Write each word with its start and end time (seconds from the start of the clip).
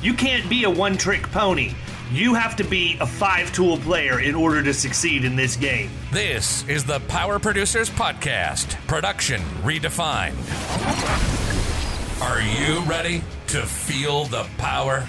You 0.00 0.14
can't 0.14 0.48
be 0.48 0.62
a 0.62 0.70
one 0.70 0.96
trick 0.96 1.28
pony. 1.32 1.72
You 2.12 2.32
have 2.34 2.54
to 2.56 2.64
be 2.64 2.96
a 3.00 3.06
five 3.06 3.52
tool 3.52 3.78
player 3.78 4.20
in 4.20 4.36
order 4.36 4.62
to 4.62 4.72
succeed 4.72 5.24
in 5.24 5.34
this 5.34 5.56
game. 5.56 5.90
This 6.12 6.66
is 6.68 6.84
the 6.84 7.00
Power 7.00 7.40
Producers 7.40 7.90
Podcast, 7.90 8.76
production 8.86 9.40
redefined. 9.64 10.36
Are 12.22 12.40
you 12.40 12.80
ready 12.88 13.24
to 13.48 13.62
feel 13.62 14.26
the 14.26 14.46
power? 14.56 15.06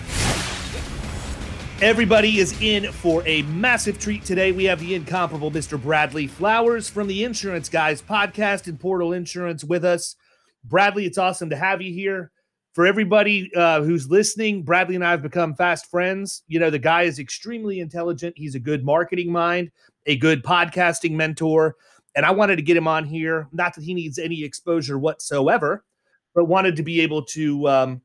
Everybody 1.84 2.40
is 2.40 2.60
in 2.60 2.92
for 2.92 3.22
a 3.28 3.44
massive 3.44 4.00
treat 4.00 4.26
today. 4.26 4.52
We 4.52 4.64
have 4.66 4.80
the 4.80 4.96
incomparable 4.96 5.52
Mr. 5.52 5.80
Bradley 5.80 6.26
Flowers 6.26 6.90
from 6.90 7.08
the 7.08 7.24
Insurance 7.24 7.70
Guys 7.70 8.02
podcast 8.02 8.68
and 8.68 8.80
Portal 8.80 9.14
Insurance 9.14 9.64
with 9.64 9.86
us. 9.86 10.16
Bradley, 10.64 11.06
it's 11.06 11.20
awesome 11.20 11.52
to 11.52 11.56
have 11.56 11.80
you 11.80 11.94
here. 11.94 12.32
For 12.74 12.86
everybody 12.86 13.52
uh, 13.56 13.82
who's 13.82 14.10
listening, 14.10 14.64
Bradley 14.64 14.96
and 14.96 15.04
I 15.04 15.12
have 15.12 15.22
become 15.22 15.56
fast 15.56 15.90
friends. 15.90 16.44
You 16.48 16.60
know, 16.60 16.70
the 16.70 16.80
guy 16.80 17.04
is 17.04 17.20
extremely 17.20 17.80
intelligent. 17.80 18.38
He's 18.38 18.56
a 18.56 18.60
good 18.60 18.86
marketing 18.86 19.32
mind, 19.32 19.72
a 20.06 20.16
good 20.18 20.44
podcasting 20.44 21.12
mentor. 21.12 21.76
And 22.16 22.26
I 22.26 22.32
wanted 22.32 22.58
to 22.58 22.62
get 22.62 22.78
him 22.78 22.88
on 22.88 23.06
here. 23.06 23.48
Not 23.52 23.76
that 23.76 23.84
he 23.84 23.94
needs 23.94 24.20
any 24.20 24.44
exposure 24.44 24.98
whatsoever, 25.00 25.84
but 26.36 26.46
wanted 26.46 26.76
to 26.76 26.84
be 26.84 27.02
able 27.02 27.24
to 27.26 27.68
um, 27.68 28.02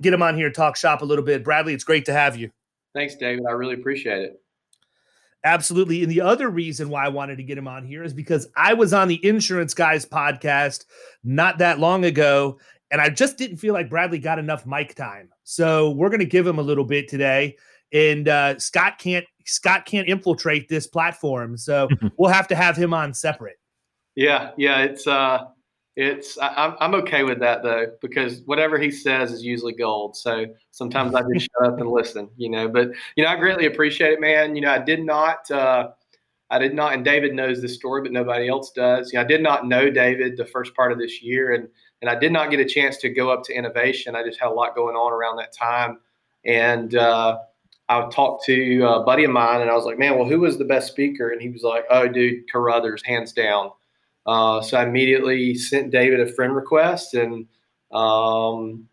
get 0.00 0.14
him 0.14 0.22
on 0.22 0.36
here, 0.36 0.50
talk 0.50 0.76
shop 0.76 1.02
a 1.02 1.04
little 1.04 1.24
bit. 1.24 1.44
Bradley, 1.44 1.74
it's 1.74 1.84
great 1.84 2.04
to 2.06 2.12
have 2.12 2.36
you. 2.36 2.50
Thanks, 2.94 3.16
David. 3.16 3.44
I 3.48 3.52
really 3.52 3.74
appreciate 3.74 4.22
it. 4.22 4.42
Absolutely. 5.44 6.02
And 6.02 6.10
the 6.10 6.20
other 6.20 6.48
reason 6.50 6.88
why 6.88 7.04
I 7.04 7.08
wanted 7.08 7.36
to 7.36 7.42
get 7.42 7.58
him 7.58 7.66
on 7.66 7.84
here 7.84 8.04
is 8.04 8.14
because 8.14 8.46
I 8.56 8.74
was 8.74 8.92
on 8.92 9.08
the 9.08 9.24
Insurance 9.26 9.74
Guys 9.74 10.06
podcast 10.06 10.84
not 11.24 11.58
that 11.58 11.80
long 11.80 12.04
ago, 12.04 12.60
and 12.92 13.00
I 13.00 13.08
just 13.08 13.38
didn't 13.38 13.56
feel 13.56 13.72
like 13.72 13.88
Bradley 13.88 14.18
got 14.18 14.38
enough 14.38 14.66
mic 14.66 14.94
time. 14.94 15.30
So 15.44 15.90
we're 15.90 16.10
going 16.10 16.20
to 16.20 16.26
give 16.26 16.46
him 16.46 16.58
a 16.58 16.62
little 16.62 16.84
bit 16.84 17.08
today. 17.08 17.56
And 17.92 18.28
uh, 18.28 18.58
Scott 18.58 18.98
can't 18.98 19.24
Scott 19.44 19.86
can't 19.86 20.08
infiltrate 20.08 20.68
this 20.68 20.86
platform, 20.86 21.56
so 21.56 21.88
we'll 22.16 22.30
have 22.30 22.48
to 22.48 22.54
have 22.54 22.76
him 22.76 22.94
on 22.94 23.12
separate. 23.12 23.56
Yeah, 24.14 24.52
yeah, 24.56 24.80
it's 24.82 25.06
uh, 25.06 25.46
it's 25.96 26.38
I, 26.38 26.74
I'm 26.80 26.94
okay 26.94 27.22
with 27.22 27.38
that 27.40 27.62
though 27.62 27.88
because 28.00 28.40
whatever 28.46 28.78
he 28.78 28.90
says 28.90 29.30
is 29.30 29.42
usually 29.42 29.74
gold. 29.74 30.16
So 30.16 30.46
sometimes 30.70 31.14
I 31.14 31.22
just 31.34 31.50
shut 31.58 31.66
up 31.66 31.80
and 31.80 31.90
listen, 31.90 32.30
you 32.36 32.48
know. 32.48 32.66
But 32.66 32.92
you 33.16 33.24
know, 33.24 33.30
I 33.30 33.36
greatly 33.36 33.66
appreciate 33.66 34.12
it, 34.12 34.20
man. 34.20 34.54
You 34.56 34.62
know, 34.62 34.70
I 34.70 34.78
did 34.78 35.04
not. 35.04 35.50
Uh, 35.50 35.90
I 36.48 36.58
did 36.58 36.74
not, 36.74 36.92
and 36.92 37.04
David 37.04 37.34
knows 37.34 37.62
this 37.62 37.74
story, 37.74 38.02
but 38.02 38.12
nobody 38.12 38.48
else 38.48 38.72
does. 38.72 39.12
You 39.12 39.18
know, 39.18 39.24
I 39.24 39.26
did 39.26 39.42
not 39.42 39.66
know 39.66 39.90
David 39.90 40.36
the 40.36 40.44
first 40.44 40.74
part 40.74 40.92
of 40.92 40.98
this 40.98 41.22
year, 41.22 41.52
and 41.52 41.68
and 42.02 42.10
I 42.10 42.16
did 42.16 42.32
not 42.32 42.50
get 42.50 42.60
a 42.60 42.64
chance 42.64 42.98
to 42.98 43.08
go 43.08 43.30
up 43.30 43.44
to 43.44 43.54
innovation. 43.54 44.14
I 44.14 44.24
just 44.24 44.38
had 44.38 44.48
a 44.48 44.52
lot 44.52 44.74
going 44.74 44.96
on 44.96 45.12
around 45.12 45.36
that 45.36 45.54
time, 45.54 46.00
and 46.44 46.94
uh, 46.96 47.38
I 47.88 48.08
talked 48.10 48.44
to 48.46 48.82
a 48.82 49.04
buddy 49.04 49.24
of 49.24 49.30
mine, 49.30 49.60
and 49.60 49.70
I 49.70 49.74
was 49.74 49.84
like, 49.84 49.98
"Man, 49.98 50.18
well, 50.18 50.28
who 50.28 50.40
was 50.40 50.58
the 50.58 50.64
best 50.64 50.88
speaker?" 50.88 51.30
And 51.30 51.40
he 51.40 51.48
was 51.48 51.62
like, 51.62 51.84
"Oh, 51.88 52.08
dude, 52.08 52.50
Carothers, 52.52 53.06
hands 53.06 53.32
down." 53.32 53.70
Uh, 54.26 54.60
so 54.60 54.76
I 54.76 54.84
immediately 54.84 55.54
sent 55.54 55.92
David 55.92 56.20
a 56.20 56.26
friend 56.26 56.54
request, 56.54 57.14
and 57.14 57.46
um, 57.92 58.88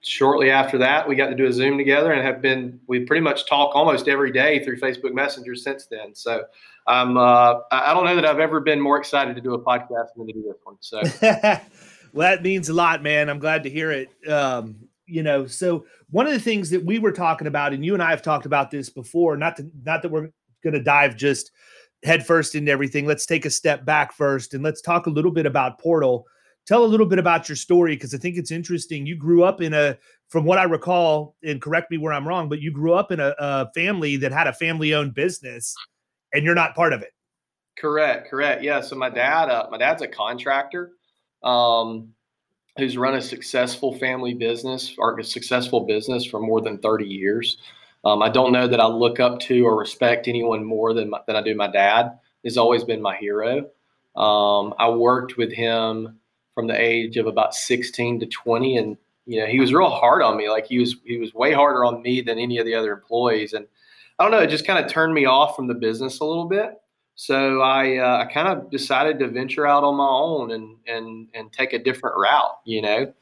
shortly 0.00 0.50
after 0.50 0.78
that, 0.78 1.08
we 1.08 1.14
got 1.14 1.28
to 1.28 1.36
do 1.36 1.46
a 1.46 1.52
Zoom 1.52 1.78
together, 1.78 2.12
and 2.12 2.26
have 2.26 2.42
been 2.42 2.80
we 2.88 3.00
pretty 3.04 3.22
much 3.22 3.48
talk 3.48 3.76
almost 3.76 4.08
every 4.08 4.32
day 4.32 4.64
through 4.64 4.80
Facebook 4.80 5.12
Messenger 5.12 5.54
since 5.54 5.86
then. 5.86 6.16
So 6.16 6.42
I'm 6.88 7.16
uh, 7.16 7.60
I 7.70 7.94
don't 7.94 8.04
know 8.04 8.16
that 8.16 8.26
I've 8.26 8.40
ever 8.40 8.58
been 8.58 8.80
more 8.80 8.98
excited 8.98 9.36
to 9.36 9.40
do 9.40 9.54
a 9.54 9.62
podcast 9.62 10.08
than 10.16 10.26
to 10.26 10.32
do 10.32 10.42
this 10.42 10.56
one. 10.64 10.76
So 10.80 11.00
well, 12.12 12.30
that 12.30 12.42
means 12.42 12.68
a 12.68 12.74
lot, 12.74 13.02
man. 13.02 13.28
I'm 13.28 13.38
glad 13.38 13.62
to 13.64 13.70
hear 13.70 13.90
it. 13.90 14.08
Um, 14.28 14.88
you 15.06 15.22
know, 15.22 15.46
so 15.46 15.84
one 16.10 16.26
of 16.26 16.32
the 16.32 16.40
things 16.40 16.70
that 16.70 16.84
we 16.84 16.98
were 16.98 17.12
talking 17.12 17.46
about, 17.46 17.72
and 17.72 17.84
you 17.84 17.94
and 17.94 18.02
I 18.02 18.10
have 18.10 18.22
talked 18.22 18.46
about 18.46 18.70
this 18.70 18.88
before, 18.88 19.36
not 19.36 19.56
to 19.56 19.70
not 19.84 20.02
that 20.02 20.10
we're 20.10 20.30
going 20.62 20.74
to 20.74 20.82
dive 20.82 21.16
just 21.16 21.50
headfirst 22.02 22.54
into 22.54 22.70
everything. 22.70 23.06
Let's 23.06 23.26
take 23.26 23.44
a 23.44 23.50
step 23.50 23.84
back 23.84 24.12
first 24.12 24.54
and 24.54 24.62
let's 24.62 24.80
talk 24.80 25.06
a 25.06 25.10
little 25.10 25.30
bit 25.30 25.46
about 25.46 25.78
Portal. 25.78 26.24
Tell 26.66 26.84
a 26.84 26.86
little 26.86 27.06
bit 27.06 27.18
about 27.18 27.48
your 27.48 27.56
story 27.56 27.96
because 27.96 28.14
I 28.14 28.18
think 28.18 28.36
it's 28.36 28.50
interesting. 28.50 29.06
You 29.06 29.16
grew 29.16 29.42
up 29.42 29.60
in 29.60 29.74
a, 29.74 29.98
from 30.28 30.44
what 30.44 30.58
I 30.58 30.64
recall, 30.64 31.34
and 31.42 31.60
correct 31.60 31.90
me 31.90 31.98
where 31.98 32.12
I'm 32.12 32.28
wrong, 32.28 32.48
but 32.48 32.60
you 32.60 32.70
grew 32.70 32.94
up 32.94 33.10
in 33.10 33.18
a, 33.18 33.34
a 33.38 33.70
family 33.74 34.16
that 34.18 34.30
had 34.30 34.46
a 34.46 34.52
family 34.52 34.94
owned 34.94 35.14
business 35.14 35.74
and 36.32 36.44
you're 36.44 36.54
not 36.54 36.74
part 36.74 36.92
of 36.92 37.02
it. 37.02 37.10
Correct, 37.78 38.30
correct. 38.30 38.62
Yeah. 38.62 38.80
So 38.80 38.94
my 38.94 39.10
dad, 39.10 39.48
uh, 39.48 39.66
my 39.70 39.78
dad's 39.78 40.02
a 40.02 40.08
contractor 40.08 40.92
um, 41.42 42.12
who's 42.78 42.96
run 42.96 43.14
a 43.14 43.20
successful 43.20 43.94
family 43.98 44.34
business 44.34 44.94
or 44.98 45.18
a 45.18 45.24
successful 45.24 45.80
business 45.80 46.24
for 46.24 46.40
more 46.40 46.60
than 46.60 46.78
30 46.78 47.06
years. 47.06 47.58
Um, 48.04 48.22
I 48.22 48.30
don't 48.30 48.52
know 48.52 48.66
that 48.66 48.80
I 48.80 48.86
look 48.86 49.20
up 49.20 49.40
to 49.40 49.66
or 49.66 49.78
respect 49.78 50.28
anyone 50.28 50.64
more 50.64 50.94
than, 50.94 51.10
my, 51.10 51.20
than 51.26 51.36
I 51.36 51.42
do 51.42 51.54
my 51.54 51.70
dad. 51.70 52.18
He's 52.42 52.56
always 52.56 52.84
been 52.84 53.02
my 53.02 53.16
hero. 53.16 53.66
Um, 54.16 54.74
I 54.78 54.88
worked 54.88 55.36
with 55.36 55.52
him 55.52 56.18
from 56.54 56.66
the 56.66 56.80
age 56.80 57.16
of 57.16 57.26
about 57.26 57.54
16 57.54 58.20
to 58.20 58.26
20, 58.26 58.76
and 58.76 58.96
you 59.26 59.40
know 59.40 59.46
he 59.46 59.60
was 59.60 59.72
real 59.72 59.90
hard 59.90 60.22
on 60.22 60.36
me. 60.36 60.48
Like 60.48 60.66
he 60.66 60.78
was 60.78 60.96
he 61.04 61.18
was 61.18 61.34
way 61.34 61.52
harder 61.52 61.84
on 61.84 62.02
me 62.02 62.20
than 62.20 62.38
any 62.38 62.58
of 62.58 62.66
the 62.66 62.74
other 62.74 62.92
employees, 62.92 63.52
and 63.52 63.66
I 64.18 64.24
don't 64.24 64.32
know. 64.32 64.40
It 64.40 64.50
just 64.50 64.66
kind 64.66 64.84
of 64.84 64.90
turned 64.90 65.14
me 65.14 65.26
off 65.26 65.54
from 65.54 65.68
the 65.68 65.74
business 65.74 66.20
a 66.20 66.24
little 66.24 66.46
bit. 66.46 66.72
So 67.20 67.60
I 67.60 67.98
uh, 67.98 68.24
I 68.24 68.32
kind 68.32 68.48
of 68.48 68.70
decided 68.70 69.18
to 69.18 69.28
venture 69.28 69.66
out 69.66 69.84
on 69.84 69.94
my 69.96 70.08
own 70.08 70.52
and 70.52 70.76
and 70.86 71.28
and 71.34 71.52
take 71.52 71.74
a 71.74 71.78
different 71.78 72.16
route, 72.16 72.60
you 72.64 72.80
know, 72.80 73.12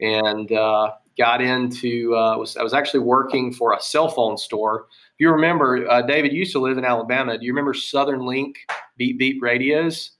and 0.00 0.52
uh, 0.52 0.92
got 1.18 1.40
into 1.40 2.14
uh, 2.14 2.38
was 2.38 2.56
I 2.56 2.62
was 2.62 2.72
actually 2.72 3.00
working 3.00 3.52
for 3.52 3.72
a 3.72 3.80
cell 3.80 4.10
phone 4.10 4.38
store. 4.38 4.86
If 5.14 5.18
you 5.18 5.32
remember, 5.32 5.90
uh, 5.90 6.02
David 6.02 6.32
used 6.32 6.52
to 6.52 6.60
live 6.60 6.78
in 6.78 6.84
Alabama. 6.84 7.36
Do 7.36 7.44
you 7.44 7.50
remember 7.50 7.74
Southern 7.74 8.24
Linc 8.24 8.58
Beep 8.96 9.18
Beep 9.18 9.42
radios? 9.42 10.12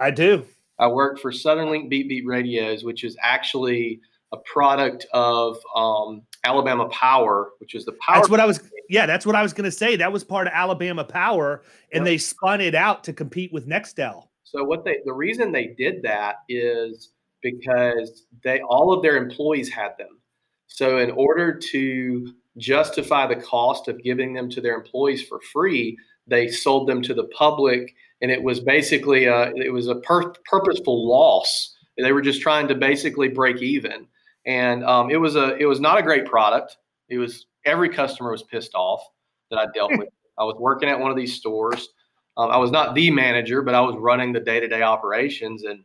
I 0.00 0.10
do. 0.10 0.44
I 0.80 0.88
worked 0.88 1.20
for 1.20 1.30
Southern 1.30 1.70
Linc 1.70 1.88
Beep 1.88 2.08
Beep 2.08 2.26
radios, 2.26 2.82
which 2.82 3.04
is 3.04 3.16
actually 3.22 4.00
a 4.32 4.38
product 4.38 5.06
of 5.12 5.56
um, 5.76 6.22
Alabama 6.42 6.88
Power, 6.88 7.50
which 7.58 7.76
is 7.76 7.84
the 7.84 7.92
power. 8.04 8.16
That's 8.16 8.28
what 8.28 8.40
I 8.40 8.44
was. 8.44 8.58
Yeah, 8.92 9.06
that's 9.06 9.24
what 9.24 9.34
I 9.34 9.42
was 9.42 9.54
going 9.54 9.64
to 9.64 9.72
say. 9.72 9.96
That 9.96 10.12
was 10.12 10.22
part 10.22 10.46
of 10.46 10.52
Alabama 10.52 11.02
Power, 11.02 11.62
and 11.94 12.00
yep. 12.00 12.04
they 12.04 12.18
spun 12.18 12.60
it 12.60 12.74
out 12.74 13.04
to 13.04 13.14
compete 13.14 13.50
with 13.50 13.66
Nextel. 13.66 14.28
So 14.44 14.62
what 14.64 14.84
they 14.84 14.98
the 15.06 15.14
reason 15.14 15.50
they 15.50 15.68
did 15.78 16.02
that 16.02 16.40
is 16.46 17.12
because 17.40 18.26
they 18.44 18.60
all 18.60 18.92
of 18.92 19.02
their 19.02 19.16
employees 19.16 19.70
had 19.70 19.92
them. 19.98 20.20
So, 20.66 20.98
in 20.98 21.10
order 21.12 21.58
to 21.72 22.34
justify 22.58 23.26
the 23.26 23.40
cost 23.40 23.88
of 23.88 24.02
giving 24.02 24.34
them 24.34 24.50
to 24.50 24.60
their 24.60 24.74
employees 24.74 25.22
for 25.26 25.40
free, 25.54 25.96
they 26.26 26.48
sold 26.48 26.86
them 26.86 27.00
to 27.00 27.14
the 27.14 27.28
public, 27.28 27.94
and 28.20 28.30
it 28.30 28.42
was 28.42 28.60
basically 28.60 29.24
a 29.24 29.54
it 29.54 29.72
was 29.72 29.88
a 29.88 29.96
pur- 30.00 30.34
purposeful 30.44 31.08
loss. 31.08 31.74
They 31.96 32.12
were 32.12 32.20
just 32.20 32.42
trying 32.42 32.68
to 32.68 32.74
basically 32.74 33.28
break 33.28 33.62
even, 33.62 34.06
and 34.44 34.84
um, 34.84 35.10
it 35.10 35.16
was 35.16 35.34
a 35.34 35.56
it 35.56 35.64
was 35.64 35.80
not 35.80 35.96
a 35.96 36.02
great 36.02 36.26
product. 36.26 36.76
It 37.08 37.16
was 37.16 37.46
every 37.64 37.88
customer 37.88 38.30
was 38.30 38.42
pissed 38.42 38.74
off 38.74 39.02
that 39.50 39.58
I 39.58 39.66
dealt 39.74 39.92
with. 39.96 40.08
I 40.38 40.44
was 40.44 40.56
working 40.58 40.88
at 40.88 40.98
one 40.98 41.10
of 41.10 41.16
these 41.16 41.34
stores. 41.34 41.88
Um, 42.36 42.50
I 42.50 42.56
was 42.56 42.70
not 42.70 42.94
the 42.94 43.10
manager, 43.10 43.62
but 43.62 43.74
I 43.74 43.80
was 43.80 43.96
running 43.98 44.32
the 44.32 44.40
day 44.40 44.60
to 44.60 44.68
day 44.68 44.82
operations, 44.82 45.64
and 45.64 45.84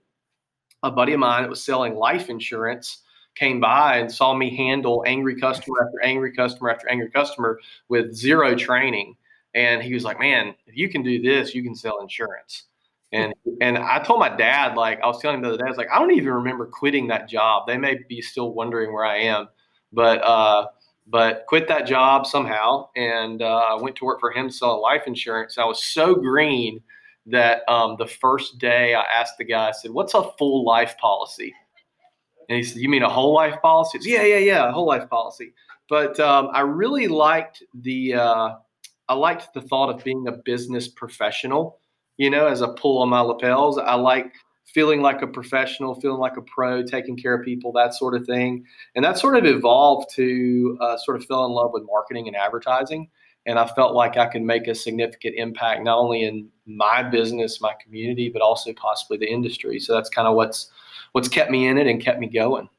a 0.83 0.91
buddy 0.91 1.13
of 1.13 1.19
mine 1.19 1.43
that 1.43 1.49
was 1.49 1.63
selling 1.63 1.95
life 1.95 2.29
insurance 2.29 3.03
came 3.35 3.59
by 3.59 3.97
and 3.97 4.11
saw 4.11 4.33
me 4.33 4.55
handle 4.55 5.03
angry 5.05 5.39
customer 5.39 5.77
after 5.85 6.01
angry 6.03 6.31
customer 6.31 6.69
after 6.71 6.89
angry 6.89 7.09
customer 7.09 7.59
with 7.89 8.13
zero 8.13 8.55
training. 8.55 9.15
And 9.53 9.81
he 9.81 9.93
was 9.93 10.03
like, 10.03 10.19
man, 10.19 10.55
if 10.65 10.75
you 10.75 10.89
can 10.89 11.03
do 11.03 11.21
this, 11.21 11.53
you 11.53 11.63
can 11.63 11.75
sell 11.75 11.99
insurance. 11.99 12.63
And 13.13 13.33
and 13.61 13.77
I 13.77 14.03
told 14.03 14.19
my 14.19 14.35
dad, 14.35 14.75
like 14.75 15.01
I 15.01 15.07
was 15.07 15.21
telling 15.21 15.37
him 15.37 15.43
the 15.43 15.49
other 15.49 15.57
day, 15.57 15.63
I 15.65 15.69
was 15.69 15.77
like, 15.77 15.89
I 15.93 15.97
don't 15.97 16.11
even 16.11 16.33
remember 16.33 16.65
quitting 16.65 17.07
that 17.07 17.29
job. 17.29 17.65
They 17.65 17.77
may 17.77 17.99
be 18.09 18.21
still 18.21 18.53
wondering 18.53 18.91
where 18.91 19.05
I 19.05 19.19
am, 19.19 19.47
but 19.93 20.21
uh, 20.23 20.67
but 21.09 21.45
quit 21.47 21.67
that 21.69 21.87
job 21.87 22.27
somehow 22.27 22.89
and 22.95 23.41
uh, 23.41 23.77
went 23.79 23.95
to 23.95 24.05
work 24.05 24.19
for 24.19 24.31
him 24.31 24.49
selling 24.49 24.81
life 24.81 25.03
insurance. 25.07 25.57
I 25.57 25.65
was 25.65 25.83
so 25.83 26.13
green 26.15 26.81
that 27.25 27.67
um, 27.69 27.95
the 27.97 28.07
first 28.07 28.57
day 28.57 28.93
I 28.93 29.01
asked 29.01 29.37
the 29.37 29.45
guy, 29.45 29.69
I 29.69 29.71
said, 29.71 29.91
"What's 29.91 30.13
a 30.13 30.29
full 30.37 30.65
life 30.65 30.97
policy?" 30.97 31.53
And 32.49 32.57
he 32.57 32.63
said, 32.63 32.81
"You 32.81 32.89
mean 32.89 33.03
a 33.03 33.09
whole 33.09 33.33
life 33.33 33.61
policy?" 33.61 33.99
Said, 33.99 34.09
yeah, 34.09 34.23
yeah, 34.23 34.37
yeah, 34.37 34.69
a 34.69 34.71
whole 34.71 34.87
life 34.87 35.09
policy. 35.09 35.53
But 35.89 36.19
um, 36.19 36.49
I 36.53 36.61
really 36.61 37.07
liked 37.07 37.63
the 37.73 38.15
uh, 38.15 38.49
I 39.07 39.13
liked 39.13 39.53
the 39.53 39.61
thought 39.61 39.89
of 39.89 40.03
being 40.03 40.27
a 40.27 40.33
business 40.33 40.87
professional. 40.87 41.79
You 42.17 42.29
know, 42.29 42.47
as 42.47 42.61
a 42.61 42.69
pull 42.69 43.01
on 43.01 43.09
my 43.09 43.21
lapels, 43.21 43.77
I 43.77 43.93
like 43.93 44.33
feeling 44.73 45.01
like 45.01 45.21
a 45.21 45.27
professional, 45.27 45.95
feeling 45.95 46.19
like 46.19 46.37
a 46.37 46.41
pro, 46.41 46.83
taking 46.83 47.15
care 47.15 47.33
of 47.33 47.43
people, 47.43 47.71
that 47.71 47.93
sort 47.93 48.15
of 48.15 48.25
thing. 48.25 48.65
And 48.95 49.03
that 49.03 49.17
sort 49.17 49.37
of 49.37 49.45
evolved 49.45 50.09
to 50.15 50.77
uh, 50.81 50.97
sort 50.97 51.17
of 51.17 51.25
fell 51.25 51.45
in 51.45 51.51
love 51.51 51.71
with 51.73 51.83
marketing 51.85 52.27
and 52.27 52.35
advertising. 52.35 53.09
And 53.45 53.57
I 53.57 53.65
felt 53.65 53.95
like 53.95 54.17
I 54.17 54.25
could 54.25 54.41
make 54.41 54.67
a 54.67 54.75
significant 54.75 55.35
impact 55.37 55.81
not 55.83 55.97
only 55.97 56.23
in 56.23 56.49
my 56.65 57.01
business, 57.01 57.61
my 57.61 57.73
community, 57.81 58.29
but 58.29 58.41
also 58.41 58.73
possibly 58.73 59.17
the 59.17 59.29
industry. 59.29 59.79
So 59.79 59.93
that's 59.93 60.09
kind 60.09 60.27
of 60.27 60.35
what's 60.35 60.69
what's 61.13 61.29
kept 61.29 61.49
me 61.49 61.67
in 61.67 61.77
it 61.77 61.87
and 61.87 62.01
kept 62.01 62.19
me 62.19 62.27
going. 62.27 62.69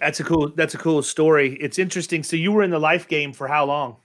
That's 0.00 0.20
a 0.20 0.24
cool. 0.24 0.50
That's 0.56 0.74
a 0.74 0.78
cool 0.78 1.02
story. 1.02 1.58
It's 1.60 1.78
interesting. 1.78 2.22
So 2.22 2.36
you 2.36 2.50
were 2.50 2.62
in 2.62 2.70
the 2.70 2.78
life 2.78 3.08
game 3.08 3.32
for 3.34 3.46
how 3.46 3.66
long? 3.66 3.96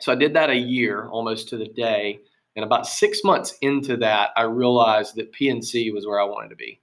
So 0.00 0.10
I 0.10 0.16
did 0.16 0.34
that 0.34 0.50
a 0.50 0.56
year, 0.56 1.06
almost 1.08 1.48
to 1.50 1.56
the 1.56 1.68
day. 1.68 2.20
And 2.56 2.64
about 2.64 2.86
six 2.86 3.24
months 3.24 3.56
into 3.62 3.96
that, 3.98 4.30
I 4.36 4.42
realized 4.42 5.16
that 5.16 5.32
P&C 5.32 5.90
was 5.90 6.06
where 6.06 6.20
I 6.20 6.24
wanted 6.24 6.50
to 6.50 6.56
be. 6.56 6.80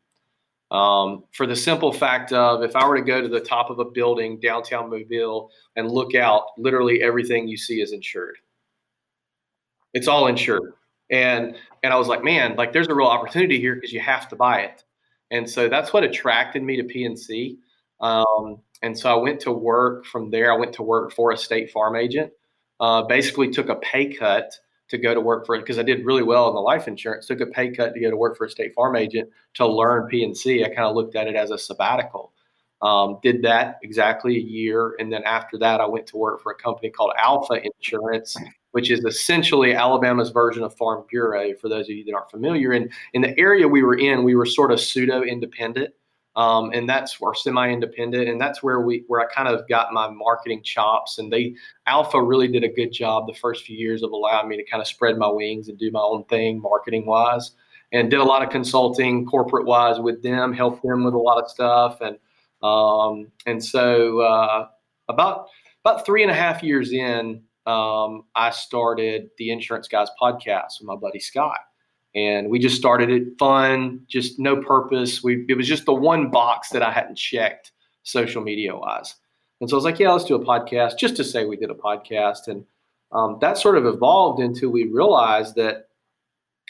Um, 0.71 1.25
for 1.33 1.45
the 1.45 1.55
simple 1.55 1.91
fact 1.91 2.31
of 2.31 2.63
if 2.63 2.75
I 2.75 2.87
were 2.87 2.97
to 2.97 3.03
go 3.03 3.21
to 3.21 3.27
the 3.27 3.41
top 3.41 3.69
of 3.69 3.79
a 3.79 3.85
building 3.85 4.39
downtown 4.39 4.89
Mobile 4.89 5.51
and 5.75 5.91
look 5.91 6.15
out, 6.15 6.45
literally 6.57 7.03
everything 7.03 7.47
you 7.47 7.57
see 7.57 7.81
is 7.81 7.91
insured. 7.91 8.37
It's 9.93 10.07
all 10.07 10.27
insured. 10.27 10.73
And 11.09 11.57
and 11.83 11.93
I 11.93 11.97
was 11.97 12.07
like, 12.07 12.23
man, 12.23 12.55
like 12.55 12.71
there's 12.71 12.87
a 12.87 12.95
real 12.95 13.07
opportunity 13.07 13.59
here 13.59 13.75
because 13.75 13.91
you 13.91 13.99
have 13.99 14.29
to 14.29 14.37
buy 14.37 14.61
it. 14.61 14.85
And 15.29 15.49
so 15.49 15.67
that's 15.67 15.91
what 15.91 16.05
attracted 16.05 16.63
me 16.63 16.77
to 16.77 16.83
P&C. 16.83 17.57
Um, 17.99 18.61
and 18.81 18.97
so 18.97 19.11
I 19.11 19.21
went 19.21 19.39
to 19.41 19.51
work 19.51 20.05
from 20.05 20.29
there. 20.29 20.53
I 20.53 20.57
went 20.57 20.73
to 20.73 20.83
work 20.83 21.11
for 21.11 21.31
a 21.31 21.37
state 21.37 21.71
farm 21.71 21.95
agent. 21.95 22.31
Uh, 22.79 23.03
basically 23.03 23.49
took 23.49 23.69
a 23.69 23.75
pay 23.75 24.11
cut 24.13 24.53
to 24.91 24.97
go 24.97 25.13
to 25.13 25.21
work 25.21 25.45
for 25.45 25.55
it 25.55 25.59
because 25.61 25.79
I 25.79 25.83
did 25.83 26.05
really 26.05 26.21
well 26.21 26.49
in 26.49 26.53
the 26.53 26.59
life 26.59 26.85
insurance. 26.87 27.25
Took 27.25 27.39
a 27.39 27.45
pay 27.45 27.71
cut 27.71 27.93
to 27.93 27.99
go 27.99 28.09
to 28.09 28.17
work 28.17 28.37
for 28.37 28.45
a 28.45 28.49
state 28.49 28.75
farm 28.75 28.97
agent 28.97 29.29
to 29.53 29.65
learn 29.65 30.07
P&C. 30.07 30.65
I 30.65 30.67
kind 30.67 30.81
of 30.81 30.95
looked 30.95 31.15
at 31.15 31.27
it 31.27 31.35
as 31.35 31.49
a 31.49 31.57
sabbatical. 31.57 32.33
Um, 32.81 33.19
did 33.23 33.41
that 33.43 33.79
exactly 33.83 34.35
a 34.35 34.41
year, 34.41 34.95
and 34.99 35.13
then 35.13 35.23
after 35.23 35.57
that, 35.59 35.79
I 35.79 35.85
went 35.85 36.07
to 36.07 36.17
work 36.17 36.41
for 36.41 36.51
a 36.51 36.55
company 36.55 36.89
called 36.89 37.13
Alfa 37.17 37.61
Insurance, 37.63 38.35
which 38.71 38.89
is 38.89 39.05
essentially 39.05 39.75
Alabama's 39.75 40.31
version 40.31 40.63
of 40.63 40.75
Farm 40.75 41.05
Bureau. 41.07 41.53
For 41.61 41.69
those 41.69 41.85
of 41.85 41.91
you 41.95 42.03
that 42.05 42.13
aren't 42.15 42.31
familiar, 42.31 42.71
and 42.71 42.91
in 43.13 43.21
the 43.21 43.37
area 43.39 43.67
we 43.67 43.83
were 43.83 43.97
in, 43.97 44.23
we 44.23 44.35
were 44.35 44.47
sort 44.47 44.71
of 44.71 44.81
pseudo 44.81 45.21
independent. 45.21 45.93
Um, 46.35 46.71
and 46.73 46.87
that's 46.87 47.19
where 47.19 47.33
semi-independent, 47.33 48.29
and 48.29 48.39
that's 48.39 48.63
where 48.63 48.79
we 48.79 49.03
where 49.07 49.19
I 49.19 49.25
kind 49.33 49.49
of 49.49 49.67
got 49.67 49.91
my 49.91 50.09
marketing 50.09 50.63
chops. 50.63 51.17
And 51.17 51.31
they 51.31 51.55
Alfa 51.87 52.21
really 52.21 52.47
did 52.47 52.63
a 52.63 52.69
good 52.69 52.91
job 52.93 53.27
the 53.27 53.33
first 53.33 53.65
few 53.65 53.77
years 53.77 54.01
of 54.01 54.11
allowing 54.11 54.47
me 54.47 54.55
to 54.55 54.63
kind 54.63 54.79
of 54.79 54.87
spread 54.87 55.17
my 55.17 55.29
wings 55.29 55.67
and 55.67 55.77
do 55.77 55.91
my 55.91 55.99
own 55.99 56.23
thing 56.25 56.61
marketing 56.61 57.05
wise, 57.05 57.51
and 57.91 58.09
did 58.09 58.21
a 58.21 58.23
lot 58.23 58.43
of 58.43 58.49
consulting 58.49 59.25
corporate 59.25 59.65
wise 59.65 59.99
with 59.99 60.23
them, 60.23 60.53
helped 60.53 60.81
them 60.83 61.03
with 61.03 61.13
a 61.13 61.17
lot 61.17 61.41
of 61.43 61.49
stuff, 61.49 61.99
and 61.99 62.17
um, 62.63 63.29
and 63.45 63.63
so 63.63 64.21
uh, 64.21 64.67
about 65.09 65.47
about 65.83 66.05
three 66.05 66.21
and 66.21 66.31
a 66.31 66.35
half 66.35 66.63
years 66.63 66.93
in, 66.93 67.41
um, 67.65 68.23
I 68.35 68.51
started 68.51 69.31
the 69.37 69.51
Insurance 69.51 69.89
Guys 69.89 70.07
podcast 70.21 70.79
with 70.79 70.87
my 70.87 70.95
buddy 70.95 71.19
Scott 71.19 71.59
and 72.15 72.49
we 72.49 72.59
just 72.59 72.75
started 72.75 73.09
it 73.09 73.37
fun, 73.39 74.01
just 74.07 74.39
no 74.39 74.57
purpose. 74.57 75.23
We 75.23 75.45
it 75.47 75.55
was 75.55 75.67
just 75.67 75.85
the 75.85 75.93
one 75.93 76.29
box 76.29 76.69
that 76.69 76.83
I 76.83 76.91
hadn't 76.91 77.17
checked 77.17 77.71
social 78.03 78.41
media 78.41 78.75
wise, 78.75 79.15
and 79.59 79.69
so 79.69 79.75
I 79.75 79.77
was 79.77 79.85
like, 79.85 79.99
yeah, 79.99 80.11
let's 80.11 80.25
do 80.25 80.35
a 80.35 80.45
podcast 80.45 80.97
just 80.97 81.15
to 81.17 81.23
say 81.23 81.45
we 81.45 81.55
did 81.57 81.71
a 81.71 81.75
podcast, 81.75 82.47
and 82.47 82.65
um, 83.11 83.37
that 83.41 83.57
sort 83.57 83.77
of 83.77 83.85
evolved 83.85 84.41
until 84.41 84.69
we 84.69 84.85
realized 84.85 85.55
that 85.55 85.87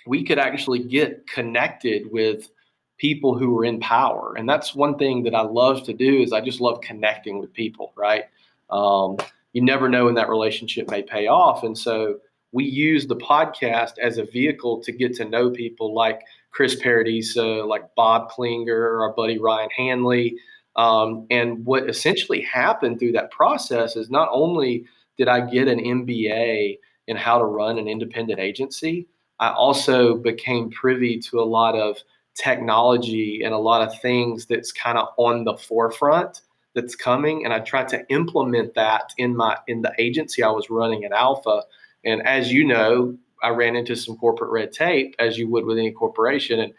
we 0.05 0.23
could 0.23 0.39
actually 0.39 0.79
get 0.79 1.27
connected 1.27 2.11
with 2.11 2.49
people 2.97 3.37
who 3.37 3.51
were 3.51 3.65
in 3.65 3.79
power, 3.79 4.35
and 4.37 4.47
that's 4.47 4.75
one 4.75 4.97
thing 4.97 5.23
that 5.23 5.33
I 5.33 5.41
love 5.41 5.83
to 5.85 5.93
do 5.93 6.21
is 6.21 6.33
I 6.33 6.41
just 6.41 6.61
love 6.61 6.81
connecting 6.81 7.39
with 7.39 7.53
people, 7.53 7.93
right? 7.95 8.25
Um, 8.69 9.17
you 9.53 9.61
never 9.61 9.89
know 9.89 10.05
when 10.05 10.15
that 10.15 10.29
relationship 10.29 10.89
may 10.89 11.01
pay 11.01 11.27
off, 11.27 11.63
and 11.63 11.75
so 11.75 12.19
we 12.51 12.65
use 12.65 13.07
the 13.07 13.15
podcast 13.15 13.93
as 14.01 14.17
a 14.17 14.25
vehicle 14.25 14.81
to 14.83 14.91
get 14.91 15.15
to 15.15 15.25
know 15.25 15.49
people 15.49 15.93
like 15.93 16.21
Chris 16.51 16.75
Paradisa, 16.75 17.67
like 17.67 17.83
Bob 17.95 18.29
Klinger, 18.29 19.01
our 19.01 19.13
buddy 19.13 19.37
Ryan 19.37 19.69
Hanley. 19.75 20.37
Um, 20.75 21.27
and 21.29 21.65
what 21.65 21.89
essentially 21.89 22.41
happened 22.41 22.99
through 22.99 23.13
that 23.13 23.31
process 23.31 23.95
is 23.95 24.09
not 24.09 24.29
only 24.31 24.85
did 25.17 25.27
I 25.27 25.41
get 25.41 25.67
an 25.67 25.79
MBA 25.79 26.77
in 27.07 27.17
how 27.17 27.37
to 27.37 27.45
run 27.45 27.77
an 27.77 27.87
independent 27.87 28.39
agency, 28.39 29.07
I 29.39 29.51
also 29.51 30.15
became 30.15 30.69
privy 30.69 31.19
to 31.19 31.39
a 31.39 31.43
lot 31.43 31.75
of 31.75 31.97
technology 32.35 33.41
and 33.43 33.53
a 33.53 33.57
lot 33.57 33.81
of 33.81 33.99
things 34.01 34.45
that's 34.45 34.71
kind 34.71 34.97
of 34.97 35.09
on 35.17 35.43
the 35.43 35.57
forefront 35.57 36.41
that's 36.73 36.95
coming 36.95 37.43
and 37.43 37.53
I 37.53 37.59
tried 37.59 37.89
to 37.89 38.05
implement 38.09 38.75
that 38.75 39.11
in 39.17 39.35
my 39.35 39.57
in 39.67 39.81
the 39.81 39.91
agency 39.97 40.41
I 40.41 40.49
was 40.49 40.69
running 40.69 41.03
at 41.03 41.11
Alfa 41.11 41.63
and 42.05 42.25
as 42.27 42.51
you 42.51 42.65
know, 42.65 43.17
I 43.43 43.49
ran 43.49 43.75
into 43.75 43.95
some 43.95 44.17
corporate 44.17 44.51
red 44.51 44.71
tape, 44.71 45.15
as 45.19 45.37
you 45.37 45.49
would 45.49 45.65
with 45.65 45.77
any 45.77 45.91
corporation. 45.91 46.59
And 46.59 46.73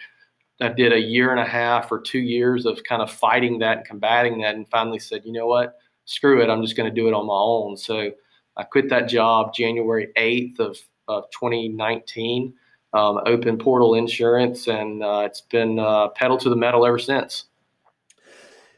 I 0.60 0.68
did 0.68 0.92
a 0.92 1.00
year 1.00 1.32
and 1.32 1.40
a 1.40 1.44
half 1.44 1.90
or 1.90 2.00
two 2.00 2.20
years 2.20 2.66
of 2.66 2.82
kind 2.84 3.02
of 3.02 3.10
fighting 3.10 3.58
that 3.60 3.78
and 3.78 3.86
combating 3.86 4.40
that, 4.40 4.54
and 4.54 4.68
finally 4.68 4.98
said, 4.98 5.22
you 5.24 5.32
know 5.32 5.46
what, 5.46 5.78
screw 6.04 6.40
it, 6.42 6.50
I'm 6.50 6.62
just 6.62 6.76
going 6.76 6.92
to 6.92 6.94
do 6.94 7.08
it 7.08 7.14
on 7.14 7.26
my 7.26 7.34
own. 7.34 7.76
So 7.76 8.10
I 8.56 8.62
quit 8.64 8.88
that 8.90 9.08
job 9.08 9.54
January 9.54 10.08
8th 10.16 10.60
of, 10.60 10.78
of 11.08 11.24
2019, 11.30 12.54
um, 12.92 13.20
opened 13.26 13.60
Portal 13.60 13.94
Insurance, 13.94 14.68
and 14.68 15.02
uh, 15.02 15.22
it's 15.24 15.40
been 15.40 15.78
uh, 15.78 16.08
pedal 16.08 16.38
to 16.38 16.50
the 16.50 16.56
metal 16.56 16.86
ever 16.86 16.98
since. 16.98 17.46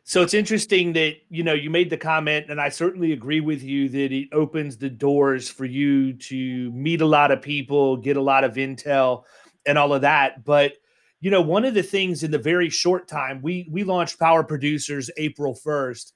So 0.07 0.21
it's 0.21 0.35
interesting 0.35 0.93
that 0.93 1.15
you 1.31 1.43
know 1.43 1.55
you 1.55 1.71
made 1.71 1.89
the 1.89 1.97
comment, 1.97 2.47
and 2.51 2.61
I 2.61 2.69
certainly 2.69 3.13
agree 3.13 3.41
with 3.41 3.63
you 3.63 3.89
that 3.89 4.13
it 4.13 4.29
opens 4.33 4.77
the 4.77 4.91
doors 4.91 5.49
for 5.49 5.65
you 5.65 6.13
to 6.13 6.71
meet 6.73 7.01
a 7.01 7.07
lot 7.07 7.31
of 7.31 7.41
people, 7.41 7.97
get 7.97 8.19
a 8.19 8.23
lot 8.23 8.45
of 8.45 8.55
intel, 8.55 9.25
and 9.65 9.79
all 9.79 9.95
of 9.95 10.03
that. 10.03 10.45
But 10.45 10.75
you 11.21 11.31
know, 11.31 11.41
one 11.41 11.65
of 11.65 11.73
the 11.73 11.83
things 11.83 12.23
in 12.23 12.31
the 12.31 12.39
very 12.39 12.69
short 12.69 13.09
time 13.09 13.41
we 13.43 13.67
we 13.71 13.83
launched 13.83 14.19
Power 14.19 14.45
Producers 14.45 15.11
April 15.17 15.55
first. 15.55 16.13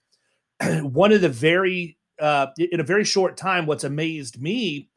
one 0.83 1.13
of 1.13 1.23
the 1.23 1.31
very 1.31 1.97
uh, 2.21 2.49
in 2.59 2.81
a 2.81 2.85
very 2.85 3.05
short 3.05 3.39
time, 3.39 3.65
what's 3.65 3.85
amazed 3.85 4.41
me 4.41 4.91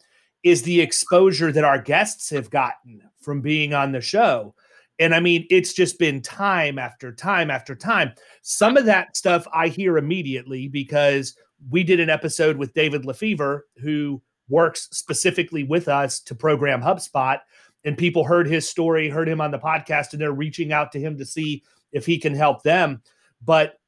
is 0.44 0.64
the 0.64 0.82
exposure 0.82 1.52
that 1.54 1.64
our 1.64 1.80
guests 1.82 2.30
have 2.32 2.50
gotten 2.50 3.02
from 3.22 3.40
being 3.40 3.74
on 3.74 3.94
the 3.94 4.02
show. 4.02 4.54
And 5.02 5.16
I 5.16 5.20
mean, 5.20 5.48
it's 5.50 5.74
just 5.74 5.98
been 5.98 6.22
time 6.22 6.78
after 6.78 7.12
time 7.12 7.50
after 7.50 7.76
time. 7.76 8.14
Some 8.44 8.78
of 8.78 8.86
that 8.86 9.18
stuff 9.18 9.48
I 9.52 9.68
hear 9.68 9.98
immediately 9.98 10.68
because 10.68 11.36
we 11.72 11.84
did 11.84 12.00
an 12.00 12.12
episode 12.12 12.56
with 12.56 12.76
David 12.76 13.04
Lefevre, 13.04 13.66
who 13.82 14.22
works 14.48 14.88
specifically 14.92 15.64
with 15.64 15.88
us 15.88 16.20
to 16.20 16.36
program 16.36 16.84
HubSpot. 16.84 17.40
And 17.84 17.98
people 17.98 18.24
heard 18.24 18.46
his 18.46 18.70
story, 18.70 19.10
heard 19.10 19.28
him 19.28 19.42
on 19.42 19.50
the 19.50 19.58
podcast, 19.58 20.14
and 20.14 20.22
they're 20.22 20.32
reaching 20.32 20.72
out 20.72 20.92
to 20.92 21.00
him 21.00 21.18
to 21.18 21.26
see 21.26 21.64
if 21.92 22.06
he 22.06 22.20
can 22.20 22.36
help 22.36 22.62
them. 22.62 23.02
But 23.44 23.80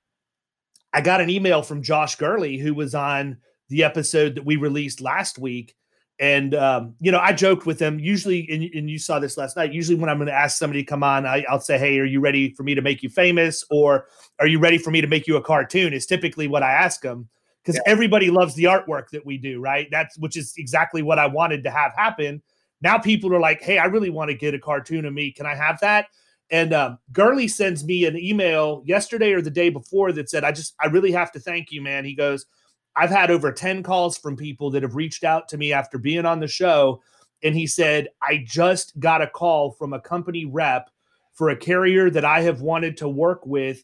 I 0.94 1.02
got 1.02 1.22
an 1.22 1.30
email 1.30 1.62
from 1.62 1.84
Josh 1.84 2.16
Gurley, 2.16 2.58
who 2.58 2.74
was 2.74 2.96
on 2.96 3.38
the 3.70 3.84
episode 3.84 4.34
that 4.34 4.46
we 4.46 4.56
released 4.56 5.00
last 5.00 5.38
week 5.38 5.76
and 6.24 6.56
um, 6.56 6.96
you 7.02 7.12
know, 7.12 7.20
I 7.20 7.34
joked 7.34 7.66
with 7.66 7.80
them. 7.80 8.00
Usually, 8.00 8.48
and, 8.50 8.64
and, 8.74 8.90
you 8.90 8.98
saw 8.98 9.20
this 9.20 9.36
last 9.36 9.58
night. 9.58 9.74
Usually, 9.74 9.98
when 9.98 10.10
I'm 10.10 10.16
going 10.16 10.28
to 10.28 10.34
ask 10.34 10.58
somebody 10.58 10.82
to 10.82 10.86
come 10.86 11.04
on, 11.04 11.26
I, 11.26 11.44
will 11.52 11.60
say, 11.60 11.78
"Hey, 11.78 12.00
are 12.00 12.06
you 12.06 12.22
ready 12.22 12.54
for 12.54 12.64
me 12.64 12.74
to 12.76 12.82
make 12.82 13.04
you 13.04 13.10
famous, 13.10 13.62
or 13.70 14.06
are 14.40 14.48
you 14.48 14.58
ready 14.58 14.78
for 14.78 14.90
me 14.90 15.02
to 15.02 15.08
make 15.08 15.28
you 15.28 15.36
a 15.36 15.42
cartoon?" 15.42 15.92
Is 15.92 16.06
typically 16.06 16.48
what 16.48 16.64
I 16.64 16.72
ask 16.72 17.02
them 17.02 17.28
because 17.62 17.76
yeah. 17.76 17.92
everybody 17.92 18.32
loves 18.32 18.56
the 18.56 18.64
artwork 18.64 19.10
that 19.10 19.26
we 19.26 19.38
do, 19.38 19.60
right? 19.60 19.90
That's 19.92 20.18
which 20.18 20.38
is 20.38 20.54
exactly 20.56 21.02
what 21.02 21.20
I 21.20 21.28
wanted 21.28 21.62
to 21.66 21.72
have 21.72 21.92
happen. 21.94 22.42
Now 22.80 22.98
people 22.98 23.36
are 23.36 23.42
like, 23.42 23.62
"Hey, 23.62 23.78
I 23.78 23.86
really 23.88 24.10
want 24.10 24.30
to 24.32 24.38
get 24.38 24.54
a 24.54 24.60
cartoon 24.60 25.04
of 25.04 25.14
me. 25.14 25.30
Can 25.30 25.46
I 25.46 25.56
have 25.56 25.82
that?" 25.82 26.06
And 26.50 26.74
um, 26.74 27.00
Gurley 27.12 27.50
sends 27.50 27.84
me 27.84 28.06
an 28.06 28.18
email 28.18 28.82
yesterday 28.86 29.34
or 29.34 29.42
the 29.42 29.50
day 29.50 29.70
before 29.70 30.14
that 30.14 30.30
said, 30.30 30.44
I 30.44 30.52
just, 30.52 30.76
I 30.80 30.88
really 30.88 31.12
have 31.12 31.32
to 31.32 31.40
thank 31.40 31.72
you, 31.72 31.82
man. 31.82 32.06
He 32.06 32.14
goes, 32.14 32.46
I've 32.96 33.10
had 33.10 33.32
over 33.32 33.52
10 33.52 33.84
calls 33.84 34.18
from 34.18 34.36
people 34.36 34.70
that 34.72 34.84
have 34.84 34.96
reached 34.96 35.24
out 35.24 35.48
to 35.50 35.58
me 35.58 35.74
after 35.74 35.98
being 35.98 36.26
on 36.26 36.40
the 36.40 36.48
show. 36.48 37.02
And 37.44 37.56
he 37.56 37.68
said, 37.68 38.10
I 38.22 38.44
just 38.46 39.00
got 39.00 39.22
a 39.22 39.28
call 39.28 39.72
from 39.72 39.94
a 39.94 40.00
company 40.00 40.46
rep 40.46 40.90
for 41.34 41.50
a 41.50 41.58
carrier 41.58 42.10
that 42.12 42.26
I 42.26 42.42
have 42.42 42.62
wanted 42.62 42.98
to 42.98 43.10
work 43.10 43.46
with 43.46 43.84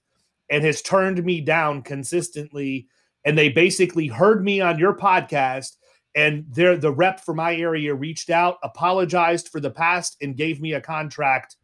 and 0.52 0.64
has 0.64 0.82
turned 0.82 1.24
me 1.24 1.42
down 1.42 1.82
consistently. 1.82 2.88
And 3.26 3.38
they 3.38 3.50
basically 3.50 4.08
heard 4.08 4.44
me 4.44 4.62
on 4.62 4.80
your 4.80 4.96
podcast 4.96 5.76
and 6.16 6.46
there 6.50 6.78
the 6.78 6.92
rep 6.92 7.20
for 7.20 7.34
my 7.34 7.56
area 7.56 7.94
reached 7.94 8.30
out, 8.30 8.58
apologized 8.64 9.50
for 9.50 9.60
the 9.60 9.70
past, 9.70 10.18
and 10.22 10.36
gave 10.36 10.60
me 10.60 10.74
a 10.74 10.82
contract 10.82 11.56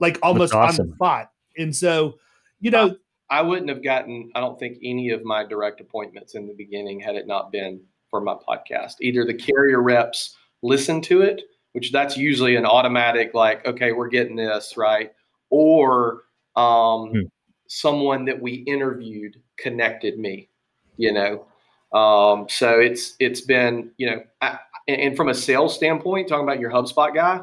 like 0.00 0.18
almost 0.22 0.54
awesome. 0.54 0.82
on 0.82 0.88
the 0.88 0.94
spot. 0.94 1.30
And 1.56 1.74
so, 1.74 2.18
you 2.60 2.70
know, 2.70 2.96
I 3.30 3.42
wouldn't 3.42 3.68
have 3.68 3.82
gotten, 3.82 4.30
I 4.34 4.40
don't 4.40 4.58
think, 4.58 4.78
any 4.82 5.10
of 5.10 5.24
my 5.24 5.44
direct 5.44 5.80
appointments 5.80 6.34
in 6.34 6.46
the 6.46 6.54
beginning 6.54 7.00
had 7.00 7.14
it 7.14 7.26
not 7.26 7.52
been 7.52 7.80
for 8.10 8.20
my 8.20 8.34
podcast. 8.34 8.94
Either 9.00 9.24
the 9.24 9.34
carrier 9.34 9.82
reps 9.82 10.36
listen 10.62 11.00
to 11.02 11.20
it, 11.22 11.42
which 11.72 11.92
that's 11.92 12.16
usually 12.16 12.56
an 12.56 12.64
automatic, 12.64 13.34
like, 13.34 13.66
okay, 13.66 13.92
we're 13.92 14.08
getting 14.08 14.36
this, 14.36 14.76
right? 14.76 15.12
Or 15.50 16.22
um, 16.56 17.10
hmm. 17.10 17.20
someone 17.68 18.24
that 18.24 18.40
we 18.40 18.54
interviewed 18.54 19.36
connected 19.58 20.18
me, 20.18 20.48
you 20.96 21.12
know. 21.12 21.46
Um, 21.92 22.46
so 22.48 22.80
it's 22.80 23.14
it's 23.18 23.40
been, 23.40 23.92
you 23.96 24.10
know, 24.10 24.22
I, 24.40 24.58
and 24.86 25.16
from 25.16 25.28
a 25.28 25.34
sales 25.34 25.74
standpoint, 25.74 26.28
talking 26.28 26.44
about 26.44 26.60
your 26.60 26.70
HubSpot 26.70 27.14
guy, 27.14 27.40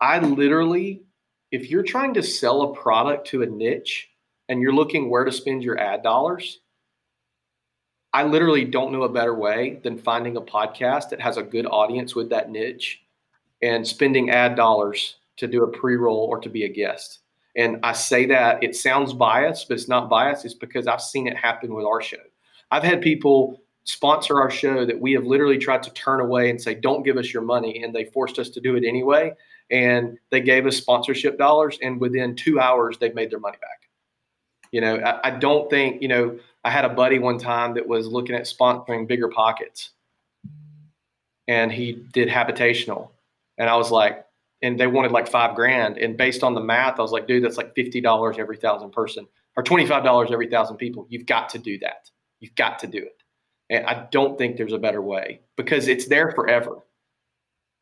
I 0.00 0.18
literally, 0.18 1.02
if 1.50 1.70
you're 1.70 1.82
trying 1.82 2.14
to 2.14 2.22
sell 2.22 2.62
a 2.62 2.74
product 2.74 3.28
to 3.28 3.42
a 3.42 3.46
niche 3.46 4.09
and 4.50 4.60
you're 4.60 4.74
looking 4.74 5.08
where 5.08 5.24
to 5.24 5.30
spend 5.32 5.62
your 5.62 5.78
ad 5.78 6.02
dollars, 6.02 6.58
I 8.12 8.24
literally 8.24 8.64
don't 8.64 8.92
know 8.92 9.04
a 9.04 9.08
better 9.08 9.34
way 9.34 9.78
than 9.84 9.96
finding 9.96 10.36
a 10.36 10.40
podcast 10.40 11.08
that 11.10 11.20
has 11.20 11.36
a 11.36 11.42
good 11.42 11.66
audience 11.66 12.16
with 12.16 12.28
that 12.30 12.50
niche 12.50 13.00
and 13.62 13.86
spending 13.86 14.30
ad 14.30 14.56
dollars 14.56 15.16
to 15.36 15.46
do 15.46 15.62
a 15.62 15.68
pre-roll 15.68 16.26
or 16.28 16.40
to 16.40 16.48
be 16.48 16.64
a 16.64 16.68
guest. 16.68 17.20
And 17.56 17.78
I 17.84 17.92
say 17.92 18.26
that 18.26 18.62
it 18.62 18.74
sounds 18.74 19.12
biased, 19.12 19.68
but 19.68 19.74
it's 19.74 19.88
not 19.88 20.10
biased. 20.10 20.44
It's 20.44 20.54
because 20.54 20.88
I've 20.88 21.00
seen 21.00 21.28
it 21.28 21.36
happen 21.36 21.72
with 21.72 21.86
our 21.86 22.02
show. 22.02 22.16
I've 22.72 22.82
had 22.82 23.00
people 23.00 23.62
sponsor 23.84 24.40
our 24.40 24.50
show 24.50 24.84
that 24.84 25.00
we 25.00 25.12
have 25.12 25.24
literally 25.24 25.58
tried 25.58 25.84
to 25.84 25.92
turn 25.92 26.20
away 26.20 26.50
and 26.50 26.60
say, 26.60 26.74
don't 26.74 27.04
give 27.04 27.16
us 27.16 27.32
your 27.32 27.42
money. 27.44 27.84
And 27.84 27.94
they 27.94 28.06
forced 28.06 28.40
us 28.40 28.50
to 28.50 28.60
do 28.60 28.74
it 28.74 28.84
anyway. 28.84 29.32
And 29.70 30.18
they 30.30 30.40
gave 30.40 30.66
us 30.66 30.76
sponsorship 30.76 31.38
dollars. 31.38 31.78
And 31.82 32.00
within 32.00 32.34
two 32.34 32.58
hours, 32.58 32.98
they've 32.98 33.14
made 33.14 33.30
their 33.30 33.38
money 33.38 33.58
back. 33.60 33.79
You 34.72 34.80
know, 34.80 34.96
I, 34.96 35.28
I 35.28 35.30
don't 35.30 35.68
think, 35.68 36.02
you 36.02 36.08
know, 36.08 36.38
I 36.64 36.70
had 36.70 36.84
a 36.84 36.88
buddy 36.88 37.18
one 37.18 37.38
time 37.38 37.74
that 37.74 37.86
was 37.86 38.06
looking 38.06 38.36
at 38.36 38.42
sponsoring 38.42 39.06
Bigger 39.08 39.28
Pockets 39.28 39.90
and 41.48 41.72
he 41.72 41.92
did 42.12 42.28
habitational. 42.28 43.08
And 43.58 43.68
I 43.68 43.76
was 43.76 43.90
like, 43.90 44.24
and 44.62 44.78
they 44.78 44.86
wanted 44.86 45.10
like 45.10 45.28
five 45.28 45.56
grand. 45.56 45.98
And 45.98 46.16
based 46.16 46.42
on 46.44 46.54
the 46.54 46.60
math, 46.60 46.98
I 46.98 47.02
was 47.02 47.12
like, 47.12 47.26
dude, 47.26 47.42
that's 47.42 47.56
like 47.56 47.74
$50 47.74 48.38
every 48.38 48.56
thousand 48.56 48.92
person 48.92 49.26
or 49.56 49.64
$25 49.64 50.30
every 50.30 50.48
thousand 50.48 50.76
people. 50.76 51.06
You've 51.08 51.26
got 51.26 51.48
to 51.50 51.58
do 51.58 51.78
that. 51.80 52.10
You've 52.40 52.54
got 52.54 52.78
to 52.80 52.86
do 52.86 52.98
it. 52.98 53.22
And 53.68 53.86
I 53.86 54.06
don't 54.10 54.36
think 54.38 54.56
there's 54.56 54.72
a 54.72 54.78
better 54.78 55.02
way 55.02 55.40
because 55.56 55.88
it's 55.88 56.08
there 56.08 56.30
forever. 56.32 56.78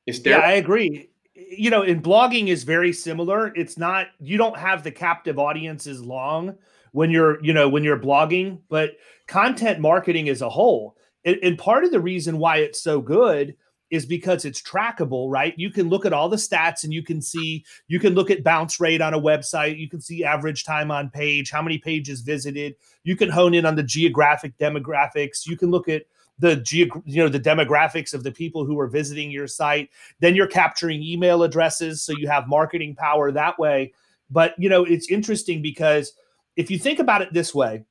It's 0.06 0.20
there. 0.20 0.38
Yeah, 0.38 0.46
I 0.46 0.52
agree. 0.52 1.10
You 1.34 1.70
know, 1.70 1.82
in 1.82 2.00
blogging 2.00 2.48
is 2.48 2.64
very 2.64 2.92
similar. 2.92 3.52
It's 3.54 3.76
not, 3.76 4.08
you 4.20 4.38
don't 4.38 4.56
have 4.56 4.82
the 4.82 4.90
captive 4.90 5.38
audience 5.38 5.86
as 5.86 6.00
long 6.00 6.56
when 6.92 7.10
you're, 7.10 7.42
you 7.44 7.52
know, 7.52 7.68
when 7.68 7.84
you're 7.84 7.98
blogging, 7.98 8.60
but 8.68 8.92
content 9.26 9.80
marketing 9.80 10.28
as 10.28 10.42
a 10.42 10.48
whole. 10.48 10.96
And, 11.24 11.36
and 11.42 11.58
part 11.58 11.84
of 11.84 11.90
the 11.90 12.00
reason 12.00 12.38
why 12.38 12.58
it's 12.58 12.80
so 12.80 13.00
good 13.00 13.54
is 13.90 14.04
because 14.04 14.44
it's 14.44 14.60
trackable, 14.60 15.30
right? 15.30 15.54
You 15.56 15.70
can 15.70 15.88
look 15.88 16.04
at 16.04 16.12
all 16.12 16.28
the 16.28 16.36
stats 16.36 16.84
and 16.84 16.92
you 16.92 17.02
can 17.02 17.22
see, 17.22 17.64
you 17.86 17.98
can 17.98 18.14
look 18.14 18.30
at 18.30 18.44
bounce 18.44 18.80
rate 18.80 19.00
on 19.00 19.14
a 19.14 19.20
website, 19.20 19.78
you 19.78 19.88
can 19.88 20.00
see 20.00 20.24
average 20.24 20.64
time 20.64 20.90
on 20.90 21.08
page, 21.08 21.50
how 21.50 21.62
many 21.62 21.78
pages 21.78 22.20
visited. 22.20 22.74
You 23.04 23.16
can 23.16 23.30
hone 23.30 23.54
in 23.54 23.64
on 23.64 23.76
the 23.76 23.82
geographic 23.82 24.58
demographics. 24.58 25.46
You 25.46 25.56
can 25.56 25.70
look 25.70 25.88
at 25.88 26.02
the 26.38 26.56
geog- 26.56 27.02
you 27.04 27.22
know 27.22 27.28
the 27.28 27.40
demographics 27.40 28.14
of 28.14 28.22
the 28.22 28.30
people 28.30 28.64
who 28.64 28.78
are 28.78 28.86
visiting 28.86 29.30
your 29.30 29.46
site. 29.46 29.90
Then 30.20 30.36
you're 30.36 30.46
capturing 30.46 31.02
email 31.02 31.42
addresses 31.42 32.02
so 32.02 32.12
you 32.12 32.28
have 32.28 32.46
marketing 32.46 32.94
power 32.94 33.32
that 33.32 33.58
way. 33.58 33.92
But 34.30 34.54
you 34.58 34.68
know, 34.68 34.84
it's 34.84 35.08
interesting 35.08 35.62
because 35.62 36.12
if 36.58 36.70
you 36.70 36.78
think 36.78 36.98
about 36.98 37.22
it 37.22 37.32
this 37.32 37.54
way, 37.54 37.84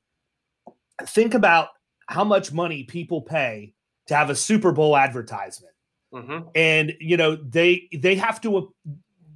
think 1.02 1.34
about 1.34 1.70
how 2.06 2.22
much 2.22 2.52
money 2.52 2.84
people 2.84 3.22
pay 3.22 3.74
to 4.06 4.14
have 4.14 4.30
a 4.30 4.36
Super 4.36 4.70
Bowl 4.70 4.96
advertisement 4.96 5.74
Mm-hmm. 6.12 6.48
And 6.54 6.94
you 7.00 7.16
know 7.16 7.36
they 7.36 7.88
they 7.92 8.14
have 8.16 8.40
to. 8.42 8.72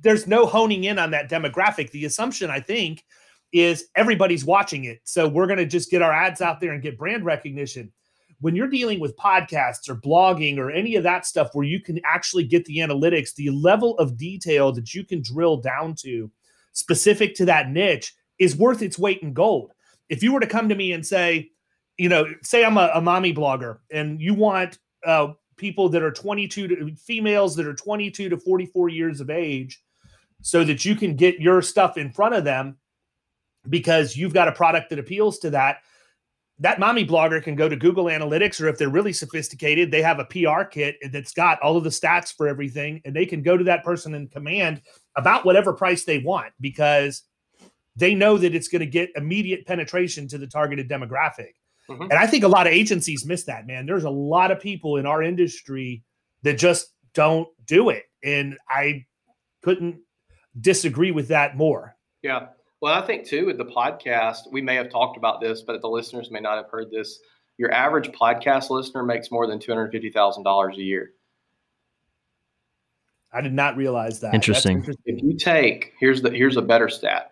There's 0.00 0.26
no 0.26 0.46
honing 0.46 0.84
in 0.84 0.98
on 0.98 1.10
that 1.10 1.30
demographic. 1.30 1.90
The 1.90 2.04
assumption 2.04 2.50
I 2.50 2.60
think 2.60 3.04
is 3.52 3.86
everybody's 3.94 4.44
watching 4.44 4.84
it, 4.84 5.00
so 5.04 5.28
we're 5.28 5.46
going 5.46 5.58
to 5.58 5.66
just 5.66 5.90
get 5.90 6.02
our 6.02 6.12
ads 6.12 6.40
out 6.40 6.60
there 6.60 6.72
and 6.72 6.82
get 6.82 6.98
brand 6.98 7.24
recognition. 7.24 7.92
When 8.40 8.56
you're 8.56 8.68
dealing 8.68 8.98
with 8.98 9.16
podcasts 9.16 9.88
or 9.88 9.94
blogging 9.94 10.58
or 10.58 10.70
any 10.70 10.96
of 10.96 11.04
that 11.04 11.26
stuff 11.26 11.50
where 11.52 11.66
you 11.66 11.80
can 11.80 12.00
actually 12.04 12.44
get 12.44 12.64
the 12.64 12.78
analytics, 12.78 13.34
the 13.34 13.50
level 13.50 13.96
of 13.98 14.16
detail 14.16 14.72
that 14.72 14.94
you 14.94 15.04
can 15.04 15.22
drill 15.22 15.58
down 15.58 15.94
to 16.00 16.28
specific 16.72 17.34
to 17.36 17.44
that 17.44 17.68
niche 17.68 18.14
is 18.42 18.56
worth 18.56 18.82
its 18.82 18.99
weight 18.99 19.20
in 19.22 19.32
gold. 19.32 19.72
If 20.08 20.22
you 20.22 20.32
were 20.32 20.40
to 20.40 20.46
come 20.46 20.68
to 20.68 20.75
me 20.75 20.92
and 20.92 21.06
say, 21.06 21.50
you 21.96 22.08
know, 22.08 22.26
say 22.42 22.64
I'm 22.64 22.76
a, 22.76 22.90
a 22.94 23.00
mommy 23.00 23.32
blogger 23.32 23.78
and 23.92 24.20
you 24.20 24.34
want 24.34 24.78
uh, 25.06 25.28
people 25.56 25.88
that 25.90 26.02
are 26.02 26.11
22 26.11 26.68
to 26.68 26.96
females 26.96 27.54
that 27.54 27.66
are 27.66 27.75
22 27.75 28.28
to 28.28 28.37
44 28.37 28.88
years 28.88 29.20
of 29.20 29.30
age 29.30 29.80
so 30.40 30.64
that 30.64 30.84
you 30.84 30.96
can 30.96 31.14
get 31.14 31.38
your 31.38 31.62
stuff 31.62 31.96
in 31.96 32.11
front 32.11 32.34
of 32.34 32.42
them 32.42 32.78
because 33.68 34.16
you've 34.16 34.34
got 34.34 34.49
a 34.49 34.52
product 34.52 34.90
that 34.90 34.99
appeals 34.99 35.38
to 35.38 35.50
that 35.50 35.78
that 36.58 36.78
mommy 36.78 37.04
blogger 37.04 37.42
can 37.42 37.56
go 37.56 37.68
to 37.68 37.75
Google 37.75 38.04
Analytics, 38.04 38.61
or 38.61 38.68
if 38.68 38.78
they're 38.78 38.88
really 38.88 39.12
sophisticated, 39.12 39.90
they 39.90 40.02
have 40.02 40.20
a 40.20 40.26
PR 40.26 40.62
kit 40.62 40.96
that's 41.11 41.32
got 41.32 41.61
all 41.61 41.76
of 41.76 41.82
the 41.82 41.90
stats 41.90 42.32
for 42.32 42.46
everything, 42.46 43.00
and 43.04 43.16
they 43.16 43.26
can 43.26 43.42
go 43.42 43.56
to 43.56 43.64
that 43.64 43.82
person 43.82 44.14
and 44.14 44.30
command 44.30 44.80
about 45.16 45.44
whatever 45.44 45.72
price 45.72 46.04
they 46.04 46.18
want 46.18 46.52
because 46.61 47.22
they 47.96 48.14
know 48.14 48.38
that 48.38 48.54
it's 48.54 48.68
going 48.68 48.80
to 48.80 48.87
get 48.87 49.11
immediate 49.16 49.66
penetration 49.66 50.28
to 50.28 50.38
the 50.38 50.46
targeted 50.46 50.88
demographic. 50.88 51.54
Mm-hmm. 51.88 52.02
And 52.02 52.14
I 52.14 52.26
think 52.26 52.44
a 52.44 52.49
lot 52.49 52.66
of 52.66 52.72
agencies 52.72 53.26
miss 53.26 53.44
that, 53.44 53.66
man. 53.66 53.87
There's 53.87 54.04
a 54.04 54.11
lot 54.11 54.50
of 54.50 54.61
people 54.61 54.96
in 54.96 55.06
our 55.06 55.22
industry 55.22 56.02
that 56.42 56.58
just 56.58 56.92
don't 57.14 57.49
do 57.66 57.90
it. 57.90 58.04
And 58.25 58.56
I 58.68 59.04
couldn't 59.62 60.00
disagree 60.61 61.11
with 61.11 61.28
that 61.28 61.56
more. 61.56 61.96
Yeah. 62.22 62.49
Well, 62.80 62.94
I 62.94 63.06
think 63.06 63.26
too 63.26 63.46
with 63.46 63.58
the 63.58 63.64
podcast, 63.64 64.50
we 64.50 64.62
may 64.62 64.75
have 64.75 64.90
talked 64.90 65.16
about 65.16 65.40
this, 65.40 65.62
but 65.62 65.80
the 65.80 65.88
listeners 65.88 66.30
may 66.30 66.40
not 66.40 66.56
have 66.56 66.70
heard 66.70 66.90
this. 66.90 67.20
Your 67.58 67.72
average 67.72 68.08
podcast 68.08 68.70
listener 68.70 69.02
makes 69.02 69.30
more 69.30 69.46
than 69.46 69.58
two 69.58 69.70
hundred 69.70 69.92
fifty 69.92 70.11
thousand 70.11 70.42
dollars 70.42 70.78
a 70.78 70.82
year. 70.82 71.12
I 73.32 73.40
did 73.40 73.52
not 73.52 73.76
realize 73.76 74.20
that. 74.20 74.34
Interesting. 74.34 74.78
interesting. 74.78 75.18
If 75.18 75.22
you 75.22 75.37
take 75.37 75.92
here's 76.00 76.22
the 76.22 76.30
here's 76.30 76.56
a 76.56 76.62
better 76.62 76.88
stat. 76.88 77.30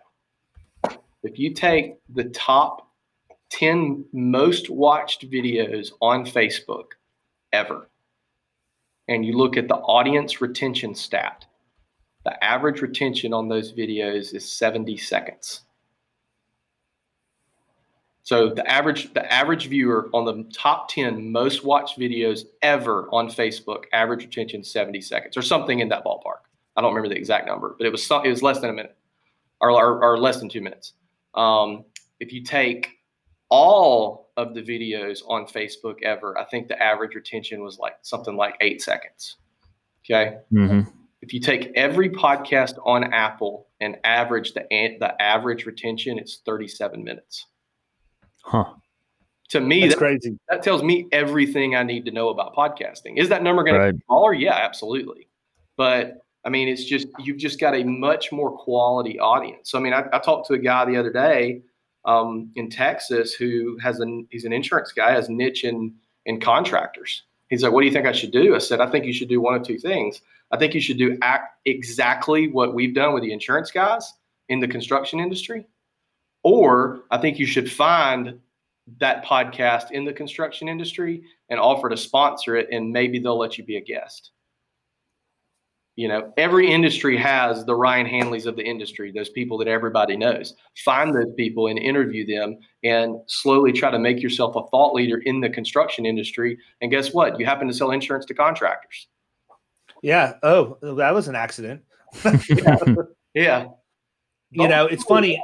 If 1.23 1.37
you 1.37 1.53
take 1.53 1.99
the 2.09 2.25
top 2.25 2.87
10 3.51 4.05
most 4.11 4.69
watched 4.69 5.29
videos 5.29 5.91
on 6.01 6.25
Facebook 6.25 6.85
ever, 7.53 7.89
and 9.07 9.25
you 9.25 9.37
look 9.37 9.57
at 9.57 9.67
the 9.67 9.75
audience 9.75 10.41
retention 10.41 10.95
stat, 10.95 11.45
the 12.23 12.43
average 12.43 12.81
retention 12.81 13.33
on 13.33 13.49
those 13.49 13.73
videos 13.73 14.33
is 14.33 14.51
70 14.51 14.97
seconds. 14.97 15.61
So 18.23 18.49
the 18.49 18.65
average 18.69 19.13
the 19.13 19.31
average 19.33 19.67
viewer 19.67 20.09
on 20.13 20.25
the 20.25 20.43
top 20.53 20.89
10 20.89 21.31
most 21.31 21.63
watched 21.63 21.99
videos 21.99 22.45
ever 22.61 23.09
on 23.11 23.27
Facebook, 23.27 23.85
average 23.93 24.25
retention 24.25 24.63
70 24.63 25.01
seconds 25.01 25.35
or 25.35 25.41
something 25.41 25.79
in 25.79 25.89
that 25.89 26.05
ballpark. 26.05 26.45
I 26.75 26.81
don't 26.81 26.93
remember 26.93 27.09
the 27.09 27.19
exact 27.19 27.47
number, 27.47 27.75
but 27.77 27.87
it 27.87 27.91
was 27.91 28.09
it 28.09 28.29
was 28.29 28.43
less 28.43 28.59
than 28.59 28.69
a 28.69 28.73
minute 28.73 28.95
or, 29.59 29.71
or, 29.71 30.03
or 30.03 30.17
less 30.17 30.39
than 30.39 30.49
two 30.49 30.61
minutes. 30.61 30.93
Um, 31.35 31.85
if 32.19 32.31
you 32.31 32.43
take 32.43 32.89
all 33.49 34.31
of 34.37 34.53
the 34.53 34.61
videos 34.61 35.21
on 35.27 35.45
Facebook 35.45 36.01
ever, 36.03 36.37
I 36.37 36.45
think 36.45 36.67
the 36.67 36.81
average 36.81 37.15
retention 37.15 37.63
was 37.63 37.77
like 37.77 37.95
something 38.01 38.35
like 38.35 38.55
eight 38.61 38.81
seconds. 38.81 39.37
Okay. 40.05 40.37
Mm-hmm. 40.51 40.89
If 41.21 41.33
you 41.33 41.39
take 41.39 41.71
every 41.75 42.09
podcast 42.09 42.73
on 42.83 43.13
Apple 43.13 43.67
and 43.79 43.97
average 44.03 44.53
the 44.53 44.65
the 44.71 45.21
average 45.21 45.65
retention, 45.65 46.17
it's 46.17 46.41
37 46.45 47.03
minutes. 47.03 47.45
Huh. 48.43 48.73
To 49.49 49.59
me, 49.59 49.81
that's 49.81 49.95
that, 49.95 49.99
crazy. 49.99 50.39
That 50.49 50.63
tells 50.63 50.81
me 50.81 51.07
everything 51.11 51.75
I 51.75 51.83
need 51.83 52.05
to 52.05 52.11
know 52.11 52.29
about 52.29 52.55
podcasting. 52.55 53.17
Is 53.17 53.29
that 53.29 53.43
number 53.43 53.63
going 53.63 53.75
right. 53.75 53.87
to 53.87 53.93
be 53.93 54.01
smaller? 54.05 54.33
Yeah, 54.33 54.55
absolutely. 54.55 55.27
But 55.75 56.25
I 56.43 56.49
mean, 56.49 56.67
it's 56.67 56.85
just 56.85 57.07
you've 57.19 57.37
just 57.37 57.59
got 57.59 57.75
a 57.75 57.83
much 57.83 58.31
more 58.31 58.51
quality 58.57 59.19
audience. 59.19 59.69
So 59.69 59.77
I 59.77 59.81
mean, 59.81 59.93
I, 59.93 60.05
I 60.11 60.19
talked 60.19 60.47
to 60.47 60.53
a 60.53 60.57
guy 60.57 60.85
the 60.85 60.97
other 60.97 61.11
day 61.11 61.61
um, 62.05 62.51
in 62.55 62.69
Texas 62.69 63.33
who 63.33 63.77
has 63.79 63.99
an 63.99 64.27
he's 64.31 64.45
an 64.45 64.53
insurance 64.53 64.91
guy, 64.91 65.11
has 65.11 65.29
niche 65.29 65.63
in 65.63 65.93
in 66.25 66.39
contractors. 66.39 67.23
He's 67.49 67.63
like, 67.63 67.71
"What 67.71 67.81
do 67.81 67.87
you 67.87 67.93
think 67.93 68.07
I 68.07 68.11
should 68.11 68.31
do?" 68.31 68.55
I 68.55 68.59
said, 68.59 68.81
"I 68.81 68.89
think 68.89 69.05
you 69.05 69.13
should 69.13 69.29
do 69.29 69.41
one 69.41 69.53
of 69.53 69.63
two 69.63 69.77
things. 69.77 70.21
I 70.51 70.57
think 70.57 70.73
you 70.73 70.81
should 70.81 70.97
do 70.97 71.17
act 71.21 71.59
exactly 71.65 72.47
what 72.47 72.73
we've 72.73 72.95
done 72.95 73.13
with 73.13 73.23
the 73.23 73.31
insurance 73.31 73.71
guys 73.71 74.13
in 74.49 74.59
the 74.59 74.67
construction 74.67 75.19
industry, 75.19 75.65
or 76.43 77.03
I 77.11 77.19
think 77.19 77.37
you 77.37 77.45
should 77.45 77.71
find 77.71 78.39
that 78.99 79.23
podcast 79.23 79.91
in 79.91 80.05
the 80.05 80.11
construction 80.11 80.67
industry 80.67 81.23
and 81.49 81.59
offer 81.59 81.87
to 81.87 81.97
sponsor 81.97 82.55
it, 82.55 82.67
and 82.71 82.91
maybe 82.91 83.19
they'll 83.19 83.37
let 83.37 83.59
you 83.59 83.63
be 83.63 83.77
a 83.77 83.81
guest." 83.81 84.31
You 85.97 86.07
know, 86.07 86.33
every 86.37 86.71
industry 86.71 87.17
has 87.17 87.65
the 87.65 87.75
Ryan 87.75 88.07
Hanleys 88.07 88.45
of 88.45 88.55
the 88.55 88.63
industry, 88.63 89.11
those 89.11 89.29
people 89.29 89.57
that 89.57 89.67
everybody 89.67 90.15
knows. 90.15 90.55
Find 90.85 91.13
those 91.13 91.33
people 91.35 91.67
and 91.67 91.77
interview 91.77 92.25
them 92.25 92.57
and 92.83 93.17
slowly 93.27 93.73
try 93.73 93.91
to 93.91 93.99
make 93.99 94.21
yourself 94.21 94.55
a 94.55 94.65
thought 94.67 94.93
leader 94.93 95.17
in 95.25 95.41
the 95.41 95.49
construction 95.49 96.05
industry. 96.05 96.57
And 96.81 96.89
guess 96.89 97.13
what? 97.13 97.39
You 97.39 97.45
happen 97.45 97.67
to 97.67 97.73
sell 97.73 97.91
insurance 97.91 98.25
to 98.27 98.33
contractors. 98.33 99.07
Yeah. 100.01 100.35
Oh, 100.43 100.77
that 100.81 101.13
was 101.13 101.27
an 101.27 101.35
accident. 101.35 101.81
yeah. 102.23 102.77
yeah. 103.33 103.67
You 104.49 104.67
know, 104.67 104.85
it's 104.85 105.03
funny. 105.03 105.41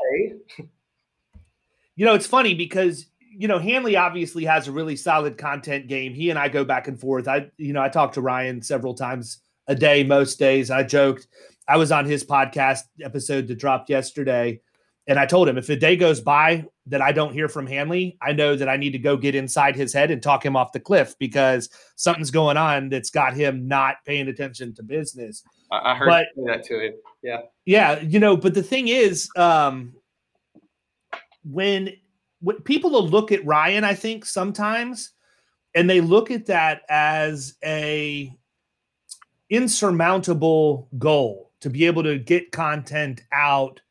You 1.96 2.06
know, 2.06 2.14
it's 2.14 2.28
funny 2.28 2.54
because 2.54 3.08
you 3.38 3.48
know, 3.48 3.60
Hanley 3.60 3.96
obviously 3.96 4.46
has 4.46 4.68
a 4.68 4.72
really 4.72 4.96
solid 4.96 5.38
content 5.38 5.88
game. 5.88 6.16
He 6.16 6.32
and 6.32 6.40
I 6.40 6.50
go 6.50 6.66
back 6.66 6.88
and 6.88 7.00
forth. 7.00 7.28
I, 7.28 7.52
you 7.58 7.72
know, 7.72 7.84
I 7.84 7.90
talked 7.90 8.16
to 8.16 8.22
Ryan 8.22 8.64
several 8.64 8.96
times 8.96 9.38
a 9.68 9.76
day 9.76 10.04
most 10.04 10.40
days. 10.40 10.72
I 10.72 10.84
joked. 10.84 11.28
I 11.68 11.78
was 11.78 11.92
on 11.92 12.06
his 12.06 12.24
podcast 12.24 12.84
episode 13.04 13.48
that 13.48 13.60
dropped 13.60 13.90
yesterday, 13.90 14.62
and 15.08 15.20
I 15.20 15.26
told 15.26 15.48
him 15.48 15.58
if 15.58 15.70
a 15.70 15.76
day 15.76 15.96
goes 15.96 16.22
by 16.22 16.66
that 16.88 17.02
I 17.02 17.12
don't 17.12 17.34
hear 17.34 17.50
from 17.50 17.68
Hanley, 17.68 18.18
I 18.22 18.32
know 18.32 18.56
that 18.56 18.70
I 18.70 18.78
need 18.78 18.92
to 18.92 19.00
go 19.00 19.18
get 19.18 19.36
inside 19.36 19.76
his 19.76 19.94
head 19.94 20.12
and 20.12 20.24
talk 20.24 20.46
him 20.46 20.56
off 20.56 20.72
the 20.72 20.80
cliff 20.80 21.16
because 21.20 21.70
something's 21.96 22.32
going 22.32 22.58
on 22.58 22.90
that's 22.90 23.10
got 23.10 23.34
him 23.34 23.68
not 23.68 23.98
paying 24.06 24.28
attention 24.28 24.74
to 24.76 24.84
business. 24.84 25.44
I 25.72 25.96
heard 25.96 26.08
but, 26.08 26.28
that 26.46 26.64
to 26.66 26.80
him. 26.80 26.94
Yeah. 27.22 27.42
Yeah. 27.66 28.00
You 28.00 28.20
know, 28.20 28.38
but 28.38 28.54
the 28.54 28.64
thing 28.64 28.88
is, 28.88 29.30
um, 29.36 29.94
when, 31.44 31.94
when 32.40 32.62
people 32.62 32.92
will 32.92 33.08
look 33.08 33.32
at 33.34 33.46
Ryan, 33.46 33.84
I 33.84 33.94
think 33.94 34.26
sometimes, 34.26 35.12
and 35.76 35.90
they 35.90 36.00
look 36.00 36.32
at 36.32 36.46
that 36.46 36.84
as 36.90 37.56
a 37.64 38.34
insurmountable 39.50 40.90
goal 40.98 41.52
to 41.62 41.70
be 41.70 41.86
able 41.86 42.04
to 42.04 42.20
get 42.20 42.52
content 42.52 43.22
out 43.32 43.82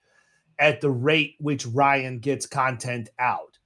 at 0.58 0.80
the 0.80 0.90
rate 0.90 1.34
which 1.38 1.66
Ryan 1.66 2.18
gets 2.18 2.46
content 2.46 3.08
out. 3.18 3.58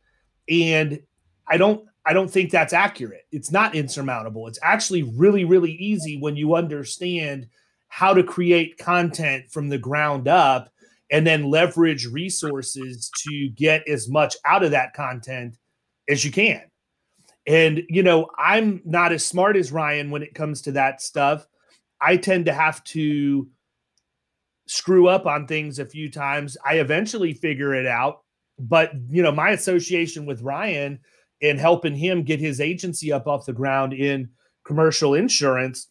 And 0.49 1.01
I 1.47 1.57
don't 1.57 1.85
I 2.07 2.13
don't 2.13 2.31
think 2.31 2.51
that's 2.51 2.73
accurate. 2.73 3.27
It's 3.31 3.53
not 3.53 3.75
insurmountable. 3.75 4.47
It's 4.47 4.59
actually 4.63 5.03
really 5.03 5.45
really 5.45 5.73
easy 5.73 6.19
when 6.19 6.37
you 6.37 6.55
understand 6.55 7.47
how 7.89 8.15
to 8.15 8.23
create 8.23 8.79
content 8.79 9.51
from 9.51 9.69
the 9.69 9.79
ground 9.79 10.29
up 10.29 10.71
and 11.11 11.27
then 11.27 11.51
leverage 11.51 12.07
resources 12.07 13.11
to 13.27 13.49
get 13.51 13.87
as 13.89 14.09
much 14.09 14.37
out 14.45 14.63
of 14.63 14.71
that 14.71 14.95
content 14.95 15.57
as 16.09 16.25
you 16.25 16.31
can. 16.31 16.63
And 17.47 17.83
you 17.89 18.03
know, 18.03 18.29
I'm 18.39 18.81
not 18.85 19.13
as 19.13 19.25
smart 19.27 19.57
as 19.57 19.73
Ryan 19.73 20.11
when 20.11 20.23
it 20.23 20.35
comes 20.35 20.63
to 20.63 20.73
that 20.73 21.03
stuff. 21.03 21.47
I 22.01 22.17
tend 22.17 22.47
to 22.47 22.53
have 22.53 22.83
to 22.85 23.49
screw 24.67 25.09
up 25.09 25.27
on 25.27 25.47
things 25.47 25.79
a 25.79 25.85
few 25.85 26.11
times. 26.11 26.57
I 26.65 26.75
eventually 26.75 27.35
figure 27.35 27.75
it 27.75 27.87
out. 27.87 28.21
But, 28.59 28.93
you 29.09 29.23
know, 29.23 29.33
my 29.33 29.51
association 29.51 30.27
with 30.27 30.43
Ryan 30.43 31.01
and 31.43 31.59
helping 31.59 31.97
him 31.97 32.23
get 32.23 32.41
his 32.41 32.61
agency 32.61 33.13
up 33.13 33.27
off 33.27 33.47
the 33.47 33.53
ground 33.53 33.95
in 33.95 34.29
commercial 34.65 35.15
insurance 35.15 35.89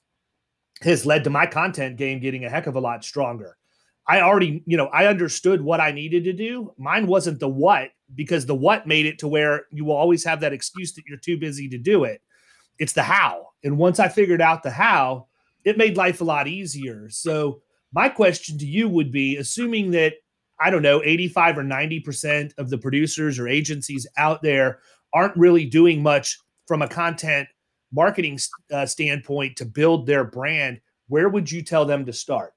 has 0.82 1.06
led 1.06 1.24
to 1.24 1.30
my 1.30 1.46
content 1.46 1.98
game 1.98 2.20
getting 2.20 2.46
a 2.46 2.50
heck 2.50 2.68
of 2.68 2.76
a 2.76 2.80
lot 2.80 3.04
stronger. 3.04 3.58
I 4.08 4.22
already, 4.22 4.64
you 4.66 4.78
know, 4.78 4.88
I 4.88 5.06
understood 5.06 5.62
what 5.62 5.80
I 5.80 5.92
needed 5.92 6.24
to 6.24 6.34
do. 6.34 6.74
Mine 6.78 7.06
wasn't 7.06 7.40
the 7.40 7.50
what 7.50 7.90
because 8.16 8.46
the 8.46 8.56
what 8.56 8.88
made 8.88 9.06
it 9.06 9.20
to 9.20 9.28
where 9.28 9.66
you 9.72 9.86
will 9.86 9.96
always 9.96 10.24
have 10.24 10.40
that 10.40 10.54
excuse 10.54 10.94
that 10.94 11.06
you're 11.08 11.18
too 11.18 11.38
busy 11.38 11.70
to 11.70 11.78
do 11.78 12.06
it. 12.06 12.22
It's 12.80 12.94
the 12.94 13.04
how. 13.04 13.50
And 13.64 13.78
once 13.78 14.00
I 14.00 14.08
figured 14.08 14.42
out 14.42 14.64
the 14.64 14.72
how, 14.72 15.28
it 15.66 15.78
made 15.78 15.98
life 15.98 16.22
a 16.22 16.26
lot 16.26 16.48
easier. 16.48 17.10
So, 17.10 17.62
my 17.92 18.08
question 18.08 18.58
to 18.60 18.66
you 18.66 18.88
would 18.88 19.12
be 19.12 19.38
assuming 19.38 19.92
that, 19.92 20.14
I 20.60 20.70
don't 20.70 20.84
know, 20.84 21.02
85 21.04 21.58
or 21.58 21.64
90% 21.64 22.52
of 22.60 22.70
the 22.70 22.78
producers 22.78 23.40
or 23.40 23.48
agencies 23.48 24.06
out 24.18 24.44
there 24.44 24.80
aren't 25.12 25.36
really 25.36 25.66
doing 25.66 26.04
much 26.04 26.38
from 26.68 26.84
a 26.84 26.88
content 26.88 27.48
marketing 27.92 28.40
uh, 28.72 28.86
standpoint 28.86 29.58
to 29.58 29.66
build 29.66 30.06
their 30.06 30.24
brand, 30.24 30.80
where 31.08 31.30
would 31.30 31.52
you 31.52 31.64
tell 31.64 31.86
them 31.86 32.06
to 32.06 32.14
start? 32.14 32.54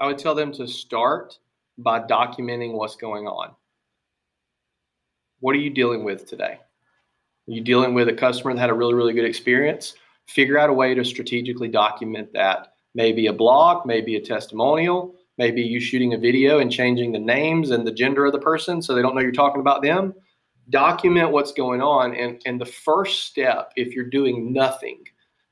I 0.00 0.06
would 0.06 0.18
tell 0.18 0.34
them 0.34 0.52
to 0.52 0.68
start 0.68 1.38
by 1.78 2.00
documenting 2.00 2.74
what's 2.74 2.96
going 2.96 3.26
on. 3.26 3.54
What 5.40 5.54
are 5.54 5.58
you 5.58 5.70
dealing 5.70 6.04
with 6.04 6.26
today? 6.26 6.58
Are 7.48 7.52
you 7.52 7.62
dealing 7.62 7.94
with 7.94 8.08
a 8.08 8.12
customer 8.12 8.52
that 8.52 8.60
had 8.60 8.70
a 8.70 8.74
really, 8.74 8.94
really 8.94 9.12
good 9.12 9.24
experience? 9.24 9.94
Figure 10.28 10.58
out 10.58 10.70
a 10.70 10.72
way 10.72 10.94
to 10.94 11.04
strategically 11.04 11.68
document 11.68 12.32
that. 12.34 12.74
Maybe 12.94 13.26
a 13.26 13.32
blog, 13.32 13.86
maybe 13.86 14.16
a 14.16 14.20
testimonial, 14.20 15.14
maybe 15.38 15.62
you 15.62 15.80
shooting 15.80 16.14
a 16.14 16.18
video 16.18 16.58
and 16.58 16.70
changing 16.70 17.12
the 17.12 17.18
names 17.18 17.70
and 17.70 17.86
the 17.86 17.92
gender 17.92 18.26
of 18.26 18.32
the 18.32 18.38
person 18.38 18.82
so 18.82 18.94
they 18.94 19.02
don't 19.02 19.14
know 19.14 19.20
you're 19.20 19.32
talking 19.32 19.60
about 19.60 19.82
them. 19.82 20.14
Document 20.70 21.30
what's 21.30 21.52
going 21.52 21.80
on. 21.80 22.14
And, 22.14 22.40
and 22.44 22.60
the 22.60 22.66
first 22.66 23.24
step, 23.24 23.72
if 23.76 23.94
you're 23.94 24.10
doing 24.10 24.52
nothing, 24.52 25.02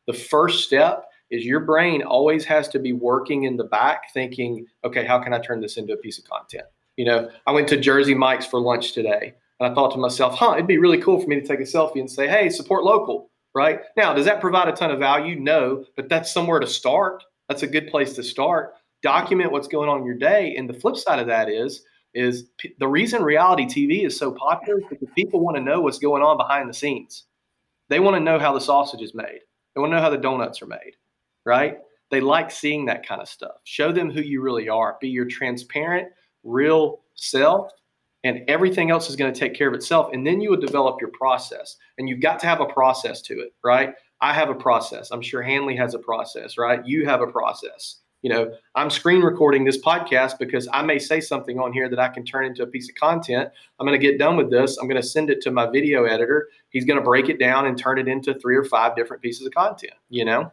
the 0.06 0.12
first 0.12 0.64
step 0.64 1.06
is 1.30 1.44
your 1.44 1.60
brain 1.60 2.02
always 2.02 2.44
has 2.44 2.68
to 2.68 2.78
be 2.78 2.92
working 2.92 3.44
in 3.44 3.56
the 3.56 3.64
back 3.64 4.12
thinking, 4.12 4.66
okay, 4.84 5.04
how 5.04 5.18
can 5.18 5.32
I 5.32 5.38
turn 5.38 5.60
this 5.60 5.78
into 5.78 5.94
a 5.94 5.96
piece 5.96 6.18
of 6.18 6.24
content? 6.24 6.64
You 6.96 7.06
know, 7.06 7.30
I 7.46 7.52
went 7.52 7.68
to 7.68 7.76
Jersey 7.76 8.14
Mike's 8.14 8.46
for 8.46 8.60
lunch 8.60 8.92
today 8.92 9.34
and 9.58 9.70
I 9.70 9.74
thought 9.74 9.92
to 9.92 9.98
myself, 9.98 10.34
huh, 10.34 10.52
it'd 10.54 10.66
be 10.66 10.78
really 10.78 11.00
cool 11.00 11.20
for 11.20 11.26
me 11.26 11.40
to 11.40 11.46
take 11.46 11.60
a 11.60 11.64
selfie 11.64 12.00
and 12.00 12.10
say, 12.10 12.28
hey, 12.28 12.50
support 12.50 12.84
local 12.84 13.30
right? 13.56 13.80
Now, 13.96 14.12
does 14.12 14.26
that 14.26 14.42
provide 14.42 14.68
a 14.68 14.72
ton 14.72 14.90
of 14.90 14.98
value? 14.98 15.34
No, 15.34 15.86
but 15.96 16.10
that's 16.10 16.30
somewhere 16.30 16.60
to 16.60 16.66
start. 16.66 17.24
That's 17.48 17.62
a 17.62 17.66
good 17.66 17.88
place 17.88 18.12
to 18.12 18.22
start. 18.22 18.74
Document 19.02 19.50
what's 19.50 19.66
going 19.66 19.88
on 19.88 20.00
in 20.00 20.04
your 20.04 20.18
day. 20.18 20.54
And 20.56 20.68
the 20.68 20.74
flip 20.74 20.94
side 20.94 21.18
of 21.18 21.26
that 21.28 21.48
is, 21.48 21.82
is 22.12 22.50
p- 22.58 22.74
the 22.78 22.86
reason 22.86 23.22
reality 23.22 23.64
TV 23.64 24.04
is 24.04 24.14
so 24.14 24.30
popular 24.30 24.80
is 24.80 24.86
because 24.90 25.08
people 25.14 25.40
want 25.40 25.56
to 25.56 25.62
know 25.62 25.80
what's 25.80 25.98
going 25.98 26.22
on 26.22 26.36
behind 26.36 26.68
the 26.68 26.74
scenes. 26.74 27.24
They 27.88 27.98
want 27.98 28.14
to 28.14 28.20
know 28.20 28.38
how 28.38 28.52
the 28.52 28.60
sausage 28.60 29.00
is 29.00 29.14
made. 29.14 29.40
They 29.74 29.80
want 29.80 29.90
to 29.90 29.96
know 29.96 30.02
how 30.02 30.10
the 30.10 30.18
donuts 30.18 30.60
are 30.60 30.66
made, 30.66 30.96
right? 31.46 31.78
They 32.10 32.20
like 32.20 32.50
seeing 32.50 32.84
that 32.86 33.08
kind 33.08 33.22
of 33.22 33.28
stuff. 33.28 33.56
Show 33.64 33.90
them 33.90 34.10
who 34.10 34.20
you 34.20 34.42
really 34.42 34.68
are. 34.68 34.98
Be 35.00 35.08
your 35.08 35.24
transparent, 35.24 36.08
real 36.44 37.00
self 37.14 37.70
and 38.26 38.40
everything 38.48 38.90
else 38.90 39.08
is 39.08 39.14
going 39.14 39.32
to 39.32 39.38
take 39.38 39.54
care 39.54 39.68
of 39.68 39.74
itself. 39.74 40.10
And 40.12 40.26
then 40.26 40.40
you 40.40 40.50
would 40.50 40.60
develop 40.60 41.00
your 41.00 41.10
process, 41.10 41.76
and 41.96 42.08
you've 42.08 42.20
got 42.20 42.40
to 42.40 42.46
have 42.46 42.60
a 42.60 42.66
process 42.66 43.22
to 43.22 43.34
it, 43.34 43.54
right? 43.64 43.94
I 44.20 44.32
have 44.34 44.50
a 44.50 44.54
process. 44.54 45.10
I'm 45.12 45.22
sure 45.22 45.42
Hanley 45.42 45.76
has 45.76 45.94
a 45.94 45.98
process, 45.98 46.58
right? 46.58 46.84
You 46.84 47.06
have 47.06 47.20
a 47.20 47.26
process. 47.26 47.98
You 48.22 48.30
know, 48.30 48.50
I'm 48.74 48.90
screen 48.90 49.20
recording 49.20 49.64
this 49.64 49.78
podcast 49.78 50.38
because 50.40 50.66
I 50.72 50.82
may 50.82 50.98
say 50.98 51.20
something 51.20 51.60
on 51.60 51.72
here 51.72 51.88
that 51.88 52.00
I 52.00 52.08
can 52.08 52.24
turn 52.24 52.44
into 52.44 52.64
a 52.64 52.66
piece 52.66 52.88
of 52.88 52.96
content. 52.96 53.48
I'm 53.78 53.86
going 53.86 53.98
to 53.98 54.04
get 54.04 54.18
done 54.18 54.36
with 54.36 54.50
this. 54.50 54.78
I'm 54.78 54.88
going 54.88 55.00
to 55.00 55.06
send 55.06 55.30
it 55.30 55.40
to 55.42 55.52
my 55.52 55.70
video 55.70 56.04
editor. 56.04 56.48
He's 56.70 56.84
going 56.84 56.98
to 56.98 57.04
break 57.04 57.28
it 57.28 57.38
down 57.38 57.66
and 57.66 57.78
turn 57.78 57.98
it 58.00 58.08
into 58.08 58.34
three 58.34 58.56
or 58.56 58.64
five 58.64 58.96
different 58.96 59.22
pieces 59.22 59.46
of 59.46 59.52
content, 59.52 59.92
you 60.08 60.24
know? 60.24 60.50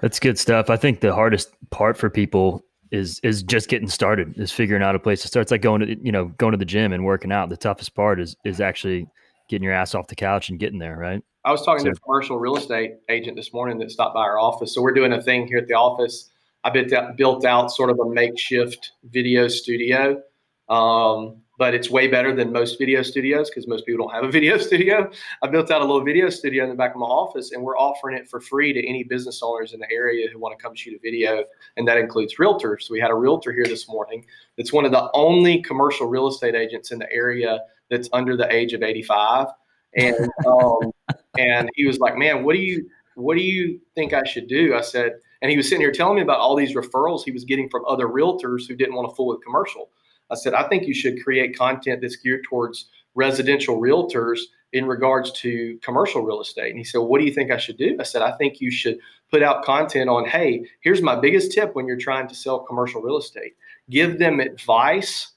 That's 0.00 0.18
good 0.18 0.38
stuff. 0.38 0.70
I 0.70 0.76
think 0.76 1.00
the 1.00 1.14
hardest 1.14 1.50
part 1.68 1.98
for 1.98 2.08
people 2.08 2.64
is 2.90 3.20
is 3.22 3.42
just 3.42 3.68
getting 3.68 3.88
started, 3.88 4.36
is 4.36 4.52
figuring 4.52 4.82
out 4.82 4.94
a 4.94 4.98
place 4.98 5.22
to 5.22 5.28
start. 5.28 5.42
It's 5.42 5.50
like 5.50 5.62
going 5.62 5.80
to 5.80 5.96
you 6.04 6.12
know 6.12 6.26
going 6.38 6.52
to 6.52 6.58
the 6.58 6.64
gym 6.64 6.92
and 6.92 7.04
working 7.04 7.32
out. 7.32 7.48
The 7.48 7.56
toughest 7.56 7.94
part 7.94 8.20
is 8.20 8.36
is 8.44 8.60
actually 8.60 9.06
getting 9.48 9.64
your 9.64 9.72
ass 9.72 9.94
off 9.94 10.06
the 10.06 10.16
couch 10.16 10.48
and 10.48 10.58
getting 10.58 10.78
there, 10.78 10.96
right? 10.96 11.22
I 11.44 11.52
was 11.52 11.64
talking 11.64 11.80
so, 11.80 11.90
to 11.90 11.96
a 11.96 12.00
commercial 12.00 12.38
real 12.38 12.56
estate 12.56 12.96
agent 13.08 13.36
this 13.36 13.52
morning 13.52 13.78
that 13.78 13.90
stopped 13.90 14.14
by 14.14 14.20
our 14.20 14.38
office. 14.38 14.74
So 14.74 14.82
we're 14.82 14.92
doing 14.92 15.12
a 15.12 15.22
thing 15.22 15.46
here 15.46 15.58
at 15.58 15.66
the 15.66 15.74
office. 15.74 16.30
I 16.64 16.70
built 16.70 16.92
out, 16.92 17.16
built 17.16 17.44
out 17.44 17.70
sort 17.70 17.90
of 17.90 17.98
a 17.98 18.08
makeshift 18.08 18.92
video 19.04 19.48
studio. 19.48 20.22
Um, 20.68 21.38
but 21.60 21.74
it's 21.74 21.90
way 21.90 22.08
better 22.08 22.34
than 22.34 22.50
most 22.50 22.78
video 22.78 23.02
studios 23.02 23.50
because 23.50 23.68
most 23.68 23.84
people 23.84 24.06
don't 24.06 24.14
have 24.14 24.24
a 24.24 24.32
video 24.38 24.56
studio. 24.56 25.10
I 25.42 25.46
built 25.46 25.70
out 25.70 25.82
a 25.82 25.84
little 25.84 26.02
video 26.02 26.30
studio 26.30 26.64
in 26.64 26.70
the 26.70 26.74
back 26.74 26.92
of 26.92 26.96
my 26.96 27.06
office, 27.06 27.52
and 27.52 27.62
we're 27.62 27.76
offering 27.76 28.16
it 28.16 28.30
for 28.30 28.40
free 28.40 28.72
to 28.72 28.88
any 28.88 29.04
business 29.04 29.42
owners 29.42 29.74
in 29.74 29.78
the 29.78 29.92
area 29.92 30.26
who 30.32 30.38
want 30.38 30.58
to 30.58 30.62
come 30.62 30.74
shoot 30.74 30.94
a 30.94 30.98
video, 31.02 31.44
and 31.76 31.86
that 31.86 31.98
includes 31.98 32.36
realtors. 32.36 32.84
So 32.84 32.94
we 32.94 32.98
had 32.98 33.10
a 33.10 33.14
realtor 33.14 33.52
here 33.52 33.66
this 33.66 33.90
morning 33.90 34.24
that's 34.56 34.72
one 34.72 34.86
of 34.86 34.90
the 34.90 35.10
only 35.12 35.60
commercial 35.60 36.06
real 36.06 36.28
estate 36.28 36.54
agents 36.54 36.92
in 36.92 36.98
the 36.98 37.12
area 37.12 37.60
that's 37.90 38.08
under 38.14 38.38
the 38.38 38.50
age 38.50 38.72
of 38.72 38.82
85, 38.82 39.48
and 39.96 40.16
um, 40.46 40.90
and 41.36 41.68
he 41.74 41.84
was 41.84 41.98
like, 41.98 42.16
"Man, 42.16 42.42
what 42.42 42.54
do 42.54 42.62
you 42.62 42.88
what 43.16 43.36
do 43.36 43.42
you 43.42 43.78
think 43.94 44.14
I 44.14 44.24
should 44.24 44.48
do?" 44.48 44.74
I 44.74 44.80
said, 44.80 45.12
And 45.42 45.50
he 45.50 45.58
was 45.58 45.68
sitting 45.68 45.82
here 45.82 45.92
telling 45.92 46.16
me 46.16 46.22
about 46.22 46.40
all 46.40 46.56
these 46.56 46.74
referrals 46.74 47.22
he 47.22 47.32
was 47.32 47.44
getting 47.44 47.68
from 47.68 47.84
other 47.86 48.06
realtors 48.06 48.66
who 48.66 48.74
didn't 48.74 48.94
want 48.94 49.10
to 49.10 49.14
fool 49.14 49.26
with 49.26 49.44
commercial. 49.44 49.90
I 50.30 50.34
said, 50.34 50.54
I 50.54 50.68
think 50.68 50.86
you 50.86 50.94
should 50.94 51.22
create 51.22 51.56
content 51.56 52.00
that's 52.00 52.16
geared 52.16 52.44
towards 52.44 52.86
residential 53.14 53.80
realtors 53.80 54.40
in 54.72 54.86
regards 54.86 55.32
to 55.32 55.78
commercial 55.82 56.22
real 56.22 56.40
estate. 56.40 56.70
And 56.70 56.78
he 56.78 56.84
said, 56.84 56.98
What 56.98 57.20
do 57.20 57.26
you 57.26 57.32
think 57.32 57.50
I 57.50 57.56
should 57.56 57.76
do? 57.76 57.96
I 57.98 58.04
said, 58.04 58.22
I 58.22 58.32
think 58.32 58.60
you 58.60 58.70
should 58.70 58.98
put 59.30 59.42
out 59.42 59.64
content 59.64 60.08
on, 60.08 60.26
hey, 60.26 60.64
here's 60.80 61.02
my 61.02 61.18
biggest 61.18 61.52
tip 61.52 61.74
when 61.74 61.86
you're 61.86 61.96
trying 61.96 62.28
to 62.28 62.34
sell 62.34 62.60
commercial 62.60 63.00
real 63.00 63.18
estate. 63.18 63.54
Give 63.88 64.18
them 64.18 64.40
advice 64.40 65.32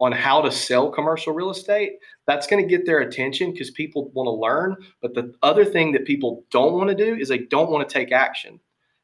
on 0.00 0.12
how 0.12 0.40
to 0.40 0.52
sell 0.52 0.90
commercial 0.90 1.32
real 1.32 1.50
estate. 1.50 1.94
That's 2.26 2.46
going 2.46 2.62
to 2.62 2.68
get 2.68 2.86
their 2.86 3.00
attention 3.00 3.52
because 3.52 3.70
people 3.70 4.10
want 4.14 4.26
to 4.26 4.30
learn. 4.30 4.76
But 5.02 5.14
the 5.14 5.34
other 5.42 5.64
thing 5.64 5.92
that 5.92 6.04
people 6.04 6.44
don't 6.50 6.74
want 6.74 6.88
to 6.88 6.94
do 6.94 7.16
is 7.16 7.28
they 7.28 7.38
don't 7.38 7.70
want 7.70 7.88
to 7.88 7.92
take 7.92 8.12
action. 8.12 8.60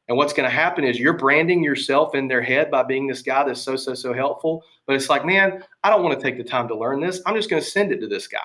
And 0.09 0.17
what's 0.19 0.33
going 0.33 0.49
to 0.49 0.55
happen 0.55 0.85
is 0.85 0.99
you're 0.99 1.17
branding 1.17 1.64
yourself 1.64 2.14
in 2.14 2.29
their 2.29 2.43
head 2.43 2.71
by 2.71 2.83
being 2.83 3.07
this 3.07 3.23
guy 3.23 3.43
that's 3.45 3.61
so, 3.61 3.75
so, 3.77 3.95
so 3.95 4.12
helpful. 4.12 4.62
But 4.87 4.97
it's 4.97 5.09
like, 5.09 5.25
man, 5.25 5.64
I 5.83 5.90
don't 5.90 6.03
want 6.03 6.19
to 6.19 6.23
take 6.23 6.37
the 6.37 6.45
time 6.45 6.69
to 6.69 6.77
learn 6.77 7.01
this. 7.01 7.23
I'm 7.25 7.35
just 7.35 7.49
going 7.49 7.62
to 7.62 7.69
send 7.69 7.90
it 7.90 8.01
to 8.01 8.07
this 8.07 8.29
guy. 8.29 8.38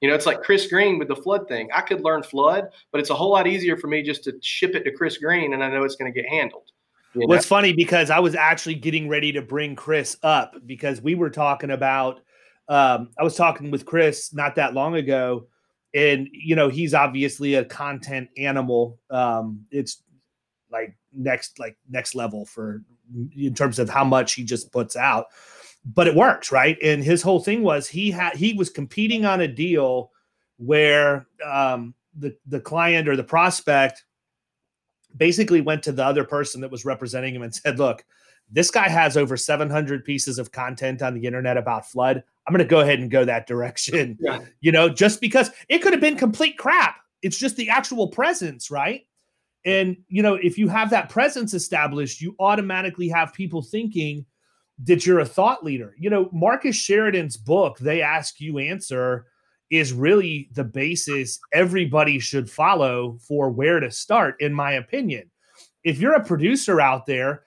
You 0.00 0.08
know, 0.08 0.14
it's 0.14 0.26
like 0.26 0.42
Chris 0.42 0.66
Green 0.66 0.98
with 0.98 1.08
the 1.08 1.16
flood 1.16 1.48
thing. 1.48 1.68
I 1.74 1.80
could 1.80 2.02
learn 2.02 2.22
flood, 2.22 2.68
but 2.92 3.00
it's 3.00 3.10
a 3.10 3.14
whole 3.14 3.30
lot 3.30 3.46
easier 3.46 3.76
for 3.76 3.86
me 3.88 4.02
just 4.02 4.24
to 4.24 4.38
ship 4.42 4.74
it 4.74 4.84
to 4.84 4.92
Chris 4.92 5.18
Green 5.18 5.54
and 5.54 5.62
I 5.62 5.70
know 5.70 5.84
it's 5.84 5.96
going 5.96 6.12
to 6.12 6.22
get 6.22 6.28
handled. 6.28 6.70
You 7.14 7.26
know? 7.26 7.34
It's 7.34 7.46
funny 7.46 7.72
because 7.72 8.10
I 8.10 8.18
was 8.18 8.34
actually 8.34 8.76
getting 8.76 9.08
ready 9.08 9.32
to 9.32 9.42
bring 9.42 9.74
Chris 9.76 10.16
up 10.22 10.54
because 10.66 11.00
we 11.00 11.14
were 11.14 11.30
talking 11.30 11.70
about, 11.70 12.20
um, 12.68 13.10
I 13.18 13.24
was 13.24 13.34
talking 13.34 13.70
with 13.70 13.86
Chris 13.86 14.32
not 14.32 14.56
that 14.56 14.74
long 14.74 14.94
ago. 14.94 15.46
And, 15.94 16.28
you 16.32 16.54
know, 16.54 16.68
he's 16.68 16.92
obviously 16.92 17.54
a 17.54 17.64
content 17.64 18.28
animal. 18.36 18.98
Um, 19.10 19.64
it's 19.70 20.02
like 20.70 20.96
next, 21.12 21.58
like 21.58 21.76
next 21.88 22.14
level 22.14 22.44
for 22.44 22.82
in 23.36 23.54
terms 23.54 23.78
of 23.78 23.88
how 23.88 24.04
much 24.04 24.34
he 24.34 24.44
just 24.44 24.70
puts 24.72 24.96
out 24.96 25.26
but 25.94 26.06
it 26.06 26.14
works, 26.14 26.52
right? 26.52 26.76
And 26.82 27.02
his 27.02 27.22
whole 27.22 27.40
thing 27.40 27.62
was 27.62 27.88
he 27.88 28.10
had 28.10 28.36
he 28.36 28.52
was 28.52 28.70
competing 28.70 29.24
on 29.24 29.40
a 29.40 29.48
deal 29.48 30.10
where 30.58 31.26
um, 31.44 31.94
the 32.16 32.36
the 32.46 32.60
client 32.60 33.08
or 33.08 33.16
the 33.16 33.24
prospect 33.24 34.04
basically 35.16 35.60
went 35.60 35.82
to 35.84 35.92
the 35.92 36.04
other 36.04 36.24
person 36.24 36.60
that 36.60 36.70
was 36.70 36.84
representing 36.84 37.34
him 37.34 37.42
and 37.42 37.54
said, 37.54 37.78
"Look, 37.78 38.04
this 38.50 38.70
guy 38.70 38.88
has 38.88 39.16
over 39.16 39.36
700 39.36 40.04
pieces 40.04 40.38
of 40.38 40.52
content 40.52 41.00
on 41.00 41.14
the 41.14 41.24
internet 41.24 41.56
about 41.56 41.88
flood. 41.88 42.22
I'm 42.46 42.52
going 42.52 42.66
to 42.66 42.70
go 42.70 42.80
ahead 42.80 42.98
and 42.98 43.10
go 43.10 43.24
that 43.24 43.46
direction." 43.46 44.18
Yeah. 44.20 44.40
You 44.60 44.72
know, 44.72 44.88
just 44.88 45.20
because 45.20 45.50
it 45.68 45.78
could 45.78 45.92
have 45.92 46.02
been 46.02 46.16
complete 46.16 46.58
crap. 46.58 46.96
It's 47.22 47.38
just 47.38 47.56
the 47.56 47.68
actual 47.68 48.08
presence, 48.08 48.70
right? 48.70 49.06
And 49.64 49.96
you 50.08 50.22
know, 50.22 50.34
if 50.34 50.56
you 50.56 50.68
have 50.68 50.90
that 50.90 51.08
presence 51.08 51.54
established, 51.54 52.20
you 52.20 52.34
automatically 52.38 53.08
have 53.08 53.32
people 53.32 53.62
thinking 53.62 54.24
that 54.84 55.04
you're 55.04 55.20
a 55.20 55.26
thought 55.26 55.64
leader. 55.64 55.94
You 55.98 56.10
know, 56.10 56.28
Marcus 56.32 56.76
Sheridan's 56.76 57.36
book, 57.36 57.78
They 57.78 58.00
Ask 58.00 58.40
You 58.40 58.58
Answer, 58.58 59.26
is 59.70 59.92
really 59.92 60.48
the 60.52 60.64
basis 60.64 61.38
everybody 61.52 62.18
should 62.18 62.50
follow 62.50 63.18
for 63.20 63.50
where 63.50 63.80
to 63.80 63.90
start, 63.90 64.40
in 64.40 64.54
my 64.54 64.72
opinion. 64.72 65.30
If 65.84 65.98
you're 65.98 66.14
a 66.14 66.24
producer 66.24 66.80
out 66.80 67.06
there, 67.06 67.42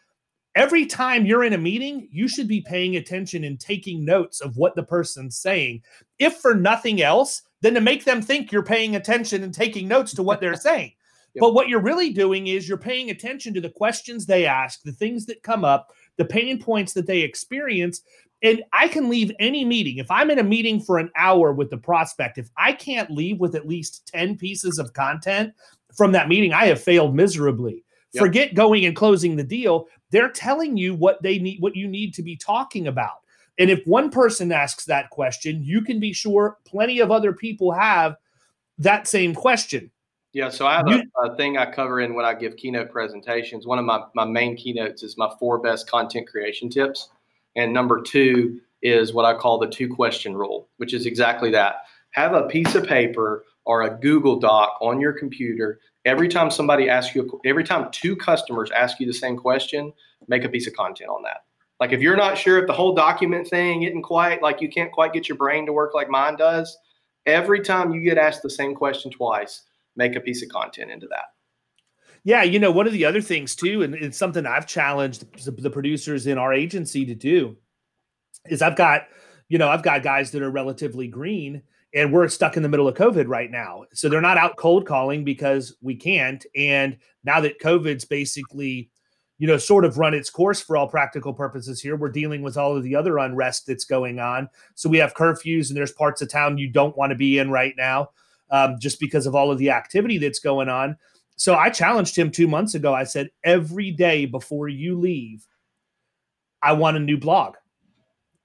every 0.56 0.86
time 0.86 1.26
you're 1.26 1.44
in 1.44 1.54
a 1.54 1.58
meeting, 1.58 2.08
you 2.12 2.28
should 2.28 2.48
be 2.48 2.62
paying 2.62 2.96
attention 2.96 3.44
and 3.44 3.60
taking 3.60 4.06
notes 4.06 4.42
of 4.42 4.58
what 4.58 4.76
the 4.76 4.84
person's 4.84 5.38
saying. 5.38 5.82
If 6.20 6.38
for 6.38 6.54
nothing 6.54 7.02
else, 7.02 7.42
then 7.62 7.74
to 7.74 7.82
make 7.82 8.04
them 8.04 8.22
think 8.22 8.52
you're 8.52 8.64
paying 8.64 8.96
attention 8.96 9.44
and 9.44 9.54
taking 9.54 9.88
notes 9.88 10.14
to 10.16 10.24
what 10.24 10.42
they're 10.42 10.56
saying. 10.56 10.94
Yep. 11.34 11.42
But 11.42 11.54
what 11.54 11.70
you're 11.70 11.82
really 11.82 12.12
doing 12.12 12.48
is 12.48 12.68
you're 12.68 12.78
paying 12.78 13.10
attention 13.10 13.54
to 13.54 13.62
the 13.62 13.70
questions 13.70 14.26
they 14.26 14.46
ask, 14.46 14.82
the 14.84 14.92
things 14.92 15.26
that 15.28 15.44
come 15.44 15.64
up, 15.64 15.94
the 16.18 16.26
pain 16.26 16.62
points 16.62 16.94
that 16.94 17.08
they 17.08 17.22
experience. 17.22 18.02
And 18.44 18.64
I 18.74 18.88
can 18.88 19.08
leave 19.08 19.32
any 19.40 19.64
meeting. 19.64 19.98
If 19.98 20.10
I'm 20.10 20.32
in 20.32 20.40
a 20.40 20.44
meeting 20.44 20.82
for 20.82 20.98
an 20.98 21.12
hour 21.16 21.54
with 21.54 21.70
the 21.70 21.78
prospect, 21.78 22.38
if 22.38 22.50
I 22.58 22.74
can't 22.74 23.12
leave 23.12 23.40
with 23.40 23.56
at 23.56 23.68
least 23.68 24.08
10 24.14 24.38
pieces 24.38 24.80
of 24.80 24.94
content 24.94 25.54
from 25.96 26.12
that 26.14 26.28
meeting, 26.28 26.52
I 26.52 26.66
have 26.66 26.82
failed 26.82 27.16
miserably. 27.16 27.84
Yep. 28.14 28.22
Forget 28.22 28.56
going 28.56 28.86
and 28.86 28.96
closing 28.96 29.36
the 29.36 29.44
deal. 29.44 29.88
They're 30.10 30.32
telling 30.32 30.76
you 30.76 30.96
what 30.96 31.22
they 31.22 31.40
need, 31.40 31.62
what 31.62 31.76
you 31.76 31.88
need 31.88 32.14
to 32.16 32.24
be 32.24 32.36
talking 32.36 32.88
about. 32.88 33.22
And 33.58 33.70
if 33.70 33.86
one 33.86 34.10
person 34.10 34.52
asks 34.52 34.86
that 34.86 35.12
question, 35.12 35.64
you 35.64 35.82
can 35.82 36.00
be 36.00 36.12
sure 36.12 36.58
plenty 36.66 37.00
of 37.00 37.12
other 37.12 37.32
people 37.32 37.72
have 37.72 38.16
that 38.80 39.08
same 39.08 39.36
question. 39.36 39.92
Yeah, 40.34 40.50
so 40.50 40.66
I 40.66 40.78
have 40.78 40.88
a, 40.88 41.04
a, 41.26 41.36
thing 41.36 41.58
I 41.58 41.70
cover 41.70 42.00
in 42.00 42.14
when 42.14 42.24
I 42.24 42.34
give 42.34 42.56
keynote 42.56 42.90
presentations. 42.90 43.68
One 43.68 43.80
of 43.80 43.86
my, 43.86 44.04
my 44.16 44.24
main 44.24 44.56
keynotes 44.56 45.04
is 45.04 45.18
my 45.18 45.30
four 45.38 45.60
best 45.60 45.90
content 45.90 46.28
creation 46.28 46.70
tips. 46.70 47.10
And 47.58 47.74
number 47.74 48.02
two 48.02 48.62
is 48.82 49.14
what 49.14 49.26
I 49.26 49.38
call 49.38 49.60
the 49.60 49.68
two 49.68 49.94
question 49.94 50.34
rule, 50.34 50.70
which 50.78 50.94
is 50.94 51.06
exactly 51.06 51.52
that. 51.52 51.84
Have 52.12 52.34
a 52.34 52.48
piece 52.48 52.76
of 52.76 52.88
paper 52.88 53.44
or 53.66 53.84
a 53.84 53.98
Google 54.00 54.40
Doc 54.40 54.78
on 54.82 55.02
your 55.02 55.14
computer. 55.14 55.80
Every 56.06 56.30
time 56.30 56.50
somebody 56.50 56.90
asks 56.90 57.14
you, 57.14 57.40
every 57.46 57.66
time 57.66 57.92
two 57.92 58.16
customers 58.16 58.72
ask 58.72 59.00
you 59.00 59.06
the 59.06 59.14
same 59.14 59.38
question, 59.38 59.92
make 60.28 60.46
a 60.46 60.50
piece 60.50 60.66
of 60.66 60.74
content 60.74 61.10
on 61.10 61.24
that. 61.24 61.44
Like 61.80 61.92
if 61.92 62.02
you're 62.02 62.16
not 62.16 62.38
sure 62.38 62.60
if 62.60 62.68
the 62.68 62.74
whole 62.74 62.96
document 62.96 63.48
thing 63.48 63.84
isn't 63.84 64.04
quite 64.04 64.42
like 64.42 64.62
you 64.62 64.70
can't 64.70 64.92
quite 64.92 65.14
get 65.14 65.28
your 65.28 65.38
brain 65.38 65.66
to 65.66 65.74
work 65.74 65.94
like 65.94 66.10
mine 66.10 66.38
does, 66.38 66.78
every 67.26 67.60
time 67.62 67.92
you 67.92 68.02
get 68.02 68.18
asked 68.18 68.44
the 68.44 68.50
same 68.50 68.76
question 68.76 69.12
twice, 69.12 69.64
make 69.96 70.16
a 70.16 70.22
piece 70.22 70.42
of 70.44 70.50
content 70.50 70.92
into 70.92 71.08
that. 71.08 71.26
Yeah, 72.24 72.44
you 72.44 72.60
know, 72.60 72.72
one 72.72 72.86
of 72.86 72.94
the 72.94 73.06
other 73.06 73.22
things 73.22 73.56
too, 73.56 73.82
and 73.82 73.96
it's 73.96 74.18
something 74.18 74.46
I've 74.46 74.68
challenged 74.68 75.26
the 75.44 75.70
producers 75.70 76.28
in 76.28 76.38
our 76.38 76.54
agency 76.54 77.06
to 77.06 77.16
do, 77.16 77.58
is 78.46 78.62
I've 78.62 78.76
got, 78.76 79.08
you 79.50 79.58
know, 79.58 79.70
I've 79.70 79.84
got 79.84 80.04
guys 80.04 80.32
that 80.32 80.44
are 80.44 80.52
relatively 80.52 81.08
green 81.08 81.64
and 81.94 82.14
we're 82.14 82.28
stuck 82.28 82.56
in 82.56 82.64
the 82.64 82.70
middle 82.70 82.88
of 82.88 82.96
COVID 82.96 83.28
right 83.28 83.52
now. 83.52 83.84
So 83.94 84.08
they're 84.08 84.22
not 84.22 84.38
out 84.38 84.56
cold 84.56 84.86
calling 84.86 85.24
because 85.24 85.76
we 85.82 85.96
can't. 85.96 86.46
And 86.56 86.98
now 87.24 87.42
that 87.42 87.60
COVID's 87.60 88.06
basically, 88.06 88.90
you 89.40 89.48
know, 89.48 89.58
sort 89.58 89.84
of 89.84 89.98
run 89.98 90.14
its 90.14 90.30
course 90.30 90.62
for 90.62 90.78
all 90.78 90.88
practical 90.88 91.34
purposes 91.34 91.82
here, 91.82 91.96
we're 91.96 92.10
dealing 92.10 92.44
with 92.44 92.56
all 92.56 92.78
of 92.78 92.84
the 92.84 92.96
other 92.96 93.18
unrest 93.18 93.66
that's 93.68 93.86
going 93.86 94.20
on. 94.20 94.48
So 94.76 94.90
we 94.90 95.00
have 95.00 95.16
curfews 95.16 95.70
and 95.70 95.76
there's 95.76 95.92
parts 95.92 96.22
of 96.22 96.30
town 96.30 96.60
you 96.60 96.70
don't 96.70 96.96
want 96.96 97.10
to 97.10 97.18
be 97.18 97.40
in 97.40 97.50
right 97.50 97.74
now 97.76 98.12
um, 98.52 98.78
just 98.80 99.00
because 99.00 99.26
of 99.26 99.36
all 99.36 99.52
of 99.52 99.58
the 99.58 99.70
activity 99.70 100.18
that's 100.18 100.40
going 100.40 100.70
on. 100.70 100.98
So 101.36 101.56
I 101.56 101.70
challenged 101.70 102.18
him 102.18 102.30
two 102.30 102.48
months 102.48 102.76
ago. 102.76 102.94
I 102.94 103.04
said, 103.04 103.30
every 103.44 103.92
day 103.92 104.26
before 104.26 104.68
you 104.68 105.00
leave, 105.00 105.48
I 106.62 106.74
want 106.74 106.98
a 106.98 107.00
new 107.00 107.18
blog. 107.18 107.56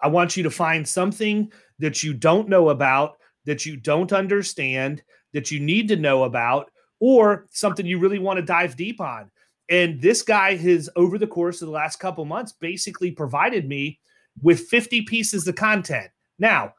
I 0.01 0.09
want 0.09 0.37
you 0.37 0.43
to 0.45 0.51
find 0.51 0.87
something 0.87 1.53
that 1.79 2.03
you 2.03 2.15
don't 2.15 2.49
know 2.49 2.71
about, 2.71 3.17
that 3.45 3.67
you 3.67 3.77
don't 3.77 4.13
understand, 4.13 5.03
that 5.33 5.51
you 5.51 5.61
need 5.61 5.89
to 5.89 5.97
know 5.97 6.25
about, 6.25 6.71
or 7.01 7.47
something 7.51 7.85
you 7.85 7.99
really 7.99 8.19
want 8.19 8.39
to 8.39 8.43
dive 8.43 8.77
deep 8.77 9.01
on. 9.01 9.31
And 9.69 10.01
this 10.01 10.23
guy 10.23 10.57
has, 10.57 10.89
over 10.97 11.19
the 11.19 11.27
course 11.27 11.61
of 11.61 11.67
the 11.67 11.73
last 11.73 11.99
couple 11.99 12.25
months, 12.25 12.53
basically 12.53 13.11
provided 13.11 13.69
me 13.69 13.99
with 14.43 14.61
50 14.69 15.03
pieces 15.03 15.47
of 15.49 15.57
content. 15.57 16.09
Now, 16.39 16.75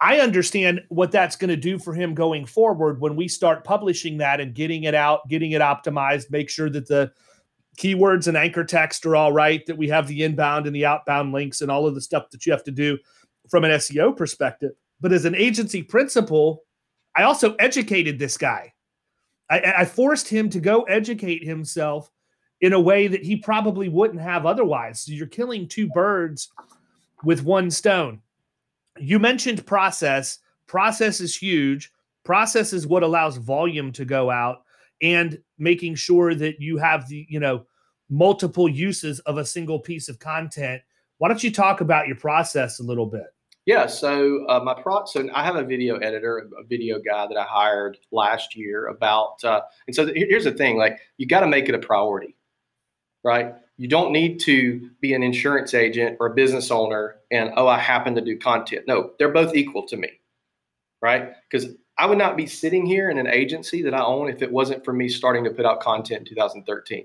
I 0.00 0.20
understand 0.20 0.80
what 0.88 1.12
that's 1.12 1.36
going 1.36 1.50
to 1.50 1.56
do 1.56 1.78
for 1.78 1.92
him 1.92 2.14
going 2.14 2.46
forward 2.46 3.00
when 3.00 3.16
we 3.16 3.28
start 3.28 3.64
publishing 3.64 4.16
that 4.18 4.40
and 4.40 4.54
getting 4.54 4.84
it 4.84 4.94
out, 4.94 5.28
getting 5.28 5.52
it 5.52 5.60
optimized, 5.60 6.30
make 6.30 6.48
sure 6.48 6.70
that 6.70 6.88
the 6.88 7.12
keywords 7.76 8.26
and 8.26 8.36
anchor 8.36 8.64
text 8.64 9.04
are 9.04 9.14
all 9.14 9.32
right, 9.32 9.64
that 9.66 9.76
we 9.76 9.88
have 9.88 10.06
the 10.06 10.22
inbound 10.22 10.66
and 10.66 10.74
the 10.74 10.86
outbound 10.86 11.32
links 11.32 11.60
and 11.60 11.70
all 11.70 11.86
of 11.86 11.94
the 11.94 12.00
stuff 12.00 12.30
that 12.30 12.46
you 12.46 12.52
have 12.52 12.64
to 12.64 12.70
do 12.70 12.98
from 13.50 13.64
an 13.64 13.72
SEO 13.72 14.16
perspective. 14.16 14.72
But 15.00 15.12
as 15.12 15.26
an 15.26 15.34
agency 15.34 15.82
principal, 15.82 16.64
I 17.14 17.24
also 17.24 17.54
educated 17.56 18.18
this 18.18 18.38
guy. 18.38 18.72
I, 19.50 19.74
I 19.78 19.84
forced 19.84 20.28
him 20.28 20.48
to 20.50 20.60
go 20.60 20.82
educate 20.82 21.44
himself 21.44 22.10
in 22.62 22.72
a 22.72 22.80
way 22.80 23.06
that 23.06 23.24
he 23.24 23.36
probably 23.36 23.88
wouldn't 23.88 24.20
have 24.20 24.46
otherwise. 24.46 25.00
So 25.00 25.12
you're 25.12 25.26
killing 25.26 25.68
two 25.68 25.88
birds 25.88 26.50
with 27.22 27.42
one 27.42 27.70
stone 27.70 28.22
you 28.98 29.18
mentioned 29.18 29.66
process. 29.66 30.38
Process 30.66 31.20
is 31.20 31.36
huge. 31.36 31.92
Process 32.24 32.72
is 32.72 32.86
what 32.86 33.02
allows 33.02 33.36
volume 33.36 33.92
to 33.92 34.04
go 34.04 34.30
out 34.30 34.62
and 35.02 35.38
making 35.58 35.94
sure 35.94 36.34
that 36.34 36.60
you 36.60 36.76
have 36.76 37.08
the, 37.08 37.26
you 37.28 37.40
know, 37.40 37.66
multiple 38.08 38.68
uses 38.68 39.20
of 39.20 39.38
a 39.38 39.44
single 39.44 39.78
piece 39.78 40.08
of 40.08 40.18
content. 40.18 40.82
Why 41.18 41.28
don't 41.28 41.42
you 41.42 41.52
talk 41.52 41.80
about 41.80 42.06
your 42.06 42.16
process 42.16 42.80
a 42.80 42.82
little 42.82 43.06
bit? 43.06 43.26
Yeah, 43.66 43.86
so 43.86 44.46
uh, 44.48 44.60
my 44.60 44.74
pro, 44.74 45.04
so 45.04 45.28
I 45.34 45.44
have 45.44 45.56
a 45.56 45.62
video 45.62 45.96
editor, 45.98 46.38
a 46.58 46.64
video 46.64 46.98
guy 46.98 47.26
that 47.26 47.36
I 47.36 47.44
hired 47.44 47.98
last 48.10 48.56
year 48.56 48.88
about, 48.88 49.44
uh, 49.44 49.60
and 49.86 49.94
so 49.94 50.10
here's 50.14 50.44
the 50.44 50.52
thing: 50.52 50.78
like 50.78 50.98
you 51.18 51.26
got 51.26 51.40
to 51.40 51.46
make 51.46 51.68
it 51.68 51.74
a 51.74 51.78
priority, 51.78 52.36
right? 53.22 53.54
You 53.80 53.88
don't 53.88 54.12
need 54.12 54.38
to 54.40 54.90
be 55.00 55.14
an 55.14 55.22
insurance 55.22 55.72
agent 55.74 56.16
or 56.20 56.26
a 56.26 56.34
business 56.34 56.70
owner 56.70 57.16
and 57.30 57.52
oh 57.56 57.66
i 57.66 57.78
happen 57.78 58.14
to 58.14 58.20
do 58.20 58.38
content 58.38 58.84
no 58.86 59.12
they're 59.18 59.32
both 59.32 59.54
equal 59.54 59.86
to 59.86 59.96
me 59.96 60.10
right 61.00 61.32
because 61.48 61.68
i 61.98 62.06
would 62.06 62.18
not 62.18 62.36
be 62.36 62.46
sitting 62.46 62.84
here 62.84 63.10
in 63.10 63.18
an 63.18 63.26
agency 63.26 63.82
that 63.82 63.94
i 63.94 64.02
own 64.02 64.28
if 64.28 64.42
it 64.42 64.52
wasn't 64.52 64.84
for 64.84 64.92
me 64.92 65.08
starting 65.08 65.44
to 65.44 65.50
put 65.50 65.64
out 65.64 65.80
content 65.80 66.20
in 66.20 66.26
2013 66.26 67.04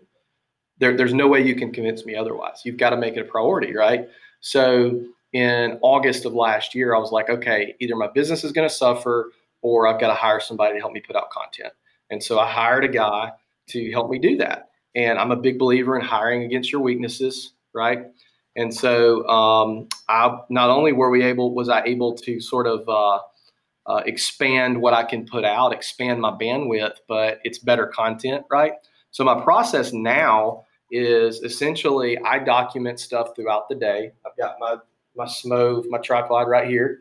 there, 0.78 0.96
there's 0.96 1.14
no 1.14 1.28
way 1.28 1.46
you 1.46 1.56
can 1.56 1.72
convince 1.72 2.06
me 2.06 2.16
otherwise. 2.16 2.62
You've 2.64 2.78
got 2.78 2.90
to 2.90 2.98
make 2.98 3.16
it 3.16 3.22
a 3.22 3.26
priority, 3.26 3.76
right? 3.76 4.08
So 4.42 5.04
in 5.34 5.80
August 5.82 6.26
of 6.26 6.34
last 6.34 6.76
year, 6.76 6.96
I 6.96 7.00
was 7.00 7.12
like, 7.12 7.30
okay, 7.30 7.76
either 7.80 7.96
my 7.96 8.08
business 8.08 8.44
is 8.44 8.52
going 8.52 8.68
to 8.68 8.74
suffer 8.74 9.32
or 9.62 9.88
I've 9.88 10.00
got 10.00 10.10
to 10.10 10.14
hire 10.14 10.40
somebody 10.40 10.74
to 10.74 10.80
help 10.80 10.94
me 10.94 11.02
put 11.02 11.16
out 11.16 11.30
content. 11.30 11.74
And 12.12 12.22
so 12.22 12.40
I 12.40 12.50
hired 12.50 12.86
a 12.86 12.90
guy 12.90 13.32
to 13.70 13.92
help 13.92 14.10
me 14.10 14.20
do 14.20 14.38
that. 14.38 14.70
And 14.96 15.20
I'm 15.20 15.32
a 15.32 15.36
big 15.36 15.60
believer 15.60 15.98
in 16.00 16.06
hiring 16.06 16.44
against 16.44 16.72
your 16.72 16.82
weaknesses, 16.82 17.54
right? 17.74 18.06
And 18.56 18.74
so 18.74 19.28
um, 19.28 19.90
I 20.08 20.38
not 20.50 20.70
only 20.70 20.94
were 20.94 21.10
we 21.10 21.24
able 21.24 21.54
was 21.54 21.70
I 21.70 21.84
able 21.84 22.16
to 22.20 22.40
sort 22.40 22.68
of 22.68 22.88
uh, 22.88 23.20
uh, 23.88 24.02
expand 24.06 24.82
what 24.82 24.94
I 24.94 25.04
can 25.04 25.26
put 25.26 25.44
out, 25.44 25.74
expand 25.74 26.22
my 26.22 26.32
bandwidth, 26.32 26.98
but 27.08 27.40
it's 27.44 27.60
better 27.60 27.88
content, 27.88 28.46
right? 28.50 28.74
So 29.12 29.24
my 29.24 29.42
process 29.42 29.94
now 29.94 30.66
is 30.92 31.42
essentially 31.44 32.18
I 32.20 32.40
document 32.40 33.00
stuff 33.00 33.36
throughout 33.36 33.68
the 33.70 33.76
day. 33.76 34.12
I've 34.26 34.38
got 34.38 34.56
my 34.60 34.78
my 35.16 35.26
Smove, 35.26 35.90
my 35.90 35.98
tripod 35.98 36.48
right 36.48 36.68
here. 36.68 37.00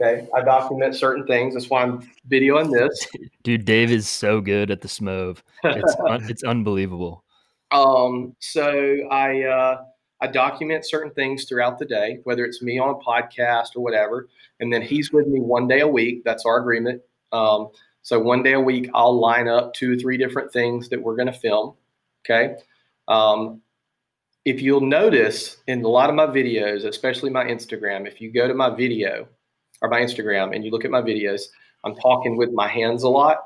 Okay, 0.00 0.26
I 0.34 0.42
document 0.42 0.94
certain 0.94 1.26
things. 1.26 1.54
That's 1.54 1.70
why 1.70 1.82
I'm 1.82 2.10
videoing 2.28 2.70
this. 2.70 3.06
Dude, 3.42 3.64
Dave 3.64 3.90
is 3.90 4.08
so 4.08 4.40
good 4.40 4.70
at 4.70 4.82
the 4.82 4.88
Smove. 4.88 5.38
It's 5.64 5.96
un- 6.06 6.28
it's 6.28 6.44
unbelievable. 6.44 7.24
Um, 7.70 8.36
so 8.40 8.96
I 9.10 9.42
uh, 9.42 9.82
I 10.20 10.26
document 10.28 10.86
certain 10.86 11.12
things 11.12 11.44
throughout 11.44 11.78
the 11.78 11.84
day, 11.84 12.20
whether 12.24 12.44
it's 12.44 12.62
me 12.62 12.78
on 12.78 12.90
a 12.90 12.94
podcast 12.94 13.76
or 13.76 13.82
whatever, 13.82 14.28
and 14.60 14.72
then 14.72 14.82
he's 14.82 15.12
with 15.12 15.26
me 15.26 15.40
one 15.40 15.68
day 15.68 15.80
a 15.80 15.88
week. 15.88 16.22
That's 16.24 16.46
our 16.46 16.58
agreement. 16.58 17.02
Um, 17.32 17.68
so 18.02 18.20
one 18.20 18.42
day 18.42 18.52
a 18.52 18.60
week, 18.60 18.88
I'll 18.94 19.18
line 19.18 19.48
up 19.48 19.74
two 19.74 19.94
or 19.94 19.96
three 19.96 20.16
different 20.16 20.52
things 20.52 20.88
that 20.90 21.02
we're 21.02 21.16
going 21.16 21.26
to 21.26 21.32
film. 21.32 21.74
Okay. 22.24 22.54
Um, 23.08 23.62
if 24.44 24.62
you'll 24.62 24.80
notice 24.80 25.56
in 25.66 25.82
a 25.84 25.88
lot 25.88 26.08
of 26.08 26.14
my 26.14 26.26
videos, 26.26 26.84
especially 26.84 27.30
my 27.30 27.44
Instagram, 27.44 28.06
if 28.06 28.20
you 28.20 28.30
go 28.30 28.46
to 28.46 28.54
my 28.54 28.70
video 28.70 29.26
or 29.82 29.88
my 29.88 30.00
Instagram 30.00 30.54
and 30.54 30.64
you 30.64 30.70
look 30.70 30.84
at 30.84 30.90
my 30.92 31.02
videos, 31.02 31.46
I'm 31.84 31.96
talking 31.96 32.36
with 32.36 32.52
my 32.52 32.68
hands 32.68 33.02
a 33.02 33.08
lot. 33.08 33.38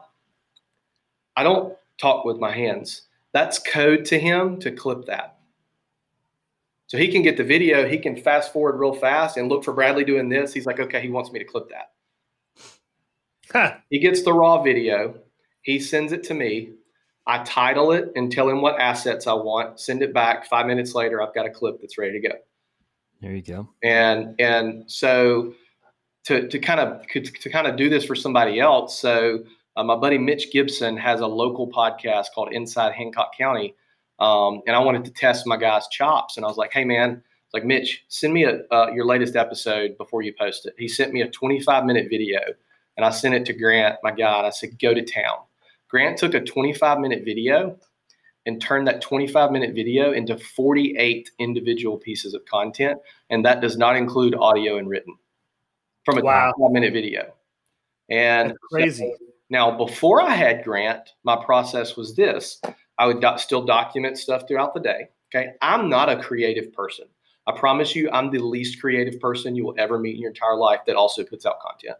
I 1.36 1.42
don't 1.42 1.74
talk 1.98 2.26
with 2.26 2.38
my 2.38 2.52
hands. 2.52 3.08
That's 3.32 3.58
code 3.58 4.04
to 4.06 4.18
him 4.18 4.58
to 4.60 4.70
clip 4.70 5.06
that. 5.06 5.38
So 6.86 6.98
he 6.98 7.08
can 7.08 7.22
get 7.22 7.36
the 7.36 7.44
video, 7.44 7.86
he 7.86 7.98
can 7.98 8.16
fast 8.16 8.52
forward 8.52 8.80
real 8.80 8.94
fast 8.94 9.36
and 9.36 9.48
look 9.48 9.62
for 9.62 9.72
Bradley 9.72 10.04
doing 10.04 10.28
this. 10.28 10.52
He's 10.52 10.66
like, 10.66 10.80
okay, 10.80 11.00
he 11.00 11.08
wants 11.08 11.30
me 11.30 11.38
to 11.38 11.44
clip 11.44 11.68
that. 11.68 11.92
Huh. 13.52 13.76
He 13.90 14.00
gets 14.00 14.22
the 14.22 14.32
raw 14.32 14.62
video, 14.62 15.14
he 15.62 15.78
sends 15.78 16.12
it 16.12 16.24
to 16.24 16.34
me. 16.34 16.72
I 17.26 17.44
title 17.44 17.92
it 17.92 18.10
and 18.16 18.32
tell 18.32 18.48
him 18.48 18.60
what 18.60 18.80
assets 18.80 19.28
I 19.28 19.34
want, 19.34 19.78
send 19.78 20.02
it 20.02 20.12
back. 20.12 20.46
Five 20.46 20.66
minutes 20.66 20.94
later, 20.94 21.22
I've 21.22 21.34
got 21.34 21.46
a 21.46 21.50
clip 21.50 21.80
that's 21.80 21.96
ready 21.96 22.20
to 22.20 22.28
go. 22.28 22.34
There 23.20 23.32
you 23.32 23.42
go. 23.42 23.68
And 23.84 24.34
and 24.40 24.90
so 24.90 25.54
to 26.24 26.48
to 26.48 26.58
kind 26.58 26.80
of 26.80 27.06
to 27.06 27.50
kind 27.50 27.66
of 27.66 27.76
do 27.76 27.88
this 27.88 28.04
for 28.04 28.16
somebody 28.16 28.58
else. 28.58 28.98
So 28.98 29.44
uh, 29.80 29.84
my 29.84 29.96
buddy 29.96 30.18
Mitch 30.18 30.52
Gibson 30.52 30.96
has 30.96 31.20
a 31.20 31.26
local 31.26 31.70
podcast 31.70 32.26
called 32.34 32.52
Inside 32.52 32.92
Hancock 32.92 33.32
County 33.36 33.74
um, 34.20 34.60
and 34.66 34.76
I 34.76 34.80
wanted 34.80 35.04
to 35.06 35.10
test 35.10 35.46
my 35.46 35.56
guy's 35.56 35.88
chops. 35.88 36.36
And 36.36 36.44
I 36.44 36.48
was 36.48 36.58
like, 36.58 36.72
hey, 36.72 36.84
man, 36.84 37.22
like, 37.54 37.64
Mitch, 37.64 38.04
send 38.08 38.34
me 38.34 38.44
a, 38.44 38.60
uh, 38.70 38.90
your 38.94 39.06
latest 39.06 39.34
episode 39.34 39.96
before 39.96 40.22
you 40.22 40.32
post 40.38 40.66
it. 40.66 40.74
He 40.78 40.86
sent 40.86 41.12
me 41.12 41.22
a 41.22 41.28
25 41.30 41.84
minute 41.84 42.08
video 42.10 42.38
and 42.96 43.06
I 43.06 43.10
sent 43.10 43.34
it 43.34 43.46
to 43.46 43.52
Grant, 43.54 43.96
my 44.02 44.10
guy, 44.10 44.38
and 44.38 44.46
I 44.46 44.50
said, 44.50 44.78
go 44.78 44.92
to 44.92 45.02
town. 45.02 45.38
Grant 45.88 46.18
took 46.18 46.34
a 46.34 46.40
25 46.40 47.00
minute 47.00 47.24
video 47.24 47.76
and 48.46 48.60
turned 48.60 48.86
that 48.86 49.00
25 49.00 49.50
minute 49.50 49.74
video 49.74 50.12
into 50.12 50.38
48 50.38 51.30
individual 51.38 51.96
pieces 51.96 52.34
of 52.34 52.44
content. 52.44 52.98
And 53.30 53.44
that 53.44 53.60
does 53.60 53.78
not 53.78 53.96
include 53.96 54.34
audio 54.34 54.76
and 54.76 54.88
written 54.88 55.16
from 56.04 56.18
a 56.18 56.22
wow. 56.22 56.52
25 56.58 56.72
minute 56.72 56.92
video. 56.92 57.32
And 58.10 58.50
That's 58.50 58.58
crazy. 58.70 59.14
So, 59.18 59.26
now, 59.50 59.76
before 59.76 60.22
I 60.22 60.30
had 60.30 60.64
Grant, 60.64 61.10
my 61.24 61.36
process 61.44 61.96
was 61.96 62.14
this 62.14 62.60
I 62.98 63.06
would 63.06 63.20
do- 63.20 63.38
still 63.38 63.64
document 63.64 64.16
stuff 64.18 64.46
throughout 64.46 64.74
the 64.74 64.80
day. 64.80 65.08
Okay. 65.34 65.52
I'm 65.62 65.88
not 65.88 66.08
a 66.08 66.22
creative 66.22 66.72
person. 66.72 67.06
I 67.46 67.58
promise 67.58 67.96
you, 67.96 68.10
I'm 68.10 68.30
the 68.30 68.38
least 68.38 68.80
creative 68.80 69.18
person 69.20 69.56
you 69.56 69.64
will 69.64 69.74
ever 69.78 69.98
meet 69.98 70.14
in 70.14 70.20
your 70.20 70.30
entire 70.30 70.56
life 70.56 70.80
that 70.86 70.96
also 70.96 71.24
puts 71.24 71.46
out 71.46 71.60
content. 71.60 71.96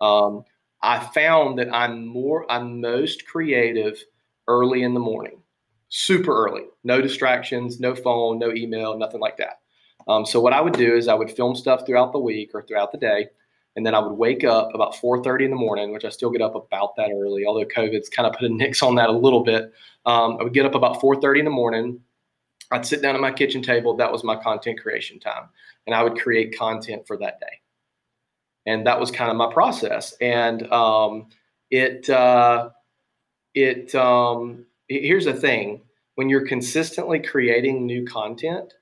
Um, 0.00 0.44
I 0.82 0.98
found 0.98 1.58
that 1.58 1.74
I'm 1.74 2.06
more, 2.06 2.50
I'm 2.50 2.80
most 2.80 3.26
creative 3.26 4.02
early 4.48 4.82
in 4.82 4.94
the 4.94 5.00
morning, 5.00 5.40
super 5.88 6.46
early, 6.46 6.64
no 6.84 7.00
distractions, 7.00 7.80
no 7.80 7.94
phone, 7.94 8.38
no 8.38 8.52
email, 8.52 8.98
nothing 8.98 9.20
like 9.20 9.36
that. 9.36 9.60
Um, 10.08 10.26
so 10.26 10.40
what 10.40 10.52
I 10.52 10.60
would 10.60 10.72
do 10.72 10.96
is 10.96 11.06
I 11.06 11.14
would 11.14 11.30
film 11.30 11.54
stuff 11.54 11.86
throughout 11.86 12.12
the 12.12 12.18
week 12.18 12.50
or 12.54 12.62
throughout 12.62 12.92
the 12.92 12.98
day, 12.98 13.28
and 13.76 13.86
then 13.86 13.94
I 13.94 13.98
would 13.98 14.12
wake 14.12 14.44
up 14.44 14.74
about 14.74 14.94
4:30 14.96 15.44
in 15.44 15.50
the 15.50 15.56
morning, 15.56 15.92
which 15.92 16.04
I 16.04 16.08
still 16.08 16.30
get 16.30 16.42
up 16.42 16.54
about 16.54 16.96
that 16.96 17.10
early, 17.10 17.46
although 17.46 17.64
COVID's 17.64 18.08
kind 18.08 18.26
of 18.26 18.34
put 18.34 18.50
a 18.50 18.52
nix 18.52 18.82
on 18.82 18.96
that 18.96 19.08
a 19.08 19.12
little 19.12 19.42
bit. 19.42 19.72
Um, 20.06 20.38
I 20.40 20.44
would 20.44 20.54
get 20.54 20.66
up 20.66 20.74
about 20.74 21.00
4:30 21.00 21.40
in 21.40 21.44
the 21.44 21.50
morning. 21.50 22.00
I'd 22.72 22.86
sit 22.86 23.02
down 23.02 23.14
at 23.14 23.20
my 23.20 23.32
kitchen 23.32 23.62
table. 23.62 23.96
That 23.96 24.12
was 24.12 24.24
my 24.24 24.36
content 24.36 24.80
creation 24.80 25.18
time, 25.20 25.48
and 25.86 25.94
I 25.94 26.02
would 26.02 26.18
create 26.18 26.56
content 26.56 27.06
for 27.06 27.16
that 27.18 27.40
day. 27.40 27.60
And 28.66 28.86
that 28.86 29.00
was 29.00 29.10
kind 29.10 29.30
of 29.30 29.36
my 29.36 29.52
process. 29.52 30.14
And 30.20 30.70
um, 30.72 31.28
it 31.70 32.08
uh, 32.10 32.70
it 33.54 33.94
um, 33.94 34.66
here's 34.88 35.24
the 35.24 35.34
thing: 35.34 35.82
when 36.16 36.28
you're 36.28 36.46
consistently 36.46 37.20
creating 37.20 37.86
new 37.86 38.04
content, 38.04 38.74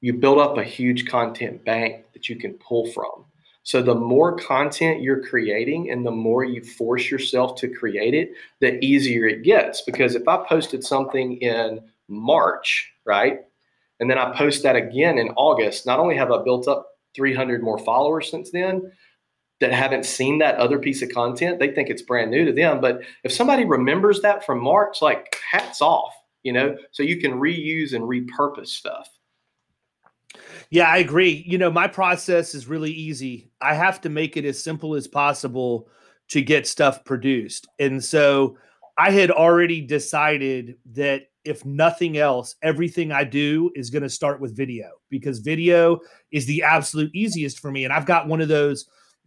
you 0.00 0.14
build 0.14 0.38
up 0.38 0.58
a 0.58 0.64
huge 0.64 1.06
content 1.06 1.64
bank 1.64 2.04
that 2.12 2.28
you 2.28 2.36
can 2.36 2.54
pull 2.54 2.86
from. 2.92 3.26
So 3.62 3.82
the 3.82 3.94
more 3.94 4.36
content 4.36 5.02
you're 5.02 5.22
creating 5.22 5.90
and 5.90 6.04
the 6.04 6.10
more 6.10 6.44
you 6.44 6.62
force 6.62 7.10
yourself 7.10 7.56
to 7.60 7.68
create 7.68 8.14
it, 8.14 8.32
the 8.60 8.82
easier 8.84 9.26
it 9.26 9.42
gets. 9.42 9.82
Because 9.82 10.14
if 10.14 10.26
I 10.26 10.44
posted 10.48 10.82
something 10.82 11.36
in 11.38 11.80
March, 12.08 12.90
right, 13.04 13.40
and 14.00 14.10
then 14.10 14.18
I 14.18 14.34
post 14.34 14.62
that 14.62 14.76
again 14.76 15.18
in 15.18 15.28
August, 15.36 15.86
not 15.86 16.00
only 16.00 16.16
have 16.16 16.32
I 16.32 16.42
built 16.42 16.66
up 16.66 16.86
300 17.14 17.62
more 17.62 17.78
followers 17.78 18.30
since 18.30 18.50
then 18.50 18.90
that 19.60 19.72
haven't 19.72 20.06
seen 20.06 20.38
that 20.38 20.56
other 20.56 20.78
piece 20.78 21.02
of 21.02 21.10
content, 21.10 21.58
they 21.58 21.70
think 21.70 21.90
it's 21.90 22.00
brand 22.00 22.30
new 22.30 22.46
to 22.46 22.52
them. 22.52 22.80
But 22.80 23.02
if 23.24 23.32
somebody 23.32 23.66
remembers 23.66 24.22
that 24.22 24.44
from 24.44 24.62
March, 24.62 25.02
like 25.02 25.36
hats 25.50 25.82
off, 25.82 26.14
you 26.42 26.52
know, 26.54 26.76
so 26.92 27.02
you 27.02 27.20
can 27.20 27.32
reuse 27.32 27.92
and 27.92 28.04
repurpose 28.04 28.68
stuff. 28.68 29.08
Yeah, 30.70 30.88
I 30.88 30.98
agree. 30.98 31.44
You 31.46 31.58
know, 31.58 31.70
my 31.70 31.88
process 31.88 32.54
is 32.54 32.68
really 32.68 32.92
easy. 32.92 33.50
I 33.60 33.74
have 33.74 34.00
to 34.02 34.08
make 34.08 34.36
it 34.36 34.44
as 34.44 34.62
simple 34.62 34.94
as 34.94 35.08
possible 35.08 35.88
to 36.28 36.42
get 36.42 36.66
stuff 36.66 37.04
produced. 37.04 37.66
And 37.78 38.02
so 38.02 38.56
I 38.96 39.10
had 39.10 39.30
already 39.30 39.80
decided 39.80 40.76
that 40.92 41.22
if 41.44 41.64
nothing 41.64 42.18
else, 42.18 42.54
everything 42.62 43.12
I 43.12 43.24
do 43.24 43.70
is 43.74 43.90
going 43.90 44.02
to 44.02 44.08
start 44.10 44.40
with 44.40 44.56
video 44.56 44.90
because 45.08 45.38
video 45.38 45.98
is 46.30 46.46
the 46.46 46.62
absolute 46.62 47.10
easiest 47.14 47.58
for 47.58 47.72
me. 47.72 47.84
And 47.84 47.92
I've 47.92 48.06
got 48.06 48.28
one 48.28 48.40
of 48.40 48.48
those 48.48 48.86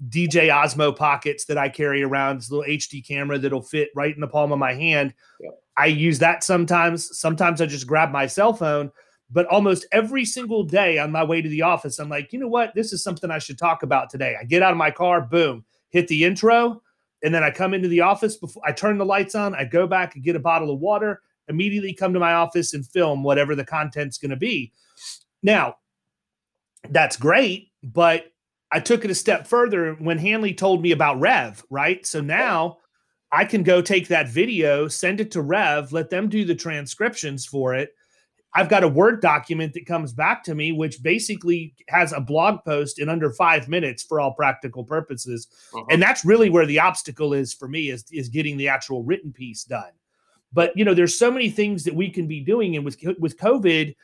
DJI 0.09 0.49
Osmo 0.49 0.95
pockets 0.95 1.45
that 1.45 1.57
I 1.57 1.69
carry 1.69 2.03
around, 2.03 2.37
this 2.37 2.51
little 2.51 2.71
HD 2.71 3.05
camera 3.05 3.37
that'll 3.37 3.61
fit 3.61 3.89
right 3.95 4.13
in 4.13 4.21
the 4.21 4.27
palm 4.27 4.51
of 4.51 4.59
my 4.59 4.73
hand. 4.73 5.13
I 5.75 5.87
use 5.87 6.19
that 6.19 6.43
sometimes. 6.43 7.17
Sometimes 7.17 7.61
I 7.61 7.65
just 7.65 7.87
grab 7.87 8.11
my 8.11 8.27
cell 8.27 8.53
phone 8.53 8.91
but 9.31 9.45
almost 9.47 9.85
every 9.91 10.25
single 10.25 10.63
day 10.63 10.99
on 10.99 11.11
my 11.11 11.23
way 11.23 11.41
to 11.41 11.49
the 11.49 11.61
office, 11.61 11.99
I'm 11.99 12.09
like, 12.09 12.31
you 12.31 12.39
know 12.39 12.47
what? 12.47 12.73
This 12.75 12.93
is 12.93 13.03
something 13.03 13.31
I 13.31 13.39
should 13.39 13.57
talk 13.57 13.83
about 13.83 14.09
today. 14.09 14.35
I 14.39 14.43
get 14.43 14.61
out 14.61 14.71
of 14.71 14.77
my 14.77 14.91
car, 14.91 15.21
boom, 15.21 15.65
hit 15.89 16.07
the 16.07 16.23
intro. 16.23 16.81
And 17.23 17.33
then 17.33 17.43
I 17.43 17.51
come 17.51 17.73
into 17.73 17.87
the 17.87 18.01
office 18.01 18.35
before 18.35 18.61
I 18.65 18.73
turn 18.73 18.97
the 18.97 19.05
lights 19.05 19.33
on. 19.33 19.55
I 19.55 19.63
go 19.63 19.87
back 19.87 20.15
and 20.15 20.23
get 20.23 20.35
a 20.35 20.39
bottle 20.39 20.71
of 20.71 20.79
water, 20.79 21.21
immediately 21.47 21.93
come 21.93 22.13
to 22.13 22.19
my 22.19 22.33
office 22.33 22.73
and 22.73 22.85
film 22.85 23.23
whatever 23.23 23.55
the 23.55 23.65
content's 23.65 24.17
going 24.17 24.31
to 24.31 24.35
be. 24.35 24.73
Now, 25.41 25.77
that's 26.89 27.15
great, 27.15 27.71
but 27.81 28.25
I 28.71 28.81
took 28.81 29.05
it 29.05 29.11
a 29.11 29.15
step 29.15 29.47
further 29.47 29.93
when 29.95 30.17
Hanley 30.17 30.53
told 30.53 30.81
me 30.81 30.91
about 30.91 31.19
Rev, 31.19 31.63
right? 31.69 32.05
So 32.05 32.19
now 32.19 32.79
I 33.31 33.45
can 33.45 33.63
go 33.63 33.81
take 33.81 34.09
that 34.09 34.27
video, 34.27 34.87
send 34.87 35.21
it 35.21 35.31
to 35.31 35.41
Rev, 35.41 35.93
let 35.93 36.09
them 36.09 36.27
do 36.27 36.43
the 36.43 36.55
transcriptions 36.55 37.45
for 37.45 37.73
it 37.73 37.93
I've 38.55 38.69
got 38.69 38.83
a 38.83 38.87
Word 38.87 39.21
document 39.21 39.73
that 39.73 39.85
comes 39.85 40.13
back 40.13 40.43
to 40.43 40.55
me, 40.55 40.71
which 40.71 41.01
basically 41.01 41.73
has 41.89 42.13
a 42.13 42.21
blog 42.21 42.63
post 42.63 42.99
in 42.99 43.09
under 43.09 43.31
five 43.31 43.67
minutes 43.67 44.03
for 44.03 44.19
all 44.19 44.33
practical 44.33 44.83
purposes. 44.83 45.47
Uh-huh. 45.73 45.85
And 45.89 46.01
that's 46.01 46.23
really 46.23 46.49
where 46.49 46.65
the 46.65 46.79
obstacle 46.79 47.33
is 47.33 47.53
for 47.53 47.67
me 47.67 47.89
is, 47.89 48.05
is 48.11 48.29
getting 48.29 48.57
the 48.57 48.67
actual 48.67 49.03
written 49.03 49.33
piece 49.33 49.63
done. 49.63 49.91
But 50.51 50.71
you 50.77 50.85
know, 50.85 50.93
there's 50.93 51.17
so 51.17 51.31
many 51.31 51.49
things 51.49 51.83
that 51.83 51.95
we 51.95 52.09
can 52.09 52.27
be 52.27 52.39
doing. 52.39 52.75
And 52.75 52.85
with 52.85 52.97
with 53.17 53.39
COVID, 53.39 53.95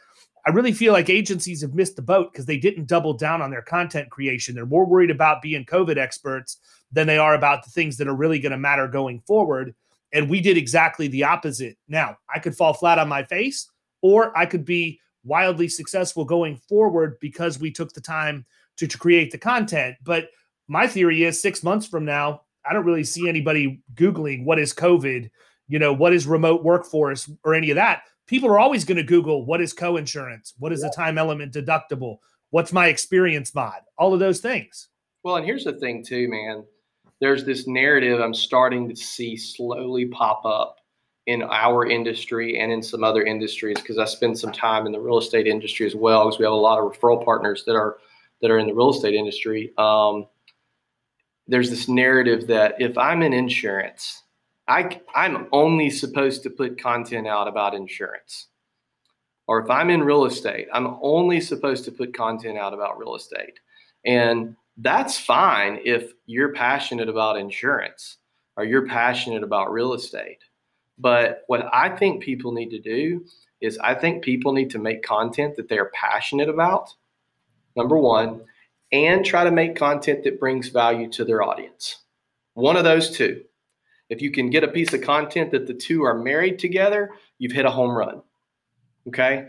I 0.47 0.49
really 0.51 0.71
feel 0.71 0.93
like 0.93 1.09
agencies 1.09 1.61
have 1.61 1.75
missed 1.75 1.95
the 1.95 2.01
boat 2.01 2.31
because 2.31 2.45
they 2.45 2.57
didn't 2.57 2.87
double 2.87 3.13
down 3.13 3.41
on 3.41 3.51
their 3.51 3.61
content 3.61 4.09
creation. 4.09 4.55
They're 4.55 4.65
more 4.65 4.85
worried 4.85 5.11
about 5.11 5.43
being 5.43 5.65
COVID 5.65 5.97
experts 5.97 6.57
than 6.91 7.05
they 7.05 7.19
are 7.19 7.35
about 7.35 7.63
the 7.63 7.69
things 7.69 7.97
that 7.97 8.07
are 8.07 8.15
really 8.15 8.39
going 8.39 8.51
to 8.51 8.57
matter 8.57 8.87
going 8.87 9.21
forward. 9.27 9.75
And 10.11 10.27
we 10.27 10.41
did 10.41 10.57
exactly 10.57 11.07
the 11.07 11.25
opposite. 11.25 11.77
Now, 11.87 12.17
I 12.33 12.39
could 12.39 12.55
fall 12.55 12.73
flat 12.73 12.97
on 12.97 13.07
my 13.07 13.23
face 13.23 13.69
or 14.01 14.37
I 14.37 14.45
could 14.45 14.65
be 14.65 14.99
wildly 15.23 15.67
successful 15.67 16.25
going 16.25 16.57
forward 16.57 17.17
because 17.19 17.59
we 17.59 17.71
took 17.71 17.93
the 17.93 18.01
time 18.01 18.45
to, 18.77 18.87
to 18.87 18.97
create 18.97 19.31
the 19.31 19.37
content. 19.37 19.95
But 20.03 20.29
my 20.67 20.87
theory 20.87 21.23
is 21.23 21.41
six 21.41 21.63
months 21.63 21.87
from 21.87 22.05
now, 22.05 22.41
I 22.69 22.73
don't 22.73 22.85
really 22.85 23.03
see 23.03 23.27
anybody 23.27 23.81
Googling 23.95 24.45
what 24.45 24.59
is 24.59 24.73
COVID, 24.73 25.29
you 25.67 25.79
know, 25.79 25.93
what 25.93 26.13
is 26.13 26.27
remote 26.27 26.63
workforce 26.63 27.29
or 27.43 27.53
any 27.53 27.71
of 27.71 27.75
that. 27.75 28.03
People 28.27 28.49
are 28.49 28.59
always 28.59 28.85
going 28.85 28.97
to 28.97 29.03
Google 29.03 29.45
what 29.45 29.61
is 29.61 29.73
co-insurance, 29.73 30.53
what 30.59 30.71
is 30.71 30.81
yeah. 30.81 30.87
the 30.87 30.93
time 30.95 31.17
element 31.17 31.53
deductible, 31.53 32.17
what's 32.51 32.71
my 32.71 32.87
experience 32.87 33.55
mod, 33.55 33.81
all 33.97 34.13
of 34.13 34.19
those 34.19 34.39
things. 34.39 34.89
Well, 35.23 35.37
and 35.37 35.45
here's 35.45 35.63
the 35.63 35.73
thing 35.73 36.05
too, 36.05 36.29
man. 36.29 36.63
There's 37.19 37.43
this 37.43 37.67
narrative 37.67 38.21
I'm 38.21 38.33
starting 38.33 38.87
to 38.87 38.95
see 38.95 39.35
slowly 39.35 40.05
pop 40.05 40.45
up 40.45 40.78
in 41.29 41.43
our 41.43 41.85
industry 41.85 42.59
and 42.59 42.71
in 42.71 42.81
some 42.81 43.03
other 43.03 43.21
industries 43.21 43.79
because 43.79 43.99
I 43.99 44.05
spend 44.05 44.37
some 44.39 44.51
time 44.51 44.87
in 44.87 44.91
the 44.91 44.99
real 44.99 45.19
estate 45.19 45.45
industry 45.45 45.85
as 45.85 45.95
well 45.95 46.25
because 46.25 46.39
we 46.39 46.45
have 46.45 46.53
a 46.53 46.55
lot 46.55 46.79
of 46.79 46.91
referral 46.91 47.23
partners 47.23 47.63
that 47.65 47.75
are 47.75 47.97
that 48.41 48.49
are 48.49 48.57
in 48.57 48.65
the 48.65 48.73
real 48.73 48.89
estate 48.89 49.13
industry. 49.13 49.71
Um, 49.77 50.25
there's 51.47 51.69
this 51.69 51.87
narrative 51.87 52.47
that 52.47 52.81
if 52.81 52.97
I'm 52.97 53.21
in 53.21 53.33
insurance, 53.33 54.23
I, 54.67 55.01
I'm 55.13 55.47
only 55.51 55.91
supposed 55.91 56.41
to 56.43 56.49
put 56.49 56.81
content 56.81 57.27
out 57.27 57.47
about 57.47 57.75
insurance. 57.75 58.47
Or 59.45 59.59
if 59.59 59.69
I'm 59.69 59.91
in 59.91 60.01
real 60.01 60.25
estate, 60.25 60.67
I'm 60.73 60.97
only 61.01 61.41
supposed 61.41 61.85
to 61.85 61.91
put 61.91 62.15
content 62.15 62.57
out 62.57 62.73
about 62.73 62.97
real 62.97 63.15
estate. 63.15 63.59
And 64.03 64.55
that's 64.77 65.19
fine 65.19 65.79
if 65.85 66.13
you're 66.25 66.53
passionate 66.53 67.09
about 67.09 67.37
insurance 67.37 68.17
or 68.57 68.63
you're 68.63 68.87
passionate 68.87 69.43
about 69.43 69.71
real 69.71 69.93
estate. 69.93 70.39
But 70.99 71.43
what 71.47 71.67
I 71.73 71.89
think 71.89 72.21
people 72.21 72.51
need 72.51 72.69
to 72.71 72.79
do 72.79 73.25
is 73.61 73.77
I 73.79 73.95
think 73.95 74.23
people 74.23 74.53
need 74.53 74.69
to 74.71 74.79
make 74.79 75.01
content 75.03 75.55
that 75.55 75.69
they 75.69 75.77
are 75.77 75.91
passionate 75.93 76.49
about, 76.49 76.93
number 77.75 77.97
one 77.97 78.41
and 78.91 79.23
try 79.23 79.43
to 79.43 79.51
make 79.51 79.75
content 79.75 80.23
that 80.23 80.39
brings 80.39 80.69
value 80.69 81.09
to 81.11 81.23
their 81.23 81.43
audience. 81.43 81.97
One 82.53 82.75
of 82.75 82.83
those 82.83 83.15
two. 83.15 83.43
If 84.09 84.21
you 84.21 84.31
can 84.31 84.49
get 84.49 84.63
a 84.63 84.67
piece 84.67 84.93
of 84.93 85.01
content 85.01 85.51
that 85.51 85.67
the 85.67 85.73
two 85.73 86.03
are 86.03 86.17
married 86.17 86.57
together, 86.57 87.11
you've 87.37 87.51
hit 87.51 87.65
a 87.65 87.71
home 87.71 87.91
run. 87.91 88.23
Okay. 89.07 89.47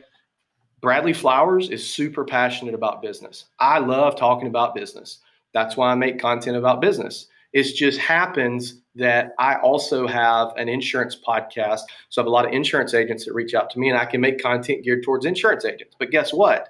Bradley 0.83 1.15
Flowers 1.15 1.71
is 1.71 1.87
super 1.87 2.25
passionate 2.25 2.75
about 2.75 3.03
business. 3.03 3.47
I 3.59 3.79
love 3.79 4.17
talking 4.17 4.49
about 4.49 4.75
business. 4.75 5.19
That's 5.53 5.77
why 5.77 5.91
I 5.91 5.95
make 5.95 6.21
content 6.21 6.57
about 6.57 6.81
business. 6.81 7.27
It 7.53 7.65
just 7.75 7.99
happens 7.99 8.80
that 9.01 9.33
I 9.39 9.57
also 9.57 10.07
have 10.07 10.53
an 10.57 10.69
insurance 10.69 11.17
podcast. 11.17 11.81
So 12.09 12.21
I 12.21 12.23
have 12.23 12.27
a 12.29 12.31
lot 12.31 12.47
of 12.47 12.53
insurance 12.53 12.95
agents 12.95 13.25
that 13.25 13.35
reach 13.35 13.55
out 13.55 13.69
to 13.71 13.79
me 13.79 13.89
and 13.91 13.99
I 13.99 14.05
can 14.05 14.21
make 14.21 14.41
content 14.41 14.85
geared 14.85 15.03
towards 15.03 15.27
insurance 15.27 15.65
agents. 15.65 15.97
But 15.99 16.11
guess 16.11 16.33
what? 16.33 16.69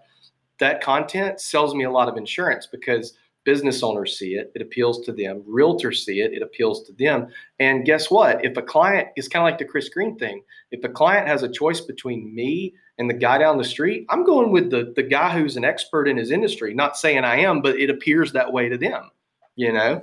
that 0.61 0.83
content 0.83 1.40
sells 1.40 1.75
me 1.75 1.85
a 1.85 1.90
lot 1.90 2.09
of 2.09 2.16
insurance 2.16 2.69
because 2.71 3.14
business 3.45 3.83
owners 3.83 4.19
see 4.19 4.35
it, 4.35 4.53
it 4.55 4.62
appeals 4.62 5.05
to 5.07 5.12
them. 5.12 5.43
Realtors 5.49 6.05
see 6.05 6.21
it, 6.21 6.33
it 6.33 6.43
appeals 6.43 6.87
to 6.87 6.93
them. 6.93 7.29
And 7.59 7.87
guess 7.87 8.11
what? 8.11 8.45
If 8.45 8.57
a 8.57 8.62
client 8.62 9.09
is 9.16 9.27
kind 9.27 9.43
of 9.43 9.51
like 9.51 9.59
the 9.59 9.64
Chris 9.64 9.88
Green 9.88 10.16
thing, 10.19 10.43
if 10.71 10.85
a 10.85 10.88
client 10.88 11.27
has 11.27 11.43
a 11.43 11.51
choice 11.51 11.81
between 11.81 12.33
me 12.35 12.75
and 12.99 13.09
the 13.09 13.14
guy 13.14 13.38
down 13.38 13.57
the 13.57 13.64
street, 13.64 14.07
I'm 14.11 14.25
going 14.25 14.53
with 14.53 14.71
the 14.71 14.93
the 14.95 15.03
guy 15.03 15.37
who's 15.37 15.57
an 15.57 15.64
expert 15.64 16.07
in 16.07 16.19
his 16.19 16.31
industry. 16.31 16.75
Not 16.75 16.99
saying 16.99 17.25
I 17.25 17.40
am, 17.40 17.62
but 17.62 17.77
it 17.77 17.90
appears 17.90 18.33
that 18.33 18.53
way 18.53 18.69
to 18.69 18.77
them, 18.77 19.11
you 19.57 19.73
know. 19.73 20.03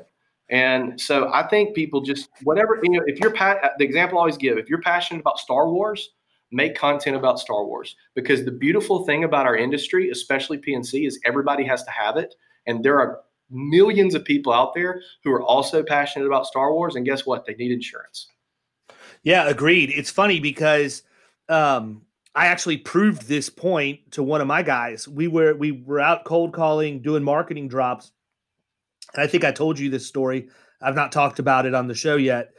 And 0.50 1.00
so 1.00 1.32
I 1.34 1.48
think 1.48 1.76
people 1.76 2.02
just 2.02 2.30
whatever 2.44 2.80
you 2.82 2.92
know. 2.92 3.04
If 3.06 3.20
you're 3.20 3.34
pa- 3.34 3.60
the 3.78 3.84
example 3.84 4.18
I 4.18 4.22
always 4.22 4.38
give, 4.38 4.58
if 4.58 4.70
you're 4.70 4.82
passionate 4.82 5.20
about 5.20 5.40
Star 5.40 5.70
Wars, 5.70 6.12
make 6.52 6.76
content 6.76 7.16
about 7.16 7.40
Star 7.40 7.66
Wars 7.66 7.96
because 8.16 8.46
the 8.46 8.52
beautiful 8.52 9.06
thing 9.06 9.24
about 9.24 9.46
our 9.46 9.58
industry, 9.58 10.10
especially 10.10 10.58
P&C, 10.58 11.06
is 11.06 11.20
everybody 11.26 11.64
has 11.66 11.84
to 11.84 11.92
have 11.92 12.18
it. 12.18 12.36
And 12.66 12.84
there 12.84 13.00
are 13.00 13.22
millions 13.50 14.16
of 14.16 14.24
people 14.24 14.54
out 14.54 14.74
there 14.74 15.02
who 15.24 15.32
are 15.32 15.42
also 15.42 15.84
passionate 15.84 16.26
about 16.26 16.46
Star 16.46 16.74
Wars. 16.74 16.96
And 16.96 17.06
guess 17.06 17.26
what? 17.26 17.46
They 17.46 17.56
need 17.56 17.72
insurance. 17.72 18.28
Yeah, 19.24 19.48
agreed. 19.50 19.92
It's 19.94 20.12
funny 20.12 20.40
because 20.40 21.04
um, 21.50 22.04
I 22.36 22.48
actually 22.48 22.78
proved 22.78 23.28
this 23.28 23.50
point 23.50 24.12
to 24.12 24.24
one 24.24 24.42
of 24.42 24.48
my 24.48 24.64
guys. 24.64 25.08
We 25.08 25.28
were 25.28 25.56
we 25.56 25.72
were 25.72 26.00
out 26.00 26.24
cold 26.24 26.54
calling, 26.54 27.02
doing 27.02 27.24
marketing 27.24 27.68
drops. 27.68 28.12
And 29.13 29.24
I 29.24 29.28
think 29.28 29.43
I 29.43 29.52
told 29.52 29.80
you 29.80 29.89
this 29.89 30.08
story. 30.08 30.50
I've 30.82 30.96
not 30.96 31.12
talked 31.12 31.39
about 31.39 31.65
it 31.65 31.74
on 31.74 31.88
the 31.88 31.96
show 31.96 32.15
yet. 32.15 32.52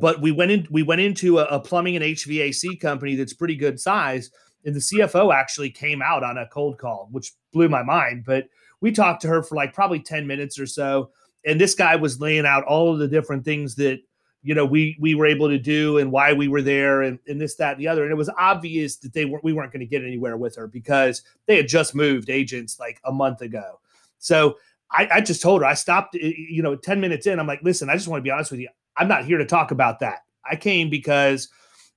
But 0.00 0.20
we 0.20 0.30
went 0.30 0.50
in 0.50 0.66
we 0.70 0.82
went 0.82 1.00
into 1.00 1.40
a, 1.40 1.44
a, 1.46 1.58
plumbing 1.58 1.96
and 1.96 2.04
HVAC 2.04 2.80
company 2.80 3.16
that's 3.16 3.32
pretty 3.32 3.56
good 3.56 3.80
size, 3.80 4.30
and 4.64 4.76
the 4.76 4.80
CFO 4.80 5.34
actually 5.34 5.70
came 5.70 6.00
out 6.00 6.22
on 6.22 6.38
a 6.38 6.46
cold 6.46 6.78
call, 6.78 7.08
which 7.10 7.32
blew 7.52 7.68
my 7.68 7.82
mind. 7.82 8.22
But 8.24 8.46
we 8.80 8.92
talked 8.92 9.22
to 9.22 9.28
her 9.28 9.42
for 9.42 9.56
like 9.56 9.74
probably 9.74 10.00
10 10.00 10.26
minutes 10.26 10.58
or 10.58 10.66
so. 10.66 11.10
And 11.44 11.60
this 11.60 11.74
guy 11.74 11.96
was 11.96 12.20
laying 12.20 12.46
out 12.46 12.64
all 12.64 12.92
of 12.92 13.00
the 13.00 13.08
different 13.08 13.44
things 13.44 13.74
that 13.76 13.98
you 14.42 14.54
know 14.54 14.64
we 14.64 14.96
we 15.00 15.14
were 15.14 15.26
able 15.26 15.48
to 15.48 15.58
do 15.58 15.98
and 15.98 16.12
why 16.12 16.32
we 16.32 16.48
were 16.48 16.62
there 16.62 17.02
and, 17.02 17.18
and 17.26 17.40
this 17.40 17.54
that 17.56 17.72
and 17.72 17.80
the 17.80 17.88
other 17.88 18.02
and 18.02 18.12
it 18.12 18.16
was 18.16 18.30
obvious 18.38 18.96
that 18.96 19.12
they 19.12 19.24
weren't 19.24 19.44
we 19.44 19.52
weren't 19.52 19.72
going 19.72 19.80
to 19.80 19.86
get 19.86 20.02
anywhere 20.02 20.36
with 20.36 20.56
her 20.56 20.66
because 20.66 21.22
they 21.46 21.56
had 21.56 21.68
just 21.68 21.94
moved 21.94 22.28
agents 22.28 22.78
like 22.80 23.00
a 23.04 23.12
month 23.12 23.40
ago 23.40 23.78
so 24.18 24.56
I, 24.92 25.08
I 25.14 25.20
just 25.20 25.42
told 25.42 25.62
her 25.62 25.66
i 25.66 25.74
stopped 25.74 26.14
you 26.14 26.62
know 26.62 26.76
10 26.76 27.00
minutes 27.00 27.26
in 27.26 27.40
i'm 27.40 27.46
like 27.46 27.60
listen 27.62 27.88
i 27.90 27.94
just 27.94 28.08
want 28.08 28.20
to 28.20 28.22
be 28.22 28.30
honest 28.30 28.50
with 28.50 28.60
you 28.60 28.68
I'm 28.96 29.08
not 29.08 29.24
here 29.24 29.38
to 29.38 29.46
talk 29.46 29.70
about 29.70 30.00
that. 30.00 30.20
I 30.48 30.56
came 30.56 30.90
because, 30.90 31.48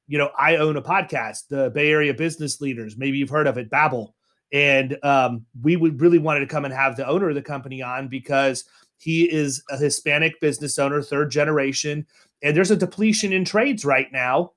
you 0.08 0.18
know, 0.18 0.30
I 0.38 0.58
own 0.58 0.78
a 0.78 0.82
podcast, 0.82 1.48
the 1.50 1.72
Bay 1.72 1.92
Area 1.92 2.14
Business 2.14 2.62
Leaders. 2.62 2.98
Maybe 2.98 3.18
you've 3.18 3.30
heard 3.30 3.48
of 3.48 3.58
it, 3.58 3.70
Babel. 3.70 4.16
And 4.54 4.98
um, 5.04 5.46
we 5.62 5.76
would 5.76 6.00
really 6.00 6.20
wanted 6.20 6.42
to 6.42 6.48
come 6.48 6.66
and 6.66 6.74
have 6.74 6.96
the 6.96 7.08
owner 7.08 7.30
of 7.30 7.36
the 7.36 7.42
company 7.42 7.82
on 7.82 8.08
because 8.08 8.64
he 8.98 9.24
is 9.32 9.64
a 9.70 9.78
Hispanic 9.78 10.40
business 10.40 10.80
owner, 10.80 11.02
third 11.02 11.32
generation. 11.32 12.06
And 12.42 12.56
there's 12.56 12.72
a 12.72 12.78
depletion 12.78 13.34
in 13.34 13.44
trades 13.44 13.84
right 13.84 14.12
now. 14.12 14.54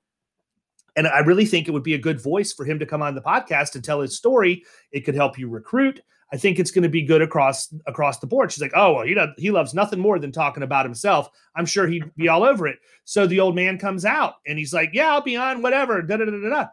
And 0.95 1.07
I 1.07 1.19
really 1.19 1.45
think 1.45 1.67
it 1.67 1.71
would 1.71 1.83
be 1.83 1.93
a 1.93 1.99
good 1.99 2.21
voice 2.21 2.53
for 2.53 2.65
him 2.65 2.79
to 2.79 2.85
come 2.85 3.01
on 3.01 3.15
the 3.15 3.21
podcast 3.21 3.75
and 3.75 3.83
tell 3.83 4.01
his 4.01 4.15
story. 4.15 4.63
It 4.91 5.01
could 5.01 5.15
help 5.15 5.37
you 5.37 5.49
recruit. 5.49 6.01
I 6.31 6.37
think 6.37 6.59
it's 6.59 6.71
going 6.71 6.83
to 6.83 6.89
be 6.89 7.01
good 7.01 7.21
across 7.21 7.73
across 7.87 8.19
the 8.19 8.27
board. 8.27 8.51
She's 8.51 8.61
like, 8.61 8.73
oh, 8.75 8.93
well, 8.93 9.05
he 9.05 9.13
does, 9.13 9.29
he 9.37 9.51
loves 9.51 9.73
nothing 9.73 9.99
more 9.99 10.19
than 10.19 10.31
talking 10.31 10.63
about 10.63 10.85
himself. 10.85 11.29
I'm 11.55 11.65
sure 11.65 11.87
he'd 11.87 12.15
be 12.15 12.27
all 12.27 12.43
over 12.43 12.67
it. 12.67 12.77
So 13.05 13.25
the 13.25 13.39
old 13.39 13.55
man 13.55 13.77
comes 13.77 14.05
out 14.05 14.35
and 14.45 14.59
he's 14.59 14.73
like, 14.73 14.91
yeah, 14.93 15.11
I'll 15.11 15.21
be 15.21 15.35
on 15.35 15.61
whatever. 15.61 16.01
Da 16.01 16.17
da 16.17 16.25
da 16.25 16.31
da 16.31 16.49
da. 16.49 16.67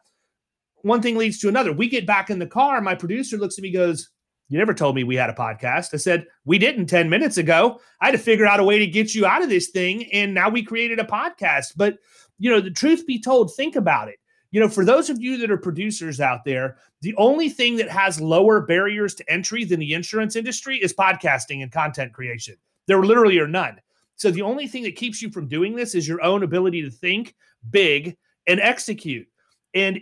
One 0.83 1.03
thing 1.03 1.17
leads 1.17 1.39
to 1.41 1.49
another. 1.49 1.73
We 1.73 1.89
get 1.89 2.07
back 2.07 2.31
in 2.31 2.39
the 2.39 2.47
car. 2.47 2.81
My 2.81 2.95
producer 2.95 3.37
looks 3.39 3.59
at 3.59 3.63
me, 3.63 3.73
goes, 3.73 4.11
"You 4.49 4.59
never 4.59 4.75
told 4.75 4.95
me 4.95 5.03
we 5.03 5.17
had 5.17 5.31
a 5.31 5.35
podcast." 5.35 5.95
I 5.95 5.97
said, 5.97 6.27
"We 6.45 6.59
didn't 6.59 6.87
ten 6.87 7.09
minutes 7.09 7.39
ago. 7.39 7.81
I 8.01 8.07
had 8.07 8.13
to 8.13 8.19
figure 8.19 8.47
out 8.47 8.61
a 8.61 8.65
way 8.65 8.79
to 8.79 8.87
get 8.87 9.15
you 9.15 9.27
out 9.27 9.43
of 9.43 9.49
this 9.49 9.71
thing, 9.71 10.05
and 10.13 10.33
now 10.33 10.49
we 10.49 10.63
created 10.63 11.01
a 11.01 11.05
podcast." 11.05 11.73
But 11.77 11.99
you 12.39 12.51
know, 12.51 12.61
the 12.61 12.71
truth 12.71 13.07
be 13.07 13.21
told, 13.21 13.53
think 13.57 13.75
about 13.75 14.09
it 14.09 14.19
you 14.51 14.61
know, 14.61 14.69
for 14.69 14.85
those 14.85 15.11
of 15.11 15.21
you 15.21 15.39
that 15.39 15.51
are 15.51 15.57
producers 15.57 16.21
out 16.21 16.45
there, 16.45 16.77
the 17.03 17.15
only 17.17 17.49
thing 17.49 17.77
that 17.77 17.91
has 17.91 18.21
lower 18.21 18.61
barriers 18.61 19.15
to 19.17 19.31
entry 19.31 19.65
than 19.65 19.81
the 19.81 19.95
insurance 19.95 20.37
industry 20.37 20.79
is 20.79 20.95
podcasting 20.95 21.63
and 21.63 21.73
content 21.73 22.13
creation. 22.13 22.57
There 22.87 23.03
literally 23.03 23.39
are 23.39 23.49
none. 23.49 23.81
So 24.17 24.31
the 24.31 24.43
only 24.43 24.67
thing 24.67 24.83
that 24.85 24.97
keeps 24.97 25.21
you 25.21 25.31
from 25.31 25.49
doing 25.49 25.75
this 25.75 25.95
is 25.95 26.09
your 26.09 26.23
own 26.23 26.43
ability 26.43 26.83
to 26.83 26.91
think 26.91 27.35
big 27.71 28.17
and 28.47 28.61
execute. 28.61 29.27
And 29.75 30.01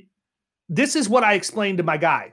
this 0.68 0.94
is 0.94 1.08
what 1.08 1.24
I 1.24 1.34
explained 1.34 1.78
to 1.78 1.84
my 1.84 1.96
guy. 1.96 2.32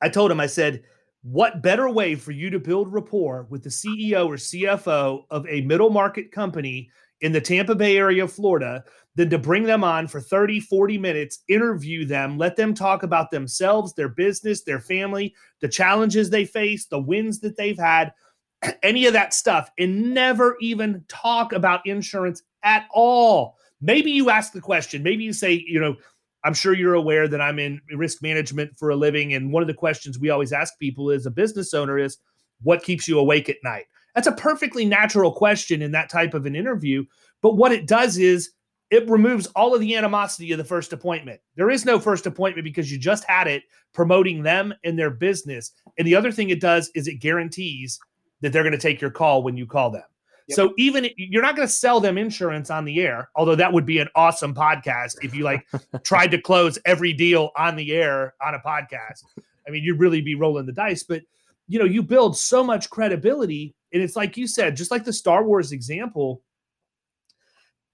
I 0.00 0.08
told 0.08 0.30
him, 0.30 0.40
I 0.40 0.46
said, 0.46 0.84
what 1.24 1.62
better 1.62 1.88
way 1.88 2.14
for 2.14 2.32
you 2.32 2.50
to 2.50 2.58
build 2.58 2.92
rapport 2.92 3.46
with 3.48 3.62
the 3.62 3.70
CEO 3.70 4.26
or 4.26 4.36
CFO 4.36 5.24
of 5.30 5.46
a 5.48 5.62
middle 5.62 5.88
market 5.88 6.30
company 6.30 6.90
in 7.22 7.32
the 7.32 7.40
Tampa 7.40 7.74
Bay 7.74 7.96
area 7.96 8.24
of 8.24 8.32
Florida 8.32 8.84
than 9.16 9.30
to 9.30 9.38
bring 9.38 9.62
them 9.62 9.82
on 9.82 10.06
for 10.06 10.20
30, 10.20 10.60
40 10.60 10.98
minutes, 10.98 11.38
interview 11.48 12.04
them, 12.04 12.36
let 12.36 12.56
them 12.56 12.74
talk 12.74 13.04
about 13.04 13.30
themselves, 13.30 13.94
their 13.94 14.10
business, 14.10 14.64
their 14.64 14.80
family, 14.80 15.34
the 15.60 15.68
challenges 15.68 16.28
they 16.28 16.44
face, 16.44 16.84
the 16.84 17.00
wins 17.00 17.40
that 17.40 17.56
they've 17.56 17.78
had, 17.78 18.12
any 18.82 19.06
of 19.06 19.14
that 19.14 19.32
stuff, 19.32 19.70
and 19.78 20.12
never 20.12 20.58
even 20.60 21.02
talk 21.08 21.54
about 21.54 21.86
insurance 21.86 22.42
at 22.64 22.86
all. 22.92 23.56
Maybe 23.80 24.10
you 24.10 24.28
ask 24.28 24.52
the 24.52 24.60
question, 24.60 25.02
maybe 25.02 25.24
you 25.24 25.32
say, 25.32 25.64
you 25.66 25.80
know, 25.80 25.96
I'm 26.44 26.54
sure 26.54 26.74
you're 26.74 26.94
aware 26.94 27.26
that 27.26 27.40
I'm 27.40 27.58
in 27.58 27.80
risk 27.96 28.22
management 28.22 28.76
for 28.76 28.90
a 28.90 28.96
living. 28.96 29.34
And 29.34 29.52
one 29.52 29.62
of 29.62 29.66
the 29.66 29.74
questions 29.74 30.18
we 30.18 30.30
always 30.30 30.52
ask 30.52 30.78
people 30.78 31.10
as 31.10 31.26
a 31.26 31.30
business 31.30 31.72
owner 31.74 31.98
is, 31.98 32.18
what 32.62 32.82
keeps 32.82 33.08
you 33.08 33.18
awake 33.18 33.48
at 33.48 33.56
night? 33.64 33.84
That's 34.14 34.26
a 34.26 34.32
perfectly 34.32 34.84
natural 34.84 35.32
question 35.32 35.82
in 35.82 35.90
that 35.92 36.10
type 36.10 36.34
of 36.34 36.46
an 36.46 36.54
interview. 36.54 37.04
But 37.42 37.56
what 37.56 37.72
it 37.72 37.86
does 37.86 38.16
is 38.18 38.52
it 38.90 39.08
removes 39.08 39.46
all 39.56 39.74
of 39.74 39.80
the 39.80 39.96
animosity 39.96 40.52
of 40.52 40.58
the 40.58 40.64
first 40.64 40.92
appointment. 40.92 41.40
There 41.56 41.70
is 41.70 41.84
no 41.84 41.98
first 41.98 42.26
appointment 42.26 42.64
because 42.64 42.92
you 42.92 42.98
just 42.98 43.24
had 43.24 43.48
it 43.48 43.64
promoting 43.92 44.42
them 44.42 44.72
and 44.84 44.98
their 44.98 45.10
business. 45.10 45.72
And 45.98 46.06
the 46.06 46.14
other 46.14 46.30
thing 46.30 46.50
it 46.50 46.60
does 46.60 46.90
is 46.94 47.08
it 47.08 47.20
guarantees 47.20 47.98
that 48.40 48.52
they're 48.52 48.62
going 48.62 48.72
to 48.72 48.78
take 48.78 49.00
your 49.00 49.10
call 49.10 49.42
when 49.42 49.56
you 49.56 49.66
call 49.66 49.90
them. 49.90 50.04
Yep. 50.48 50.56
So 50.56 50.74
even 50.76 51.08
you're 51.16 51.42
not 51.42 51.56
going 51.56 51.66
to 51.66 51.72
sell 51.72 52.00
them 52.00 52.18
insurance 52.18 52.70
on 52.70 52.84
the 52.84 53.00
air, 53.00 53.30
although 53.34 53.54
that 53.54 53.72
would 53.72 53.86
be 53.86 53.98
an 53.98 54.08
awesome 54.14 54.54
podcast 54.54 55.16
if 55.22 55.34
you 55.34 55.42
like 55.42 55.66
tried 56.04 56.30
to 56.32 56.40
close 56.40 56.78
every 56.84 57.12
deal 57.14 57.50
on 57.56 57.76
the 57.76 57.92
air 57.94 58.34
on 58.44 58.54
a 58.54 58.58
podcast. 58.58 59.24
I 59.66 59.70
mean, 59.70 59.82
you'd 59.82 59.98
really 59.98 60.20
be 60.20 60.34
rolling 60.34 60.66
the 60.66 60.72
dice, 60.72 61.02
but 61.02 61.22
you 61.66 61.78
know, 61.78 61.86
you 61.86 62.02
build 62.02 62.36
so 62.36 62.62
much 62.62 62.90
credibility 62.90 63.74
and 63.92 64.02
it's 64.02 64.16
like 64.16 64.36
you 64.36 64.46
said, 64.46 64.76
just 64.76 64.90
like 64.90 65.04
the 65.04 65.12
Star 65.12 65.44
Wars 65.44 65.72
example, 65.72 66.42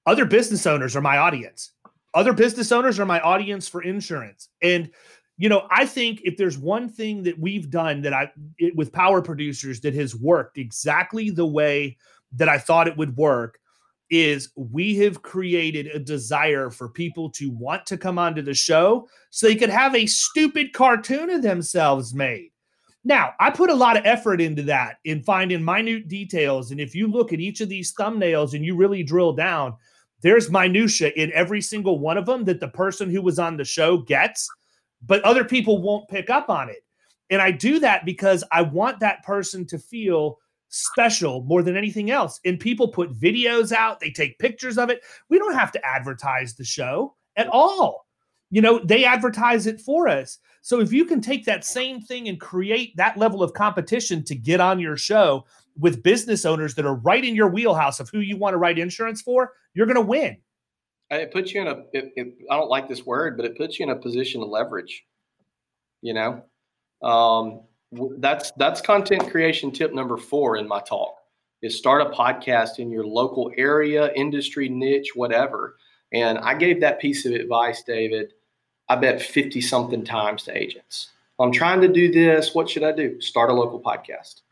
other 0.07 0.25
business 0.25 0.67
owners 0.67 0.97
are 0.97 1.03
my 1.03 1.19
audience. 1.19 1.73
Other 2.15 2.33
business 2.33 2.73
owners 2.73 2.99
are 2.99 3.07
my 3.07 3.21
audience 3.21 3.69
for 3.69 3.83
insurance. 3.83 4.49
And 4.61 4.91
you 5.37 5.49
know, 5.49 5.67
I 5.71 5.87
think 5.87 6.21
if 6.25 6.37
there's 6.37 6.59
one 6.59 6.91
thing 6.91 7.23
that 7.23 7.39
we've 7.39 7.71
done 7.71 8.03
that 8.03 8.13
I 8.13 8.31
it, 8.59 8.77
with 8.77 8.93
power 8.93 9.23
producers 9.23 9.81
that 9.81 9.95
has 9.95 10.15
worked 10.15 10.59
exactly 10.59 11.31
the 11.31 11.47
way 11.47 11.97
that 12.33 12.49
I 12.49 12.59
thought 12.59 12.89
it 12.89 12.97
would 12.97 13.17
work 13.17 13.59
is 14.11 14.51
we 14.57 14.97
have 14.97 15.23
created 15.23 15.87
a 15.87 15.99
desire 15.99 16.69
for 16.71 16.89
people 16.89 17.31
to 17.31 17.51
want 17.51 17.87
to 17.87 17.97
come 17.97 18.19
onto 18.19 18.43
the 18.43 18.55
show 18.55 19.09
so 19.31 19.47
they 19.47 19.55
could 19.55 19.71
have 19.71 19.95
a 19.95 20.07
stupid 20.07 20.73
cartoon 20.73 21.31
of 21.31 21.43
themselves 21.43 22.13
made. 22.13 22.51
Now, 23.05 23.33
I 23.41 23.51
put 23.51 23.71
a 23.71 23.75
lot 23.75 23.97
of 23.97 24.05
effort 24.05 24.41
into 24.41 24.63
that 24.65 24.97
in 25.05 25.23
finding 25.23 25.65
minute 25.65 26.09
details. 26.09 26.71
And 26.71 26.81
if 26.81 26.95
you 26.95 27.07
look 27.07 27.33
at 27.33 27.41
each 27.41 27.61
of 27.61 27.69
these 27.69 27.95
thumbnails 27.95 28.53
and 28.53 28.65
you 28.65 28.77
really 28.77 29.03
drill 29.03 29.33
down, 29.33 29.75
there's 30.23 30.51
minutia 30.51 31.11
in 31.17 31.33
every 31.33 31.63
single 31.63 31.99
one 31.99 32.19
of 32.19 32.27
them 32.27 32.45
that 32.45 32.61
the 32.61 32.69
person 32.69 33.11
who 33.11 33.23
was 33.23 33.39
on 33.39 33.57
the 33.57 33.65
show 33.65 33.99
gets, 33.99 34.51
but 35.07 35.23
other 35.23 35.45
people 35.45 35.81
won't 35.81 36.09
pick 36.09 36.29
up 36.29 36.51
on 36.51 36.69
it. 36.69 36.85
And 37.31 37.41
I 37.41 37.53
do 37.53 37.79
that 37.79 38.05
because 38.05 38.45
I 38.53 38.63
want 38.63 39.01
that 39.01 39.23
person 39.23 39.65
to 39.69 39.79
feel 39.79 40.39
special 40.71 41.43
more 41.43 41.63
than 41.63 41.77
anything 41.77 42.11
else. 42.11 42.41
And 42.45 42.59
people 42.59 42.89
put 42.89 43.13
videos 43.13 43.73
out, 43.73 44.01
they 44.01 44.11
take 44.11 44.39
pictures 44.39 44.79
of 44.79 44.89
it. 44.89 45.03
We 45.29 45.39
don't 45.39 45.55
have 45.55 45.73
to 45.73 45.87
advertise 45.87 46.55
the 46.55 46.65
show 46.65 47.15
at 47.37 47.49
all. 47.49 48.07
You 48.51 48.63
know, 48.63 48.81
they 48.83 49.05
advertise 49.05 49.67
it 49.67 49.81
for 49.81 50.09
us. 50.09 50.39
So 50.63 50.81
if 50.81 50.93
you 50.93 51.05
can 51.05 51.21
take 51.21 51.45
that 51.45 51.65
same 51.65 52.01
thing 52.01 52.29
and 52.29 52.41
create 52.41 52.97
that 52.97 53.17
level 53.17 53.43
of 53.43 53.53
competition 53.55 54.25
to 54.25 54.35
get 54.35 54.61
on 54.61 54.81
your 54.81 54.97
show 54.97 55.45
with 55.79 56.03
business 56.03 56.45
owners 56.45 56.75
that 56.75 56.85
are 56.85 56.97
right 56.97 57.25
in 57.25 57.35
your 57.35 57.49
wheelhouse 57.49 58.01
of 58.01 58.11
who 58.11 58.21
you 58.21 58.37
want 58.37 58.55
to 58.55 58.59
write 58.59 58.79
insurance 58.79 59.23
for, 59.23 59.53
you're 59.75 59.87
going 59.87 59.95
to 59.95 60.01
win. 60.01 60.37
It 61.11 61.33
puts 61.33 61.53
you 61.53 61.63
in 61.63 61.67
a. 61.67 61.83
It, 61.93 62.13
it, 62.15 62.35
I 62.51 62.57
don't 62.57 62.71
like 62.71 62.89
this 62.89 63.05
word, 63.05 63.37
but 63.37 63.45
it 63.45 63.57
puts 63.57 63.79
you 63.79 63.85
in 63.85 63.91
a 63.91 63.97
position 63.97 64.43
of 64.43 64.49
leverage. 64.49 65.05
You 66.03 66.15
know, 66.15 66.45
um, 67.03 67.63
that's 67.93 68.53
that's 68.53 68.81
content 68.81 69.31
creation 69.31 69.71
tip 69.71 69.93
number 69.93 70.17
four 70.17 70.57
in 70.57 70.69
my 70.69 70.81
talk. 70.81 71.17
Is 71.63 71.77
start 71.77 72.01
a 72.01 72.07
podcast 72.07 72.79
in 72.79 72.91
your 72.91 73.05
local 73.05 73.53
area, 73.57 74.13
industry, 74.15 74.69
niche, 74.69 75.11
whatever. 75.15 75.77
And 76.13 76.39
I 76.39 76.55
gave 76.55 76.81
that 76.81 77.01
piece 77.01 77.27
of 77.27 77.33
advice, 77.33 77.83
David, 77.83 78.33
I 78.89 78.97
bet 78.97 79.23
50 79.23 79.61
something 79.61 80.05
times 80.05 80.43
to 80.45 80.57
agents. 80.57 81.11
I'm 81.39 81.53
trying 81.53 81.81
to 81.83 81.89
do 81.89 82.11
this. 82.11 82.55
What 82.55 82.69
should 82.69 82.83
I 82.83 82.93
do? 82.93 83.21
Start 83.21 83.51
a 83.51 83.53
local 83.53 83.81
podcast. 83.81 84.43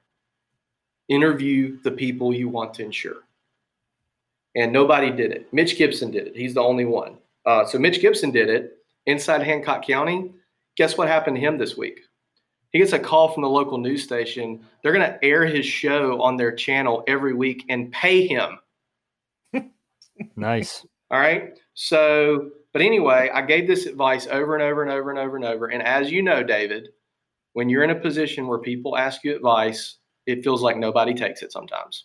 Interview 1.08 1.78
the 1.82 1.90
people 1.90 2.32
you 2.32 2.48
want 2.48 2.74
to 2.74 2.84
insure. 2.84 3.24
And 4.54 4.72
nobody 4.72 5.10
did 5.10 5.32
it. 5.32 5.52
Mitch 5.52 5.76
Gibson 5.76 6.10
did 6.10 6.28
it. 6.28 6.36
He's 6.36 6.54
the 6.54 6.62
only 6.62 6.84
one. 6.84 7.16
Uh, 7.44 7.64
so 7.64 7.78
Mitch 7.78 8.00
Gibson 8.00 8.30
did 8.30 8.48
it 8.48 8.78
inside 9.06 9.42
Hancock 9.42 9.86
County. 9.86 10.32
Guess 10.76 10.96
what 10.96 11.08
happened 11.08 11.36
to 11.36 11.40
him 11.40 11.58
this 11.58 11.76
week? 11.76 12.07
He 12.72 12.78
gets 12.78 12.92
a 12.92 12.98
call 12.98 13.32
from 13.32 13.42
the 13.42 13.48
local 13.48 13.78
news 13.78 14.02
station. 14.02 14.64
They're 14.82 14.92
going 14.92 15.10
to 15.10 15.24
air 15.24 15.46
his 15.46 15.64
show 15.64 16.20
on 16.20 16.36
their 16.36 16.52
channel 16.52 17.02
every 17.06 17.32
week 17.32 17.64
and 17.68 17.90
pay 17.92 18.26
him. 18.26 18.58
nice. 20.36 20.84
All 21.10 21.18
right. 21.18 21.58
So 21.74 22.50
but 22.72 22.82
anyway, 22.82 23.30
I 23.32 23.42
gave 23.42 23.66
this 23.66 23.86
advice 23.86 24.26
over 24.26 24.54
and 24.54 24.62
over 24.62 24.82
and 24.82 24.92
over 24.92 25.10
and 25.10 25.18
over 25.18 25.36
and 25.36 25.44
over. 25.44 25.66
And 25.66 25.82
as 25.82 26.10
you 26.12 26.22
know, 26.22 26.42
David, 26.42 26.90
when 27.54 27.68
you're 27.68 27.82
in 27.82 27.90
a 27.90 27.94
position 27.94 28.46
where 28.46 28.58
people 28.58 28.96
ask 28.96 29.24
you 29.24 29.34
advice, 29.34 29.96
it 30.26 30.44
feels 30.44 30.62
like 30.62 30.76
nobody 30.76 31.14
takes 31.14 31.42
it 31.42 31.50
sometimes. 31.50 32.04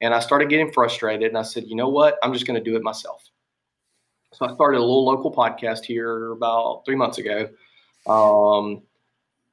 And 0.00 0.14
I 0.14 0.20
started 0.20 0.48
getting 0.48 0.72
frustrated 0.72 1.28
and 1.28 1.38
I 1.38 1.42
said, 1.42 1.64
you 1.66 1.76
know 1.76 1.88
what? 1.88 2.18
I'm 2.22 2.32
just 2.32 2.46
going 2.46 2.58
to 2.58 2.70
do 2.70 2.76
it 2.76 2.82
myself. 2.82 3.22
So 4.32 4.46
I 4.46 4.54
started 4.54 4.78
a 4.78 4.80
little 4.80 5.04
local 5.04 5.32
podcast 5.32 5.84
here 5.84 6.32
about 6.32 6.82
three 6.84 6.96
months 6.96 7.18
ago, 7.18 7.48
um, 8.06 8.82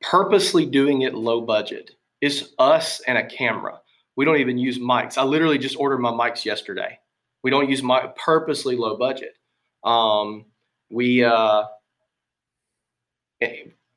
purposely 0.04 0.66
doing 0.66 1.02
it 1.02 1.16
low 1.16 1.42
budget. 1.42 1.92
It's 2.22 2.54
us 2.60 3.02
and 3.08 3.18
a 3.18 3.26
camera. 3.26 3.80
We 4.16 4.26
don't 4.26 4.38
even 4.38 4.58
use 4.58 4.78
mics. 4.78 5.18
I 5.18 5.24
literally 5.24 5.58
just 5.58 5.78
ordered 5.78 6.00
my 6.00 6.12
mics 6.12 6.46
yesterday. 6.46 7.00
We 7.44 7.50
don't 7.50 7.70
use 7.70 7.82
my 7.82 8.12
purposely 8.16 8.76
low 8.76 8.98
budget. 8.98 9.36
Um, 9.84 10.46
we, 10.92 11.24
uh, 11.24 11.64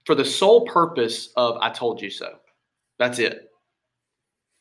for 0.05 0.15
the 0.15 0.25
sole 0.25 0.67
purpose 0.67 1.31
of 1.37 1.59
I 1.61 1.71
told 1.71 2.01
you 2.01 2.11
so. 2.11 2.39
That's 2.99 3.19
it. 3.19 3.51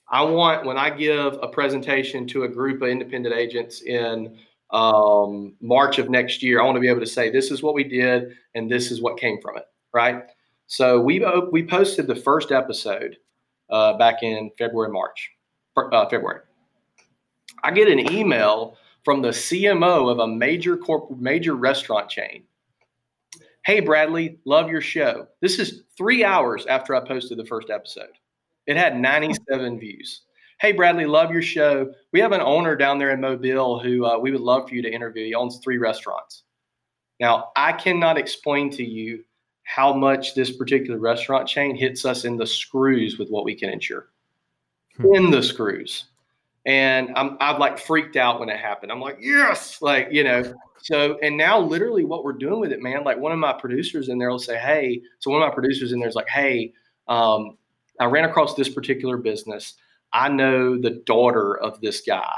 I 0.09 0.21
want 0.21 0.65
when 0.65 0.77
I 0.77 0.89
give 0.89 1.39
a 1.41 1.47
presentation 1.47 2.27
to 2.27 2.43
a 2.43 2.49
group 2.49 2.81
of 2.81 2.89
independent 2.89 3.33
agents 3.33 3.81
in 3.81 4.37
um, 4.71 5.55
March 5.61 5.97
of 5.97 6.09
next 6.09 6.43
year, 6.43 6.61
I 6.61 6.65
want 6.65 6.75
to 6.75 6.81
be 6.81 6.89
able 6.89 6.99
to 6.99 7.07
say 7.07 7.29
this 7.29 7.49
is 7.49 7.63
what 7.63 7.73
we 7.73 7.83
did 7.83 8.35
and 8.53 8.69
this 8.69 8.91
is 8.91 9.01
what 9.01 9.17
came 9.17 9.39
from 9.41 9.57
it, 9.57 9.65
right? 9.93 10.23
So 10.67 10.99
we 10.99 11.23
we 11.51 11.65
posted 11.65 12.07
the 12.07 12.15
first 12.15 12.51
episode 12.51 13.17
uh, 13.69 13.97
back 13.97 14.23
in 14.23 14.51
February, 14.57 14.91
March, 14.91 15.31
uh, 15.77 16.07
February. 16.09 16.41
I 17.63 17.71
get 17.71 17.87
an 17.87 18.11
email 18.11 18.77
from 19.03 19.21
the 19.21 19.29
CMO 19.29 20.11
of 20.11 20.19
a 20.19 20.27
major 20.27 20.75
corp- 20.75 21.17
major 21.17 21.55
restaurant 21.55 22.09
chain. 22.09 22.43
Hey 23.65 23.79
Bradley, 23.79 24.39
love 24.45 24.69
your 24.69 24.81
show. 24.81 25.27
This 25.41 25.59
is 25.59 25.83
3 25.97 26.23
hours 26.23 26.65
after 26.67 26.95
I 26.95 26.99
posted 26.99 27.37
the 27.37 27.45
first 27.45 27.69
episode. 27.69 28.13
It 28.67 28.77
had 28.77 28.99
97 28.99 29.79
views. 29.79 30.21
Hey 30.59 30.71
Bradley, 30.71 31.05
love 31.05 31.31
your 31.31 31.41
show. 31.41 31.91
We 32.11 32.19
have 32.19 32.31
an 32.31 32.41
owner 32.41 32.75
down 32.75 32.97
there 32.97 33.11
in 33.11 33.21
Mobile 33.21 33.79
who 33.79 34.05
uh, 34.05 34.17
we 34.17 34.31
would 34.31 34.41
love 34.41 34.69
for 34.69 34.75
you 34.75 34.81
to 34.81 34.91
interview. 34.91 35.25
He 35.25 35.35
owns 35.35 35.59
three 35.59 35.77
restaurants. 35.77 36.43
Now, 37.19 37.51
I 37.55 37.71
cannot 37.71 38.17
explain 38.17 38.69
to 38.71 38.83
you 38.83 39.23
how 39.65 39.93
much 39.93 40.33
this 40.35 40.51
particular 40.51 40.99
restaurant 40.99 41.47
chain 41.47 41.75
hits 41.75 42.05
us 42.05 42.23
in 42.23 42.37
the 42.37 42.47
screws 42.47 43.17
with 43.17 43.29
what 43.29 43.43
we 43.43 43.53
can 43.53 43.69
insure. 43.69 44.07
Hmm. 44.97 45.15
In 45.15 45.31
the 45.31 45.43
screws 45.43 46.05
and 46.65 47.11
I'm 47.15 47.37
I've 47.39 47.59
like 47.59 47.77
freaked 47.77 48.15
out 48.15 48.39
when 48.39 48.49
it 48.49 48.59
happened. 48.59 48.91
I'm 48.91 49.01
like, 49.01 49.17
yes, 49.21 49.81
like 49.81 50.09
you 50.11 50.23
know. 50.23 50.53
So 50.81 51.17
and 51.21 51.37
now 51.37 51.59
literally 51.59 52.05
what 52.05 52.23
we're 52.23 52.33
doing 52.33 52.59
with 52.59 52.71
it, 52.71 52.81
man. 52.81 53.03
Like 53.03 53.17
one 53.17 53.31
of 53.31 53.39
my 53.39 53.53
producers 53.53 54.09
in 54.09 54.17
there 54.17 54.29
will 54.29 54.39
say, 54.39 54.57
hey. 54.57 55.01
So 55.19 55.31
one 55.31 55.41
of 55.41 55.47
my 55.47 55.53
producers 55.53 55.91
in 55.91 55.99
there 55.99 56.09
is 56.09 56.15
like, 56.15 56.29
hey, 56.29 56.73
um, 57.07 57.57
I 57.99 58.05
ran 58.05 58.25
across 58.25 58.55
this 58.55 58.69
particular 58.69 59.17
business. 59.17 59.75
I 60.11 60.29
know 60.29 60.79
the 60.79 61.01
daughter 61.05 61.57
of 61.57 61.81
this 61.81 62.01
guy. 62.01 62.35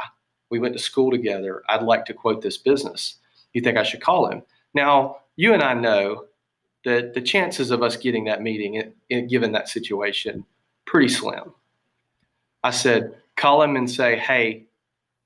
We 0.50 0.60
went 0.60 0.74
to 0.74 0.80
school 0.80 1.12
together. 1.12 1.64
I'd 1.70 1.84
like 1.84 2.06
to 2.06 2.14
quote 2.14 2.42
this 2.42 2.58
business. 2.58 3.16
You 3.54 3.62
think 3.62 3.78
I 3.78 3.84
should 3.84 4.02
call 4.02 4.30
him? 4.30 4.44
Now 4.74 5.18
you 5.36 5.54
and 5.54 5.64
I 5.64 5.74
know 5.74 6.26
that 6.88 7.14
the 7.14 7.20
chances 7.20 7.70
of 7.70 7.84
us 7.84 7.98
getting 7.98 8.24
that 8.24 8.42
meeting, 8.42 8.94
given 9.28 9.52
that 9.52 9.68
situation, 9.68 10.46
pretty 10.86 11.10
slim. 11.10 11.54
I 12.64 12.72
said, 12.72 13.18
call 13.36 13.62
him 13.62 13.76
and 13.76 13.92
say, 13.92 14.18
hey, 14.18 14.68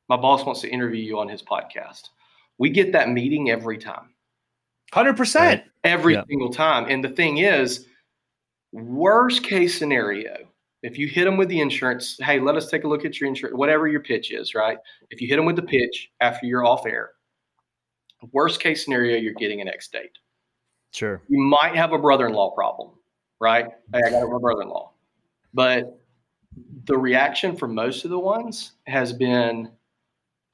my 0.09 0.17
boss 0.17 0.43
wants 0.43 0.61
to 0.61 0.69
interview 0.69 1.03
you 1.03 1.19
on 1.19 1.29
his 1.29 1.43
podcast. 1.43 2.09
We 2.57 2.71
get 2.71 2.91
that 2.93 3.09
meeting 3.09 3.51
every 3.51 3.77
time. 3.77 4.09
100%. 4.93 5.61
Every 5.83 6.15
yeah. 6.15 6.23
single 6.27 6.51
time. 6.51 6.87
And 6.89 7.03
the 7.03 7.09
thing 7.09 7.37
is, 7.37 7.85
worst 8.71 9.43
case 9.43 9.77
scenario, 9.77 10.37
if 10.81 10.97
you 10.97 11.07
hit 11.07 11.25
them 11.25 11.37
with 11.37 11.49
the 11.49 11.61
insurance, 11.61 12.17
hey, 12.21 12.39
let 12.39 12.55
us 12.55 12.71
take 12.71 12.85
a 12.85 12.87
look 12.87 13.05
at 13.05 13.19
your 13.19 13.29
insurance, 13.29 13.55
whatever 13.55 13.87
your 13.87 14.01
pitch 14.01 14.31
is, 14.31 14.55
right? 14.55 14.79
If 15.11 15.21
you 15.21 15.27
hit 15.27 15.35
them 15.35 15.45
with 15.45 15.57
the 15.57 15.61
pitch 15.61 16.09
after 16.21 16.47
you're 16.47 16.65
off 16.65 16.87
air, 16.87 17.11
worst 18.31 18.59
case 18.59 18.83
scenario, 18.83 19.17
you're 19.17 19.35
getting 19.35 19.61
an 19.61 19.67
X 19.67 19.89
date. 19.89 20.17
Sure. 20.91 21.21
You 21.27 21.39
might 21.39 21.75
have 21.75 21.93
a 21.93 21.97
brother 21.97 22.27
in 22.27 22.33
law 22.33 22.51
problem, 22.51 22.91
right? 23.39 23.67
Hey, 23.93 24.01
I 24.05 24.09
got 24.09 24.23
a 24.23 24.39
brother 24.39 24.61
in 24.61 24.69
law. 24.69 24.91
But 25.53 25.99
the 26.85 26.97
reaction 26.97 27.55
from 27.55 27.73
most 27.73 28.03
of 28.05 28.11
the 28.11 28.19
ones 28.19 28.73
has 28.87 29.13
been, 29.13 29.69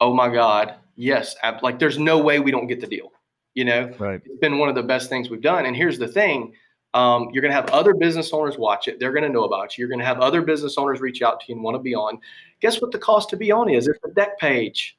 "Oh 0.00 0.14
my 0.14 0.28
God, 0.28 0.74
yes!" 0.96 1.36
Like, 1.62 1.78
there's 1.78 1.98
no 1.98 2.18
way 2.18 2.40
we 2.40 2.50
don't 2.50 2.66
get 2.66 2.80
the 2.80 2.86
deal. 2.86 3.12
You 3.54 3.64
know, 3.64 3.92
right. 3.98 4.20
it's 4.24 4.38
been 4.38 4.58
one 4.58 4.68
of 4.68 4.74
the 4.76 4.82
best 4.82 5.08
things 5.08 5.30
we've 5.30 5.42
done. 5.42 5.66
And 5.66 5.74
here's 5.74 5.98
the 5.98 6.06
thing: 6.06 6.54
um, 6.94 7.28
you're 7.32 7.42
going 7.42 7.50
to 7.50 7.56
have 7.56 7.70
other 7.70 7.94
business 7.94 8.32
owners 8.32 8.56
watch 8.56 8.88
it. 8.88 8.98
They're 8.98 9.12
going 9.12 9.24
to 9.24 9.28
know 9.28 9.44
about 9.44 9.76
you. 9.76 9.82
You're 9.82 9.88
going 9.88 10.00
to 10.00 10.06
have 10.06 10.20
other 10.20 10.42
business 10.42 10.78
owners 10.78 11.00
reach 11.00 11.22
out 11.22 11.40
to 11.40 11.46
you 11.48 11.54
and 11.56 11.64
want 11.64 11.74
to 11.74 11.82
be 11.82 11.94
on. 11.94 12.18
Guess 12.60 12.80
what 12.80 12.92
the 12.92 12.98
cost 12.98 13.28
to 13.30 13.36
be 13.36 13.52
on 13.52 13.68
is? 13.68 13.88
It's 13.88 13.98
a 14.04 14.08
dec 14.08 14.38
page. 14.38 14.96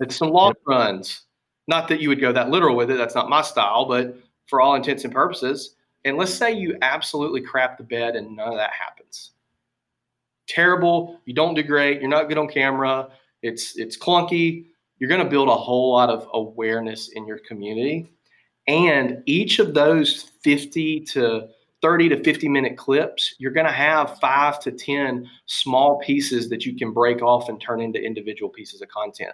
It's 0.00 0.16
some 0.16 0.30
log 0.30 0.56
yep. 0.56 0.62
runs. 0.66 1.22
Not 1.68 1.88
that 1.88 2.00
you 2.00 2.08
would 2.08 2.20
go 2.20 2.32
that 2.32 2.50
literal 2.50 2.74
with 2.74 2.90
it. 2.90 2.98
That's 2.98 3.14
not 3.14 3.28
my 3.28 3.42
style, 3.42 3.84
but 3.84 4.16
for 4.46 4.60
all 4.60 4.74
intents 4.74 5.04
and 5.04 5.12
purposes. 5.12 5.76
And 6.04 6.16
let's 6.16 6.34
say 6.34 6.52
you 6.52 6.76
absolutely 6.82 7.40
crap 7.40 7.78
the 7.78 7.84
bed 7.84 8.16
and 8.16 8.36
none 8.36 8.48
of 8.48 8.56
that 8.56 8.72
happens 8.72 9.32
terrible. 10.52 11.20
You 11.24 11.34
don't 11.34 11.54
do 11.54 11.62
great. 11.62 12.00
You're 12.00 12.10
not 12.10 12.28
good 12.28 12.38
on 12.38 12.48
camera. 12.48 13.08
It's 13.42 13.76
it's 13.76 13.96
clunky. 13.96 14.66
You're 14.98 15.08
going 15.08 15.24
to 15.24 15.28
build 15.28 15.48
a 15.48 15.54
whole 15.54 15.92
lot 15.92 16.10
of 16.10 16.28
awareness 16.32 17.08
in 17.08 17.26
your 17.26 17.38
community, 17.38 18.12
and 18.68 19.22
each 19.26 19.58
of 19.58 19.74
those 19.74 20.30
50 20.42 21.00
to 21.00 21.48
30 21.80 22.10
to 22.10 22.22
50 22.22 22.48
minute 22.48 22.76
clips, 22.76 23.34
you're 23.38 23.50
going 23.50 23.66
to 23.66 23.72
have 23.72 24.20
five 24.20 24.60
to 24.60 24.70
10 24.70 25.28
small 25.46 25.98
pieces 25.98 26.48
that 26.48 26.64
you 26.64 26.76
can 26.76 26.92
break 26.92 27.22
off 27.22 27.48
and 27.48 27.60
turn 27.60 27.80
into 27.80 28.00
individual 28.00 28.48
pieces 28.48 28.80
of 28.80 28.88
content. 28.88 29.32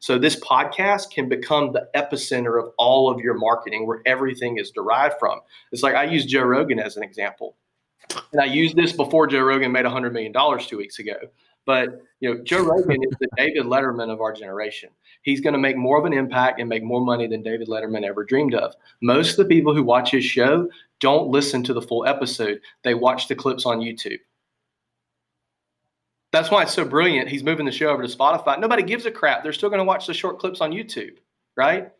So 0.00 0.18
this 0.18 0.38
podcast 0.40 1.10
can 1.10 1.28
become 1.28 1.72
the 1.72 1.88
epicenter 1.94 2.62
of 2.62 2.72
all 2.78 3.10
of 3.10 3.20
your 3.20 3.34
marketing 3.34 3.86
where 3.86 4.02
everything 4.06 4.58
is 4.58 4.70
derived 4.70 5.14
from. 5.18 5.40
It's 5.72 5.82
like 5.82 5.94
I 5.94 6.04
use 6.04 6.26
Joe 6.26 6.42
Rogan 6.42 6.78
as 6.78 6.96
an 6.96 7.02
example. 7.02 7.56
And 8.32 8.40
I 8.40 8.46
used 8.46 8.76
this 8.76 8.92
before 8.92 9.26
Joe 9.26 9.42
Rogan 9.42 9.72
made 9.72 9.84
$100 9.84 10.12
million 10.12 10.32
two 10.60 10.78
weeks 10.78 10.98
ago. 10.98 11.16
But 11.68 12.00
you 12.20 12.32
know, 12.32 12.42
Joe 12.42 12.62
Rogan 12.62 12.96
is 13.02 13.14
the 13.20 13.28
David 13.36 13.64
Letterman 13.64 14.10
of 14.10 14.22
our 14.22 14.32
generation. 14.32 14.88
He's 15.20 15.42
going 15.42 15.52
to 15.52 15.58
make 15.58 15.76
more 15.76 15.98
of 15.98 16.06
an 16.06 16.14
impact 16.14 16.60
and 16.60 16.68
make 16.68 16.82
more 16.82 17.04
money 17.04 17.26
than 17.26 17.42
David 17.42 17.68
Letterman 17.68 18.04
ever 18.04 18.24
dreamed 18.24 18.54
of. 18.54 18.74
Most 19.02 19.32
of 19.32 19.36
the 19.36 19.54
people 19.54 19.74
who 19.74 19.82
watch 19.82 20.10
his 20.10 20.24
show 20.24 20.70
don't 21.00 21.28
listen 21.28 21.62
to 21.64 21.74
the 21.74 21.82
full 21.82 22.06
episode; 22.06 22.60
they 22.84 22.94
watch 22.94 23.28
the 23.28 23.34
clips 23.34 23.66
on 23.66 23.80
YouTube. 23.80 24.18
That's 26.32 26.50
why 26.50 26.62
it's 26.62 26.74
so 26.74 26.84
brilliant. 26.84 27.28
He's 27.28 27.42
moving 27.42 27.64
the 27.64 27.72
show 27.72 27.88
over 27.88 28.02
to 28.06 28.08
Spotify. 28.16 28.58
Nobody 28.60 28.82
gives 28.82 29.06
a 29.06 29.10
crap. 29.10 29.42
They're 29.42 29.52
still 29.52 29.70
going 29.70 29.78
to 29.78 29.84
watch 29.84 30.06
the 30.06 30.14
short 30.14 30.38
clips 30.38 30.60
on 30.60 30.72
YouTube, 30.72 31.12
right? 31.56 31.90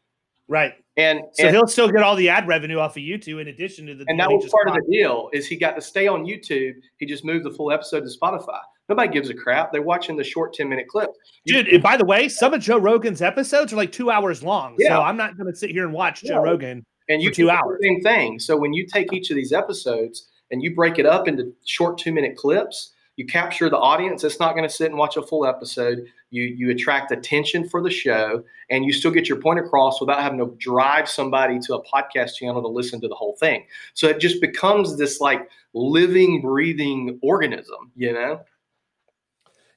Right. 0.48 0.74
And 0.96 1.20
so 1.34 1.46
and, 1.46 1.54
he'll 1.54 1.66
still 1.66 1.88
get 1.88 2.02
all 2.02 2.16
the 2.16 2.28
ad 2.28 2.48
revenue 2.48 2.78
off 2.78 2.96
of 2.96 3.02
YouTube 3.02 3.40
in 3.40 3.48
addition 3.48 3.86
to 3.86 3.94
the. 3.94 4.04
And 4.08 4.18
that 4.18 4.28
was 4.30 4.50
part 4.50 4.68
of 4.68 4.74
the 4.74 4.90
deal 4.90 5.30
is 5.32 5.46
he 5.46 5.56
got 5.56 5.76
to 5.76 5.80
stay 5.80 6.06
on 6.08 6.24
YouTube. 6.24 6.74
He 6.98 7.06
just 7.06 7.24
moved 7.24 7.44
the 7.44 7.50
full 7.50 7.70
episode 7.70 8.00
to 8.00 8.10
Spotify. 8.22 8.58
Nobody 8.88 9.12
gives 9.12 9.28
a 9.28 9.34
crap. 9.34 9.70
They're 9.70 9.82
watching 9.82 10.16
the 10.16 10.24
short 10.24 10.54
10 10.54 10.68
minute 10.68 10.88
clip. 10.88 11.10
Dude, 11.46 11.68
and 11.68 11.82
by 11.82 11.96
the 11.96 12.04
way, 12.04 12.28
some 12.28 12.54
of 12.54 12.60
Joe 12.60 12.78
Rogan's 12.78 13.20
episodes 13.22 13.72
are 13.72 13.76
like 13.76 13.92
two 13.92 14.10
hours 14.10 14.42
long. 14.42 14.76
Yeah. 14.78 14.88
So 14.88 15.02
I'm 15.02 15.16
not 15.16 15.36
going 15.36 15.50
to 15.52 15.56
sit 15.56 15.70
here 15.70 15.84
and 15.84 15.92
watch 15.92 16.22
Yeah. 16.24 16.32
Joe 16.34 16.42
Rogan. 16.42 16.84
and 17.08 17.22
you 17.22 17.28
for 17.28 17.34
two 17.36 17.50
hours. 17.50 17.78
the 17.80 17.86
Same 17.86 18.00
thing. 18.00 18.38
So 18.38 18.56
when 18.56 18.72
you 18.72 18.86
take 18.86 19.12
each 19.12 19.30
of 19.30 19.36
these 19.36 19.52
episodes 19.52 20.28
and 20.50 20.62
you 20.62 20.74
break 20.74 20.98
it 20.98 21.04
up 21.06 21.28
into 21.28 21.52
short 21.66 21.98
two 21.98 22.12
minute 22.12 22.36
clips, 22.36 22.94
you 23.18 23.26
capture 23.26 23.68
the 23.68 23.76
audience 23.76 24.22
that's 24.22 24.38
not 24.38 24.54
going 24.54 24.66
to 24.66 24.72
sit 24.72 24.90
and 24.90 24.96
watch 24.96 25.16
a 25.16 25.22
full 25.22 25.44
episode. 25.44 26.06
You 26.30 26.44
you 26.44 26.70
attract 26.70 27.10
attention 27.10 27.68
for 27.68 27.82
the 27.82 27.90
show, 27.90 28.44
and 28.70 28.84
you 28.84 28.92
still 28.92 29.10
get 29.10 29.28
your 29.28 29.40
point 29.40 29.58
across 29.58 30.00
without 30.00 30.22
having 30.22 30.38
to 30.38 30.54
drive 30.58 31.08
somebody 31.08 31.58
to 31.66 31.74
a 31.74 31.84
podcast 31.84 32.36
channel 32.36 32.62
to 32.62 32.68
listen 32.68 33.00
to 33.00 33.08
the 33.08 33.16
whole 33.16 33.34
thing. 33.34 33.66
So 33.94 34.06
it 34.06 34.20
just 34.20 34.40
becomes 34.40 34.96
this 34.96 35.20
like 35.20 35.50
living, 35.74 36.40
breathing 36.40 37.18
organism, 37.20 37.90
you 37.96 38.12
know. 38.12 38.40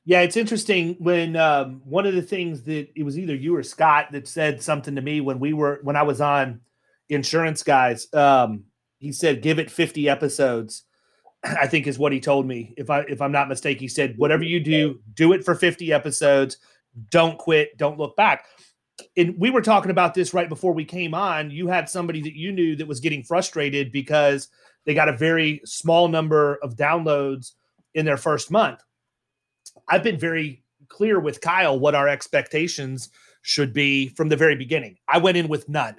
Yeah, 0.05 0.21
it's 0.21 0.37
interesting 0.37 0.95
when 0.99 1.35
um, 1.35 1.81
one 1.83 2.05
of 2.05 2.13
the 2.13 2.21
things 2.21 2.61
that 2.63 2.89
it 2.95 3.01
was 3.01 3.17
either 3.17 3.33
you 3.33 3.55
or 3.55 3.63
Scott 3.63 4.11
that 4.11 4.27
said 4.27 4.61
something 4.61 4.93
to 4.93 5.01
me 5.01 5.19
when 5.19 5.39
we 5.39 5.53
were 5.53 5.79
when 5.81 5.95
I 5.95 6.03
was 6.03 6.21
on 6.21 6.61
Insurance 7.09 7.63
Guys. 7.63 8.07
Um, 8.13 8.65
he 8.99 9.11
said, 9.11 9.41
"Give 9.41 9.57
it 9.57 9.71
50 9.71 10.07
episodes." 10.07 10.83
I 11.43 11.67
think 11.67 11.87
is 11.87 11.97
what 11.97 12.11
he 12.11 12.19
told 12.19 12.45
me. 12.45 12.73
If 12.77 12.89
I 12.89 13.01
if 13.01 13.21
I'm 13.21 13.31
not 13.31 13.49
mistaken, 13.49 13.81
he 13.81 13.87
said, 13.87 14.17
"Whatever 14.17 14.43
you 14.43 14.59
do, 14.59 14.99
do 15.13 15.33
it 15.33 15.43
for 15.43 15.55
50 15.55 15.91
episodes. 15.91 16.57
Don't 17.09 17.37
quit. 17.37 17.77
Don't 17.77 17.97
look 17.97 18.15
back." 18.15 18.45
And 19.17 19.35
we 19.39 19.49
were 19.49 19.61
talking 19.61 19.89
about 19.91 20.13
this 20.13 20.33
right 20.33 20.49
before 20.49 20.73
we 20.73 20.85
came 20.85 21.15
on. 21.15 21.49
You 21.49 21.67
had 21.67 21.89
somebody 21.89 22.21
that 22.21 22.37
you 22.37 22.51
knew 22.51 22.75
that 22.75 22.87
was 22.87 22.99
getting 22.99 23.23
frustrated 23.23 23.91
because 23.91 24.49
they 24.85 24.93
got 24.93 25.09
a 25.09 25.17
very 25.17 25.61
small 25.65 26.07
number 26.07 26.59
of 26.61 26.75
downloads 26.75 27.53
in 27.95 28.05
their 28.05 28.17
first 28.17 28.51
month. 28.51 28.81
I've 29.87 30.03
been 30.03 30.19
very 30.19 30.63
clear 30.87 31.19
with 31.19 31.41
Kyle 31.41 31.79
what 31.79 31.95
our 31.95 32.07
expectations 32.07 33.09
should 33.41 33.73
be 33.73 34.09
from 34.09 34.29
the 34.29 34.37
very 34.37 34.55
beginning. 34.55 34.97
I 35.07 35.17
went 35.17 35.37
in 35.37 35.47
with 35.47 35.67
none. 35.67 35.95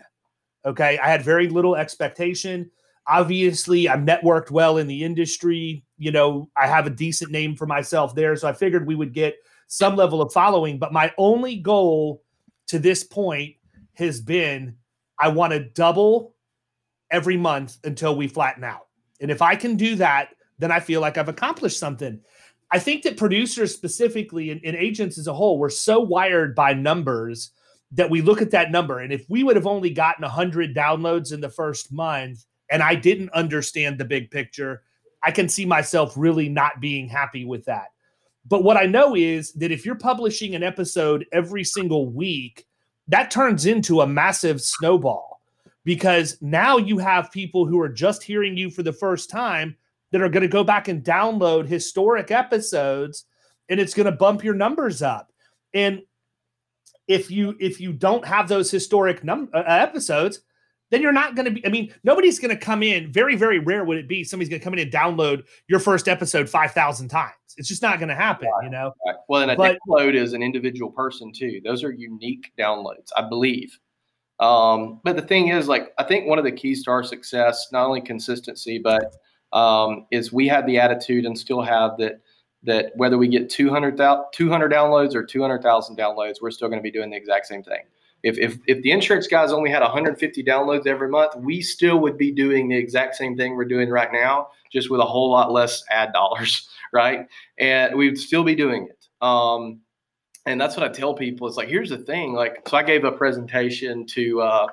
Okay. 0.64 0.98
I 0.98 1.08
had 1.08 1.22
very 1.22 1.48
little 1.48 1.74
expectation. 1.74 2.70
Obviously, 3.08 3.88
I'm 3.88 4.06
networked 4.06 4.50
well 4.50 4.78
in 4.78 4.86
the 4.86 5.02
industry. 5.02 5.84
You 5.98 6.12
know, 6.12 6.48
I 6.56 6.66
have 6.66 6.86
a 6.86 6.90
decent 6.90 7.32
name 7.32 7.56
for 7.56 7.66
myself 7.66 8.14
there. 8.14 8.36
So 8.36 8.48
I 8.48 8.52
figured 8.52 8.86
we 8.86 8.94
would 8.94 9.12
get 9.12 9.36
some 9.66 9.96
level 9.96 10.22
of 10.22 10.32
following. 10.32 10.78
But 10.78 10.92
my 10.92 11.12
only 11.18 11.56
goal 11.56 12.22
to 12.68 12.78
this 12.78 13.02
point 13.04 13.56
has 13.94 14.20
been 14.20 14.76
I 15.18 15.28
want 15.28 15.52
to 15.52 15.68
double 15.70 16.34
every 17.10 17.36
month 17.36 17.78
until 17.84 18.16
we 18.16 18.28
flatten 18.28 18.64
out. 18.64 18.88
And 19.20 19.30
if 19.30 19.42
I 19.42 19.54
can 19.54 19.76
do 19.76 19.96
that, 19.96 20.30
then 20.58 20.72
I 20.72 20.80
feel 20.80 21.00
like 21.00 21.18
I've 21.18 21.28
accomplished 21.28 21.78
something. 21.78 22.20
I 22.70 22.78
think 22.78 23.02
that 23.02 23.16
producers 23.16 23.74
specifically 23.74 24.50
and, 24.50 24.60
and 24.64 24.74
agents 24.74 25.18
as 25.18 25.26
a 25.26 25.34
whole, 25.34 25.58
we're 25.58 25.68
so 25.68 26.00
wired 26.00 26.54
by 26.54 26.72
numbers 26.72 27.50
that 27.92 28.08
we 28.08 28.22
look 28.22 28.40
at 28.40 28.50
that 28.52 28.70
number. 28.70 29.00
And 29.00 29.12
if 29.12 29.26
we 29.28 29.44
would 29.44 29.56
have 29.56 29.66
only 29.66 29.90
gotten 29.90 30.22
100 30.22 30.74
downloads 30.74 31.32
in 31.32 31.40
the 31.40 31.50
first 31.50 31.92
month 31.92 32.46
and 32.72 32.82
I 32.82 32.94
didn't 32.94 33.30
understand 33.30 33.98
the 33.98 34.04
big 34.04 34.30
picture, 34.30 34.82
I 35.22 35.30
can 35.30 35.48
see 35.48 35.66
myself 35.66 36.14
really 36.16 36.48
not 36.48 36.80
being 36.80 37.06
happy 37.06 37.44
with 37.44 37.66
that. 37.66 37.88
But 38.48 38.64
what 38.64 38.78
I 38.78 38.86
know 38.86 39.14
is 39.14 39.52
that 39.52 39.70
if 39.70 39.84
you're 39.84 39.94
publishing 39.94 40.54
an 40.54 40.62
episode 40.62 41.26
every 41.32 41.64
single 41.64 42.08
week, 42.08 42.66
that 43.08 43.30
turns 43.30 43.66
into 43.66 44.00
a 44.00 44.06
massive 44.06 44.60
snowball 44.60 45.42
because 45.84 46.38
now 46.40 46.78
you 46.78 46.96
have 46.96 47.30
people 47.30 47.66
who 47.66 47.78
are 47.78 47.90
just 47.90 48.22
hearing 48.22 48.56
you 48.56 48.70
for 48.70 48.82
the 48.82 48.92
first 48.92 49.28
time 49.28 49.76
that 50.10 50.22
are 50.22 50.30
going 50.30 50.42
to 50.42 50.48
go 50.48 50.64
back 50.64 50.88
and 50.88 51.04
download 51.04 51.66
historic 51.66 52.30
episodes 52.30 53.26
and 53.68 53.78
it's 53.78 53.94
going 53.94 54.06
to 54.06 54.12
bump 54.12 54.42
your 54.42 54.54
numbers 54.54 55.02
up. 55.02 55.30
And 55.74 56.02
if 57.06 57.30
you 57.30 57.54
if 57.60 57.80
you 57.80 57.92
don't 57.92 58.24
have 58.24 58.48
those 58.48 58.70
historic 58.70 59.22
num- 59.22 59.50
uh, 59.52 59.62
episodes, 59.66 60.40
then 60.92 61.00
you're 61.02 61.10
not 61.10 61.34
going 61.34 61.46
to 61.46 61.50
be 61.50 61.66
I 61.66 61.70
mean, 61.70 61.92
nobody's 62.04 62.38
going 62.38 62.56
to 62.56 62.56
come 62.56 62.82
in, 62.82 63.10
very 63.10 63.34
very 63.34 63.58
rare 63.58 63.84
would 63.84 63.96
it 63.96 64.06
be 64.06 64.22
somebody's 64.22 64.48
going 64.48 64.60
to 64.60 64.64
come 64.64 64.74
in 64.74 64.78
and 64.78 64.92
download 64.92 65.42
your 65.66 65.80
first 65.80 66.06
episode 66.06 66.48
5000 66.48 67.08
times. 67.08 67.32
It's 67.56 67.68
just 67.68 67.82
not 67.82 67.98
going 67.98 68.10
to 68.10 68.14
happen, 68.14 68.48
you 68.62 68.70
know. 68.70 68.92
Right. 69.04 69.16
Well, 69.28 69.42
and 69.42 69.50
a 69.50 69.56
But- 69.56 69.78
download 69.88 70.14
is 70.14 70.34
an 70.34 70.42
individual 70.42 70.90
person 70.92 71.32
too. 71.32 71.60
Those 71.64 71.82
are 71.82 71.90
unique 71.90 72.52
downloads, 72.58 73.08
I 73.16 73.28
believe. 73.28 73.76
Um, 74.38 75.00
but 75.04 75.16
the 75.16 75.22
thing 75.22 75.48
is, 75.48 75.68
like, 75.68 75.92
I 75.98 76.02
think 76.02 76.26
one 76.26 76.38
of 76.38 76.44
the 76.44 76.52
keys 76.52 76.84
to 76.84 76.90
our 76.90 77.04
success, 77.04 77.68
not 77.72 77.86
only 77.86 78.00
consistency, 78.00 78.78
but 78.78 79.14
um, 79.52 80.06
is 80.10 80.32
we 80.32 80.48
have 80.48 80.66
the 80.66 80.78
attitude 80.78 81.26
and 81.26 81.38
still 81.38 81.62
have 81.62 81.96
that 81.98 82.20
that 82.64 82.92
whether 82.94 83.18
we 83.18 83.26
get 83.26 83.50
200, 83.50 83.96
200 84.32 84.72
downloads 84.72 85.14
or 85.16 85.24
200,000 85.24 85.98
downloads, 85.98 86.36
we're 86.40 86.50
still 86.50 86.68
going 86.68 86.78
to 86.78 86.82
be 86.82 86.92
doing 86.92 87.10
the 87.10 87.16
exact 87.16 87.46
same 87.46 87.62
thing. 87.62 87.80
If, 88.22 88.38
if, 88.38 88.58
if 88.66 88.82
the 88.82 88.92
insurance 88.92 89.26
guys 89.26 89.52
only 89.52 89.70
had 89.70 89.82
150 89.82 90.44
downloads 90.44 90.86
every 90.86 91.08
month, 91.08 91.34
we 91.36 91.60
still 91.60 91.98
would 91.98 92.16
be 92.16 92.30
doing 92.30 92.68
the 92.68 92.76
exact 92.76 93.16
same 93.16 93.36
thing 93.36 93.56
we're 93.56 93.64
doing 93.64 93.90
right 93.90 94.12
now, 94.12 94.48
just 94.72 94.90
with 94.90 95.00
a 95.00 95.04
whole 95.04 95.30
lot 95.30 95.50
less 95.50 95.82
ad 95.90 96.12
dollars, 96.12 96.68
right? 96.92 97.26
And 97.58 97.96
we'd 97.96 98.18
still 98.18 98.44
be 98.44 98.54
doing 98.54 98.88
it. 98.88 99.06
Um, 99.26 99.80
and 100.46 100.60
that's 100.60 100.76
what 100.76 100.88
I 100.88 100.92
tell 100.92 101.14
people. 101.14 101.46
It's 101.46 101.56
like, 101.56 101.68
here's 101.68 101.90
the 101.90 101.98
thing. 101.98 102.32
Like, 102.32 102.68
so 102.68 102.76
I 102.76 102.82
gave 102.82 103.04
a 103.04 103.12
presentation 103.12 104.06
to 104.06 104.40
uh, 104.40 104.66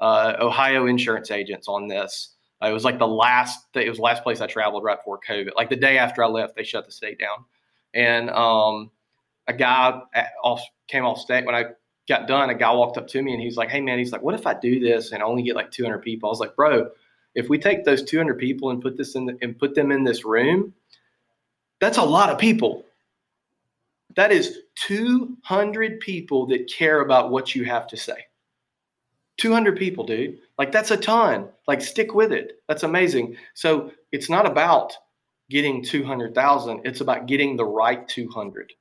uh, 0.00 0.34
Ohio 0.40 0.86
insurance 0.86 1.30
agents 1.30 1.68
on 1.68 1.88
this. 1.88 2.34
Uh, 2.62 2.68
it 2.68 2.72
was 2.72 2.84
like 2.84 2.98
the 2.98 3.06
last. 3.06 3.66
It 3.74 3.88
was 3.88 3.98
the 3.98 4.02
last 4.02 4.24
place 4.24 4.40
I 4.40 4.46
traveled 4.48 4.82
right 4.82 4.98
before 4.98 5.20
COVID. 5.28 5.50
Like 5.56 5.70
the 5.70 5.76
day 5.76 5.98
after 5.98 6.24
I 6.24 6.26
left, 6.26 6.56
they 6.56 6.64
shut 6.64 6.86
the 6.86 6.92
state 6.92 7.18
down, 7.18 7.44
and 7.94 8.30
um, 8.30 8.90
a 9.46 9.52
guy 9.52 10.00
off 10.42 10.60
came 10.88 11.04
off 11.04 11.18
stage 11.20 11.44
when 11.44 11.54
I 11.54 11.66
got 12.08 12.26
done. 12.26 12.50
A 12.50 12.54
guy 12.54 12.72
walked 12.72 12.96
up 12.96 13.06
to 13.08 13.22
me 13.22 13.32
and 13.32 13.42
he's 13.42 13.56
like, 13.56 13.68
"Hey 13.70 13.80
man," 13.80 13.98
he's 13.98 14.12
like, 14.12 14.22
"What 14.22 14.34
if 14.34 14.46
I 14.46 14.54
do 14.54 14.80
this 14.80 15.12
and 15.12 15.22
only 15.22 15.42
get 15.42 15.56
like 15.56 15.70
200 15.70 15.98
people?" 15.98 16.28
I 16.28 16.32
was 16.32 16.40
like, 16.40 16.56
"Bro, 16.56 16.90
if 17.34 17.48
we 17.48 17.58
take 17.58 17.84
those 17.84 18.02
200 18.02 18.38
people 18.38 18.70
and 18.70 18.82
put 18.82 18.96
this 18.96 19.14
in 19.14 19.26
the, 19.26 19.38
and 19.42 19.58
put 19.58 19.74
them 19.74 19.92
in 19.92 20.04
this 20.04 20.24
room, 20.24 20.74
that's 21.80 21.98
a 21.98 22.02
lot 22.02 22.30
of 22.30 22.38
people. 22.38 22.84
That 24.16 24.32
is 24.32 24.58
200 24.86 26.00
people 26.00 26.46
that 26.46 26.68
care 26.68 27.00
about 27.00 27.30
what 27.30 27.54
you 27.54 27.64
have 27.64 27.86
to 27.88 27.96
say. 27.96 28.24
200 29.36 29.76
people, 29.76 30.04
dude. 30.04 30.38
Like 30.58 30.72
that's 30.72 30.90
a 30.90 30.96
ton. 30.96 31.48
Like 31.68 31.80
stick 31.80 32.14
with 32.14 32.32
it. 32.32 32.60
That's 32.68 32.82
amazing. 32.82 33.36
So 33.54 33.92
it's 34.10 34.28
not 34.28 34.46
about 34.46 34.92
getting 35.50 35.82
200,000. 35.82 36.80
It's 36.84 37.00
about 37.00 37.26
getting 37.26 37.56
the 37.56 37.64
right 37.64 38.06
200. 38.08 38.72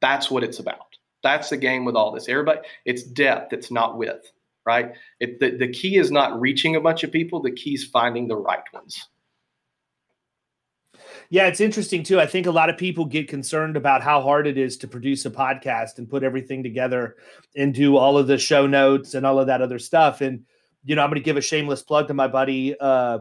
That's 0.00 0.30
what 0.30 0.44
it's 0.44 0.58
about. 0.58 0.96
That's 1.22 1.50
the 1.50 1.56
game 1.56 1.84
with 1.84 1.96
all 1.96 2.12
this. 2.12 2.28
Everybody, 2.28 2.60
it's 2.84 3.02
depth. 3.02 3.52
It's 3.52 3.70
not 3.70 3.96
width, 3.96 4.32
right? 4.66 4.92
It, 5.20 5.40
the, 5.40 5.56
the 5.56 5.68
key 5.68 5.96
is 5.96 6.10
not 6.10 6.40
reaching 6.40 6.76
a 6.76 6.80
bunch 6.80 7.04
of 7.04 7.12
people. 7.12 7.40
The 7.40 7.52
key 7.52 7.74
is 7.74 7.84
finding 7.84 8.28
the 8.28 8.36
right 8.36 8.64
ones. 8.72 9.08
Yeah, 11.30 11.46
it's 11.46 11.60
interesting 11.60 12.02
too. 12.02 12.20
I 12.20 12.26
think 12.26 12.46
a 12.46 12.50
lot 12.50 12.68
of 12.68 12.76
people 12.76 13.06
get 13.06 13.26
concerned 13.26 13.76
about 13.76 14.02
how 14.02 14.20
hard 14.20 14.46
it 14.46 14.58
is 14.58 14.76
to 14.78 14.88
produce 14.88 15.24
a 15.24 15.30
podcast 15.30 15.96
and 15.96 16.08
put 16.08 16.22
everything 16.22 16.62
together 16.62 17.16
and 17.56 17.72
do 17.72 17.96
all 17.96 18.18
of 18.18 18.26
the 18.26 18.36
show 18.36 18.66
notes 18.66 19.14
and 19.14 19.24
all 19.24 19.38
of 19.38 19.46
that 19.46 19.62
other 19.62 19.78
stuff. 19.78 20.20
And 20.20 20.44
you 20.84 20.94
know, 20.94 21.02
I'm 21.02 21.08
going 21.08 21.20
to 21.20 21.24
give 21.24 21.36
a 21.36 21.40
shameless 21.40 21.82
plug 21.82 22.08
to 22.08 22.14
my 22.14 22.28
buddy 22.28 22.78
uh, 22.78 23.20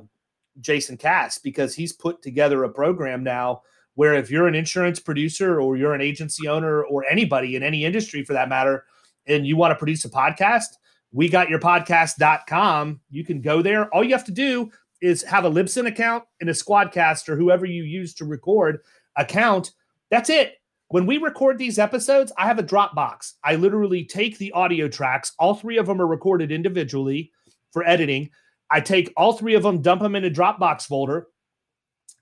Jason 0.59 0.97
Cass 0.97 1.37
because 1.37 1.75
he's 1.75 1.93
put 1.93 2.21
together 2.21 2.63
a 2.63 2.69
program 2.69 3.23
now 3.23 3.61
where 3.95 4.13
if 4.13 4.31
you're 4.31 4.47
an 4.47 4.55
insurance 4.55 4.99
producer 4.99 5.59
or 5.59 5.77
you're 5.77 5.93
an 5.93 6.01
agency 6.01 6.47
owner 6.47 6.83
or 6.83 7.05
anybody 7.05 7.55
in 7.55 7.63
any 7.63 7.85
industry 7.85 8.23
for 8.23 8.33
that 8.33 8.49
matter, 8.49 8.85
and 9.27 9.45
you 9.45 9.55
want 9.55 9.71
to 9.71 9.75
produce 9.75 10.05
a 10.05 10.09
podcast, 10.09 10.67
we 11.11 11.29
got 11.29 11.49
your 11.49 11.59
podcast.com. 11.59 13.01
You 13.09 13.25
can 13.25 13.41
go 13.41 13.61
there. 13.61 13.93
All 13.93 14.03
you 14.03 14.13
have 14.13 14.25
to 14.25 14.31
do 14.31 14.71
is 15.01 15.23
have 15.23 15.45
a 15.45 15.51
Libsyn 15.51 15.87
account 15.87 16.23
and 16.39 16.49
a 16.49 16.53
Squadcast 16.53 17.27
or 17.27 17.35
whoever 17.35 17.65
you 17.65 17.83
use 17.83 18.13
to 18.15 18.25
record 18.25 18.79
account. 19.17 19.71
That's 20.09 20.29
it. 20.29 20.55
When 20.89 21.05
we 21.05 21.17
record 21.17 21.57
these 21.57 21.79
episodes, 21.79 22.33
I 22.37 22.47
have 22.47 22.59
a 22.59 22.63
Dropbox. 22.63 23.33
I 23.43 23.55
literally 23.55 24.03
take 24.03 24.37
the 24.37 24.51
audio 24.51 24.87
tracks, 24.87 25.33
all 25.39 25.55
three 25.55 25.77
of 25.77 25.85
them 25.85 26.01
are 26.01 26.07
recorded 26.07 26.51
individually 26.51 27.31
for 27.71 27.87
editing. 27.87 28.29
I 28.69 28.81
take 28.81 29.13
all 29.15 29.33
three 29.33 29.55
of 29.55 29.63
them, 29.63 29.81
dump 29.81 30.01
them 30.01 30.15
in 30.15 30.25
a 30.25 30.29
Dropbox 30.29 30.83
folder, 30.83 31.27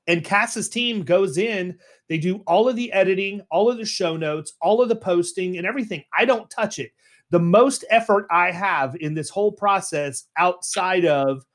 and 0.08 0.24
Cass's 0.24 0.70
team 0.70 1.04
goes 1.04 1.38
in. 1.38 1.78
They 2.08 2.18
do 2.18 2.38
all 2.48 2.68
of 2.68 2.76
the 2.76 2.92
editing, 2.92 3.42
all 3.52 3.70
of 3.70 3.78
the 3.78 3.86
show 3.86 4.18
notes, 4.18 4.54
all 4.62 4.82
of 4.82 4.90
the 4.90 4.96
posting, 4.96 5.58
and 5.58 5.68
everything. 5.68 6.04
I 6.18 6.26
don't 6.26 6.50
touch 6.50 6.80
it. 6.80 6.92
The 7.30 7.40
most 7.40 7.86
effort 7.92 8.26
I 8.32 8.52
have 8.52 8.96
in 8.96 9.14
this 9.14 9.30
whole 9.30 9.52
process 9.52 10.26
outside 10.38 11.06
of 11.06 11.46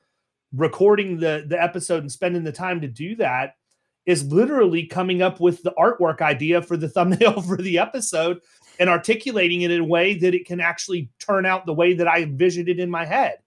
recording 0.53 1.17
the 1.19 1.45
the 1.47 1.61
episode 1.61 2.01
and 2.01 2.11
spending 2.11 2.43
the 2.43 2.51
time 2.51 2.79
to 2.81 2.87
do 2.87 3.15
that 3.17 3.55
is 4.05 4.31
literally 4.31 4.85
coming 4.85 5.21
up 5.21 5.39
with 5.39 5.61
the 5.63 5.73
artwork 5.77 6.21
idea 6.21 6.61
for 6.61 6.77
the 6.77 6.89
thumbnail 6.95 7.41
for 7.41 7.57
the 7.57 7.77
episode 7.77 8.39
and 8.79 8.89
articulating 8.89 9.61
it 9.61 9.71
in 9.71 9.81
a 9.81 9.85
way 9.85 10.17
that 10.17 10.33
it 10.33 10.45
can 10.45 10.59
actually 10.59 11.09
turn 11.19 11.45
out 11.45 11.65
the 11.65 11.73
way 11.73 11.93
that 11.93 12.07
I 12.07 12.21
envisioned 12.21 12.69
it 12.69 12.79
in 12.79 12.89
my 12.89 13.05
head. 13.05 13.37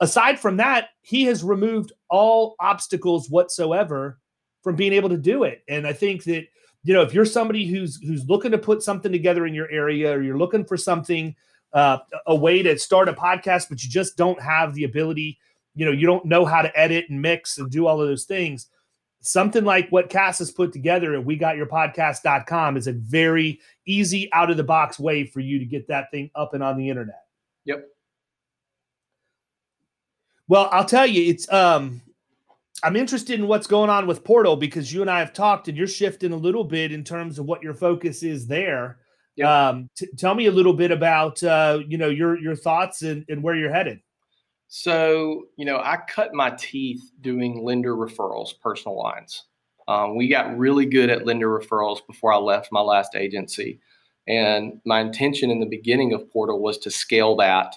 Aside 0.00 0.38
from 0.38 0.58
that, 0.58 0.90
he 1.00 1.24
has 1.24 1.42
removed 1.42 1.92
all 2.10 2.54
obstacles 2.60 3.30
whatsoever 3.30 4.18
from 4.66 4.74
being 4.74 4.92
able 4.92 5.08
to 5.08 5.16
do 5.16 5.44
it. 5.44 5.62
And 5.68 5.86
I 5.86 5.92
think 5.92 6.24
that 6.24 6.44
you 6.82 6.92
know 6.92 7.02
if 7.02 7.14
you're 7.14 7.24
somebody 7.24 7.66
who's 7.66 8.02
who's 8.02 8.28
looking 8.28 8.50
to 8.50 8.58
put 8.58 8.82
something 8.82 9.12
together 9.12 9.46
in 9.46 9.54
your 9.54 9.70
area 9.70 10.10
or 10.10 10.20
you're 10.22 10.36
looking 10.36 10.64
for 10.64 10.76
something 10.76 11.36
uh, 11.72 11.98
a 12.26 12.34
way 12.34 12.64
to 12.64 12.76
start 12.76 13.08
a 13.08 13.12
podcast 13.12 13.68
but 13.68 13.84
you 13.84 13.88
just 13.88 14.16
don't 14.16 14.42
have 14.42 14.74
the 14.74 14.82
ability 14.82 15.38
you 15.76 15.86
know 15.86 15.92
you 15.92 16.04
don't 16.04 16.24
know 16.24 16.44
how 16.44 16.62
to 16.62 16.76
edit 16.76 17.04
and 17.10 17.22
mix 17.22 17.58
and 17.58 17.70
do 17.70 17.86
all 17.86 18.02
of 18.02 18.08
those 18.08 18.24
things 18.24 18.66
something 19.20 19.64
like 19.64 19.88
what 19.90 20.10
cass 20.10 20.40
has 20.40 20.50
put 20.50 20.72
together 20.72 21.14
at 21.14 21.24
we 21.24 21.36
got 21.36 21.56
your 21.56 21.66
podcast.com 21.66 22.76
is 22.76 22.88
a 22.88 22.92
very 22.92 23.60
easy 23.86 24.32
out 24.32 24.50
of 24.50 24.56
the 24.56 24.64
box 24.64 24.98
way 24.98 25.24
for 25.24 25.38
you 25.38 25.60
to 25.60 25.64
get 25.64 25.86
that 25.86 26.10
thing 26.10 26.28
up 26.34 26.54
and 26.54 26.62
on 26.62 26.76
the 26.76 26.90
internet 26.90 27.22
yep 27.64 27.84
well 30.48 30.68
i'll 30.72 30.84
tell 30.84 31.06
you 31.06 31.30
it's 31.30 31.52
um 31.52 32.00
i'm 32.82 32.96
interested 32.96 33.38
in 33.38 33.46
what's 33.46 33.66
going 33.66 33.90
on 33.90 34.06
with 34.06 34.24
portal 34.24 34.56
because 34.56 34.92
you 34.92 35.00
and 35.00 35.10
i 35.10 35.18
have 35.18 35.32
talked 35.32 35.68
and 35.68 35.76
you're 35.76 35.86
shifting 35.86 36.32
a 36.32 36.36
little 36.36 36.64
bit 36.64 36.92
in 36.92 37.02
terms 37.04 37.38
of 37.38 37.46
what 37.46 37.62
your 37.62 37.74
focus 37.74 38.22
is 38.22 38.46
there 38.46 38.98
yep. 39.36 39.48
um 39.48 39.88
t- 39.96 40.08
tell 40.18 40.34
me 40.34 40.46
a 40.46 40.52
little 40.52 40.74
bit 40.74 40.90
about 40.90 41.42
uh 41.42 41.78
you 41.86 41.98
know 41.98 42.08
your 42.08 42.38
your 42.38 42.56
thoughts 42.56 43.02
and, 43.02 43.24
and 43.28 43.42
where 43.42 43.54
you're 43.54 43.72
headed 43.72 44.00
so, 44.68 45.44
you 45.56 45.64
know, 45.64 45.78
I 45.78 45.98
cut 46.08 46.34
my 46.34 46.50
teeth 46.50 47.10
doing 47.20 47.64
lender 47.64 47.94
referrals, 47.94 48.50
personal 48.60 48.98
lines. 48.98 49.44
Um, 49.88 50.16
we 50.16 50.28
got 50.28 50.58
really 50.58 50.86
good 50.86 51.10
at 51.10 51.24
lender 51.24 51.48
referrals 51.48 52.04
before 52.06 52.32
I 52.32 52.38
left 52.38 52.72
my 52.72 52.80
last 52.80 53.14
agency. 53.14 53.80
And 54.26 54.80
my 54.84 55.00
intention 55.00 55.50
in 55.50 55.60
the 55.60 55.66
beginning 55.66 56.12
of 56.12 56.30
Portal 56.32 56.60
was 56.60 56.78
to 56.78 56.90
scale 56.90 57.36
that 57.36 57.76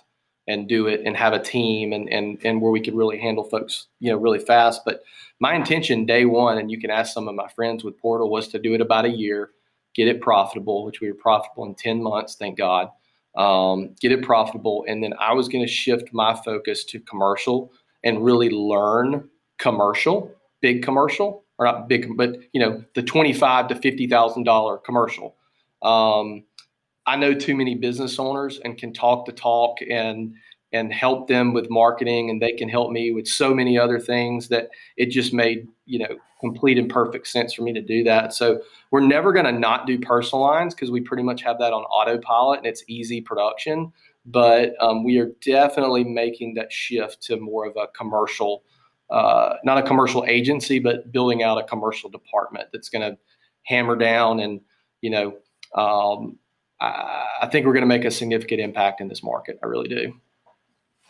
and 0.50 0.68
do 0.68 0.88
it 0.88 1.02
and 1.06 1.16
have 1.16 1.34
a 1.34 1.40
team 1.40 1.94
and, 1.94 2.12
and, 2.12 2.40
and 2.44 2.62
where 2.62 2.72
we 2.72 2.82
could 2.82 2.96
really 2.96 3.18
handle 3.18 3.44
folks, 3.46 3.88
you 4.00 4.12
know, 4.12 4.18
really 4.18 4.40
fast. 4.40 4.82
But 4.84 5.04
my 5.40 5.54
intention 5.54 6.06
day 6.06 6.26
one, 6.26 6.58
and 6.58 6.70
you 6.70 6.80
can 6.80 6.90
ask 6.90 7.14
some 7.14 7.28
of 7.28 7.36
my 7.36 7.48
friends 7.50 7.84
with 7.84 7.98
Portal, 8.00 8.30
was 8.30 8.48
to 8.50 8.60
do 8.60 8.74
it 8.74 8.82
about 8.82 9.06
a 9.06 9.10
year, 9.10 9.52
get 9.96 10.08
it 10.08 10.20
profitable, 10.20 10.84
which 10.84 11.00
we 11.00 11.10
were 11.10 11.18
profitable 11.18 11.66
in 11.66 11.76
10 11.76 12.04
months, 12.04 12.36
thank 12.36 12.58
God 12.58 12.90
um, 13.38 13.96
get 14.00 14.12
it 14.12 14.22
profitable. 14.22 14.86
And 14.88 15.04
then 15.04 15.14
I 15.20 15.34
was 15.34 15.48
going 15.48 15.66
to 15.66 15.72
shift 15.72 16.14
my 16.14 16.36
focus 16.36 16.84
to 16.86 17.00
commercial 17.00 17.72
and 18.04 18.24
really 18.24 18.50
learn 18.50 19.30
commercial, 19.58 20.34
big 20.62 20.84
commercial, 20.84 21.44
or 21.58 21.66
not 21.66 21.88
big, 21.88 22.16
but 22.16 22.38
you 22.54 22.62
know, 22.62 22.84
the 22.96 23.04
twenty-five 23.04 23.68
to 23.68 23.76
fifty 23.76 24.08
thousand 24.08 24.44
dollar 24.44 24.78
commercial. 24.78 25.36
Um, 25.82 26.44
I 27.10 27.16
know 27.16 27.34
too 27.34 27.56
many 27.56 27.74
business 27.74 28.20
owners 28.20 28.60
and 28.64 28.78
can 28.78 28.94
talk 28.94 29.26
the 29.26 29.32
talk 29.32 29.78
and 29.90 30.36
and 30.72 30.94
help 30.94 31.28
them 31.28 31.52
with 31.52 31.68
marketing 31.72 32.30
and 32.30 32.40
they 32.40 32.52
can 32.52 32.70
help 32.70 32.92
me 32.92 33.12
with 33.12 33.28
so 33.28 33.56
many 33.56 33.80
other 33.80 34.00
things 34.00 34.50
that 34.50 34.70
it 34.98 35.08
just 35.08 35.34
made 35.34 35.68
you 35.88 35.98
know 35.98 36.16
complete 36.40 36.78
and 36.78 36.88
perfect 36.88 37.28
sense 37.28 37.54
for 37.54 37.64
me 37.64 37.74
to 37.74 37.82
do 37.82 38.04
that. 38.04 38.34
So 38.34 38.62
we're 38.92 39.02
never 39.02 39.34
going 39.34 39.46
to 39.46 39.52
not 39.52 39.88
do 39.88 40.00
personal 40.00 40.44
lines 40.44 40.76
because 40.76 40.92
we 40.92 41.02
pretty 41.02 41.24
much 41.24 41.42
have 41.42 41.58
that 41.58 41.74
on 41.74 41.82
autopilot 41.84 42.60
and 42.60 42.68
it's 42.68 42.84
easy 42.88 43.22
production 43.22 43.92
but 44.26 44.74
um, 44.80 45.04
we 45.04 45.18
are 45.18 45.32
definitely 45.42 46.04
making 46.04 46.54
that 46.54 46.72
shift 46.72 47.22
to 47.24 47.38
more 47.40 47.66
of 47.66 47.76
a 47.78 47.88
commercial 47.98 48.64
uh, 49.10 49.56
not 49.64 49.80
a 49.80 49.82
commercial 49.82 50.24
agency 50.28 50.78
but 50.78 51.12
building 51.12 51.42
out 51.42 51.58
a 51.58 51.64
commercial 51.64 52.10
department 52.10 52.68
that's 52.72 52.90
going 52.90 53.02
to 53.02 53.18
hammer 53.64 53.96
down 53.96 54.40
and 54.40 54.62
you 55.02 55.10
know 55.10 55.34
um, 55.76 56.38
I, 56.82 57.26
I 57.42 57.48
think 57.48 57.66
we're 57.66 57.74
going 57.74 57.82
to 57.82 57.88
make 57.88 58.06
a 58.06 58.12
significant 58.12 58.62
impact 58.62 59.02
in 59.02 59.08
this 59.08 59.24
market 59.24 59.60
i 59.64 59.68
really 59.68 59.88
do 59.88 60.14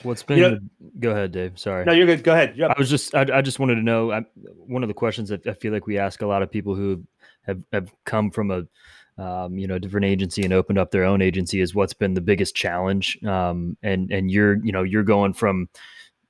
What's 0.04 0.24
been? 0.24 0.38
You 0.38 0.50
know, 0.52 0.60
go 1.00 1.12
ahead, 1.12 1.34
Dave. 1.34 1.60
Sorry. 1.60 1.84
No, 1.84 1.92
you're 1.92 2.06
good. 2.06 2.24
Go 2.24 2.32
ahead. 2.32 2.56
Yep. 2.56 2.72
I 2.72 2.80
was 2.80 2.90
just. 2.90 3.14
I, 3.14 3.26
I 3.34 3.42
just 3.42 3.60
wanted 3.60 3.76
to 3.76 3.82
know. 3.82 4.12
I, 4.12 4.24
one 4.66 4.82
of 4.82 4.88
the 4.88 4.94
questions 4.94 5.30
that 5.30 5.46
I 5.46 5.54
feel 5.54 5.74
like 5.74 5.88
we 5.88 5.98
ask 5.98 6.22
a 6.22 6.28
lot 6.28 6.42
of 6.42 6.50
people 6.50 6.74
who 6.74 7.04
have 7.46 7.62
have 7.74 7.92
come 8.06 8.32
from 8.32 8.50
a, 8.52 9.22
um, 9.22 9.58
you 9.58 9.68
know, 9.68 9.78
different 9.78 10.06
agency 10.06 10.44
and 10.44 10.54
opened 10.54 10.80
up 10.80 10.92
their 10.92 11.04
own 11.04 11.22
agency 11.22 11.60
is 11.60 11.76
what's 11.76 11.94
been 11.94 12.14
the 12.14 12.22
biggest 12.22 12.56
challenge. 12.56 13.22
Um, 13.26 13.78
and 13.84 14.10
and 14.10 14.32
you're 14.32 14.64
you 14.64 14.72
know 14.72 14.84
you're 14.84 15.04
going 15.04 15.34
from, 15.34 15.68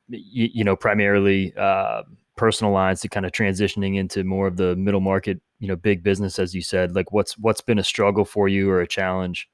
you, 0.07 0.49
you 0.51 0.63
know, 0.63 0.75
primarily 0.75 1.53
uh, 1.55 2.03
personal 2.39 2.71
lines 2.71 3.01
to 3.01 3.09
kind 3.09 3.25
of 3.25 3.33
transitioning 3.33 3.97
into 3.97 4.23
more 4.23 4.47
of 4.47 4.55
the 4.55 4.73
middle 4.77 5.01
market, 5.01 5.41
you 5.59 5.67
know, 5.67 5.75
big 5.75 6.01
business, 6.01 6.39
as 6.39 6.55
you 6.55 6.61
said. 6.61 6.95
Like, 6.95 7.11
what's 7.11 7.37
what's 7.37 7.59
been 7.59 7.79
a 7.79 7.83
struggle 7.83 8.23
for 8.23 8.47
you 8.47 8.69
or 8.69 8.79
a 8.79 8.87
challenge? 8.87 9.49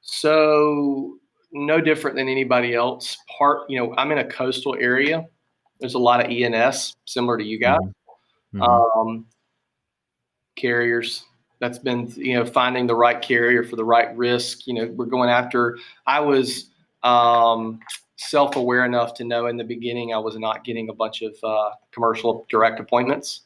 So 0.00 1.16
no 1.52 1.80
different 1.80 2.16
than 2.16 2.28
anybody 2.28 2.74
else. 2.74 3.16
Part, 3.38 3.70
you 3.70 3.78
know, 3.78 3.94
I'm 3.96 4.10
in 4.10 4.18
a 4.18 4.24
coastal 4.24 4.76
area. 4.80 5.26
There's 5.78 5.94
a 5.94 5.98
lot 5.98 6.24
of 6.24 6.30
E&S, 6.30 6.96
similar 7.04 7.38
to 7.38 7.44
you 7.44 7.60
guys. 7.60 7.78
Mm-hmm. 8.52 8.62
Um, 8.62 9.26
carriers. 10.56 11.24
That's 11.60 11.78
been, 11.78 12.12
you 12.16 12.34
know, 12.34 12.44
finding 12.44 12.88
the 12.88 12.96
right 12.96 13.22
carrier 13.22 13.62
for 13.62 13.76
the 13.76 13.84
right 13.84 14.14
risk. 14.16 14.66
You 14.66 14.74
know, 14.74 14.86
we're 14.96 15.06
going 15.06 15.30
after. 15.30 15.78
I 16.04 16.18
was 16.18 16.70
um, 17.04 17.78
self-aware 18.18 18.84
enough 18.84 19.14
to 19.14 19.24
know 19.24 19.46
in 19.46 19.56
the 19.56 19.64
beginning 19.64 20.12
I 20.12 20.18
was 20.18 20.36
not 20.36 20.64
getting 20.64 20.88
a 20.90 20.92
bunch 20.92 21.22
of 21.22 21.34
uh, 21.42 21.70
commercial 21.92 22.46
direct 22.50 22.80
appointments. 22.80 23.42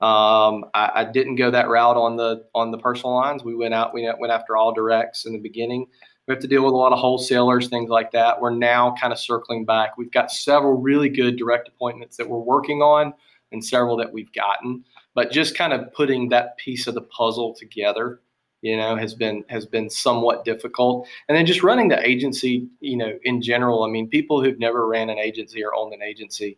Um, 0.00 0.64
I, 0.74 0.90
I, 0.94 1.04
didn't 1.04 1.36
go 1.36 1.50
that 1.50 1.68
route 1.68 1.96
on 1.96 2.16
the 2.16 2.44
on 2.54 2.72
the 2.72 2.78
personal 2.78 3.14
lines. 3.14 3.44
We 3.44 3.54
went 3.54 3.74
out. 3.74 3.94
We 3.94 4.10
went 4.18 4.32
after 4.32 4.56
all 4.56 4.74
directs 4.74 5.24
in 5.24 5.32
the 5.32 5.38
beginning. 5.38 5.86
We 6.26 6.32
have 6.34 6.42
to 6.42 6.48
deal 6.48 6.64
with 6.64 6.72
a 6.72 6.76
lot 6.76 6.92
of 6.92 6.98
wholesalers, 6.98 7.68
things 7.68 7.90
like 7.90 8.10
that. 8.12 8.40
We're 8.40 8.50
now 8.50 8.94
kind 9.00 9.12
of 9.12 9.18
circling 9.18 9.64
back. 9.64 9.96
We've 9.96 10.10
got 10.10 10.30
several 10.32 10.74
really 10.74 11.08
good 11.08 11.36
direct 11.36 11.68
appointments 11.68 12.16
that 12.16 12.28
we're 12.28 12.38
working 12.38 12.80
on 12.82 13.14
and 13.52 13.64
several 13.64 13.96
that 13.98 14.12
we've 14.12 14.32
gotten. 14.32 14.84
But 15.14 15.30
just 15.30 15.56
kind 15.56 15.72
of 15.72 15.92
putting 15.92 16.28
that 16.30 16.56
piece 16.56 16.86
of 16.86 16.94
the 16.94 17.02
puzzle 17.02 17.54
together, 17.54 18.20
you 18.64 18.78
know, 18.78 18.96
has 18.96 19.14
been 19.14 19.44
has 19.50 19.66
been 19.66 19.90
somewhat 19.90 20.46
difficult. 20.46 21.06
And 21.28 21.36
then 21.36 21.44
just 21.44 21.62
running 21.62 21.88
the 21.88 22.08
agency, 22.08 22.66
you 22.80 22.96
know, 22.96 23.12
in 23.22 23.42
general, 23.42 23.84
I 23.84 23.90
mean, 23.90 24.08
people 24.08 24.42
who've 24.42 24.58
never 24.58 24.88
ran 24.88 25.10
an 25.10 25.18
agency 25.18 25.62
or 25.62 25.74
owned 25.74 25.92
an 25.92 26.02
agency 26.02 26.56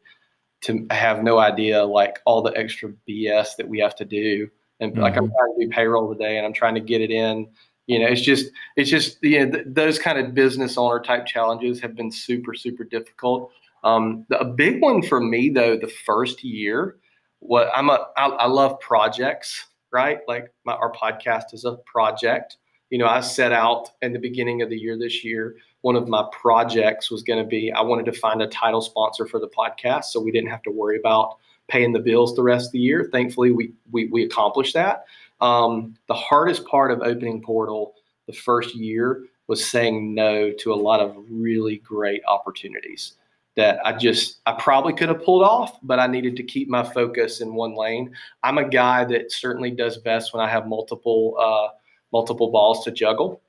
to 0.62 0.86
have 0.92 1.24
no 1.24 1.38
idea 1.38 1.84
like 1.84 2.20
all 2.24 2.42
the 2.42 2.57
extra 2.57 2.92
BS 3.09 3.57
that 3.57 3.68
we 3.68 3.80
have 3.80 3.96
to 3.96 4.04
do. 4.04 4.48
And 4.78 4.92
mm-hmm. 4.92 5.00
like 5.00 5.16
I'm 5.16 5.24
mm-hmm. 5.24 5.32
trying 5.36 5.59
to 5.59 5.66
do 5.66 5.70
payroll 5.72 6.14
today 6.14 6.36
and 6.36 6.46
I'm 6.46 6.52
trying 6.52 6.76
to 6.76 6.80
get 6.80 7.00
it 7.00 7.11
in 7.11 7.48
you 7.88 7.98
know 7.98 8.07
it's 8.07 8.20
just 8.20 8.50
it's 8.76 8.90
just 8.90 9.18
you 9.22 9.44
know, 9.44 9.52
th- 9.52 9.64
those 9.68 9.98
kind 9.98 10.18
of 10.18 10.34
business 10.34 10.76
owner 10.76 11.00
type 11.00 11.26
challenges 11.26 11.80
have 11.80 11.94
been 11.94 12.11
super 12.11 12.54
super 12.54 12.84
difficult 12.84 13.50
um, 13.84 14.26
the, 14.28 14.40
a 14.40 14.44
big 14.44 14.82
one 14.82 15.02
for 15.02 15.20
me 15.20 15.48
though 15.50 15.76
the 15.76 15.92
first 16.04 16.42
year 16.42 16.96
what 17.38 17.68
i'm 17.76 17.88
a 17.88 18.09
I, 18.16 18.26
I 18.26 18.46
love 18.46 18.80
projects 18.80 19.66
right? 19.97 20.20
Like 20.28 20.53
my, 20.64 20.74
our 20.74 20.92
podcast 20.92 21.53
is 21.53 21.64
a 21.64 21.76
project. 21.86 22.59
You 22.90 22.99
know 22.99 23.09
i 23.09 23.18
set 23.20 23.53
out 23.53 23.90
in 24.01 24.12
the 24.12 24.20
beginning 24.20 24.62
of 24.62 24.70
the 24.70 24.78
year 24.78 24.97
this 24.97 25.24
year 25.24 25.57
one 25.80 25.97
of 25.97 26.07
my 26.07 26.24
projects 26.30 27.11
was 27.11 27.24
going 27.24 27.42
to 27.42 27.49
be 27.49 27.72
i 27.72 27.80
wanted 27.80 28.05
to 28.05 28.12
find 28.12 28.40
a 28.40 28.47
title 28.47 28.80
sponsor 28.80 29.26
for 29.26 29.40
the 29.40 29.49
podcast 29.49 30.05
so 30.05 30.20
we 30.20 30.30
didn't 30.30 30.51
have 30.51 30.62
to 30.62 30.70
worry 30.70 30.97
about 30.97 31.36
paying 31.68 31.92
the 31.92 31.99
bills 31.99 32.34
the 32.34 32.42
rest 32.42 32.66
of 32.66 32.72
the 32.72 32.78
year. 32.78 33.09
Thankfully 33.12 33.51
we 33.51 33.72
we, 33.90 34.07
we 34.07 34.24
accomplished 34.24 34.74
that. 34.74 35.05
Um, 35.40 35.94
the 36.09 36.14
hardest 36.14 36.66
part 36.66 36.90
of 36.90 37.03
opening 37.03 37.42
Portal 37.42 37.94
the 38.26 38.32
first 38.32 38.74
year 38.74 39.24
was 39.47 39.64
saying 39.64 40.14
no 40.14 40.53
to 40.59 40.72
a 40.72 40.74
lot 40.74 41.01
of 41.01 41.16
really 41.30 41.76
great 41.78 42.22
opportunities. 42.26 43.14
That 43.57 43.84
I 43.84 43.92
just 43.92 44.40
I 44.46 44.52
probably 44.52 44.92
could 44.92 45.09
have 45.09 45.24
pulled 45.24 45.42
off, 45.42 45.78
but 45.82 45.98
I 45.98 46.07
needed 46.07 46.36
to 46.36 46.42
keep 46.42 46.68
my 46.68 46.82
focus 46.82 47.40
in 47.40 47.54
one 47.54 47.74
lane. 47.74 48.14
I'm 48.42 48.59
a 48.59 48.68
guy 48.68 49.04
that 49.07 49.32
certainly 49.32 49.70
does 49.70 49.98
best 49.98 50.34
when 50.34 50.44
I 50.44 50.48
have 50.48 50.68
multiple 50.68 51.36
uh, 51.40 51.74
multiple 52.12 52.50
balls 52.50 52.84
to 52.84 52.90
juggle 52.90 53.40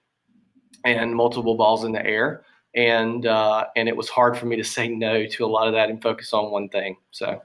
and 0.86 1.14
multiple 1.14 1.56
balls 1.56 1.84
in 1.84 1.92
the 1.92 2.06
air. 2.06 2.46
And 2.74 3.26
uh, 3.26 3.66
and 3.76 3.90
it 3.90 3.96
was 3.96 4.08
hard 4.10 4.38
for 4.38 4.46
me 4.46 4.56
to 4.56 4.64
say 4.64 4.88
no 4.88 5.26
to 5.26 5.46
a 5.46 5.48
lot 5.48 5.68
of 5.68 5.74
that 5.74 5.90
and 5.90 6.02
focus 6.02 6.32
on 6.32 6.52
one 6.52 6.70
thing. 6.70 6.96
So, 7.12 7.42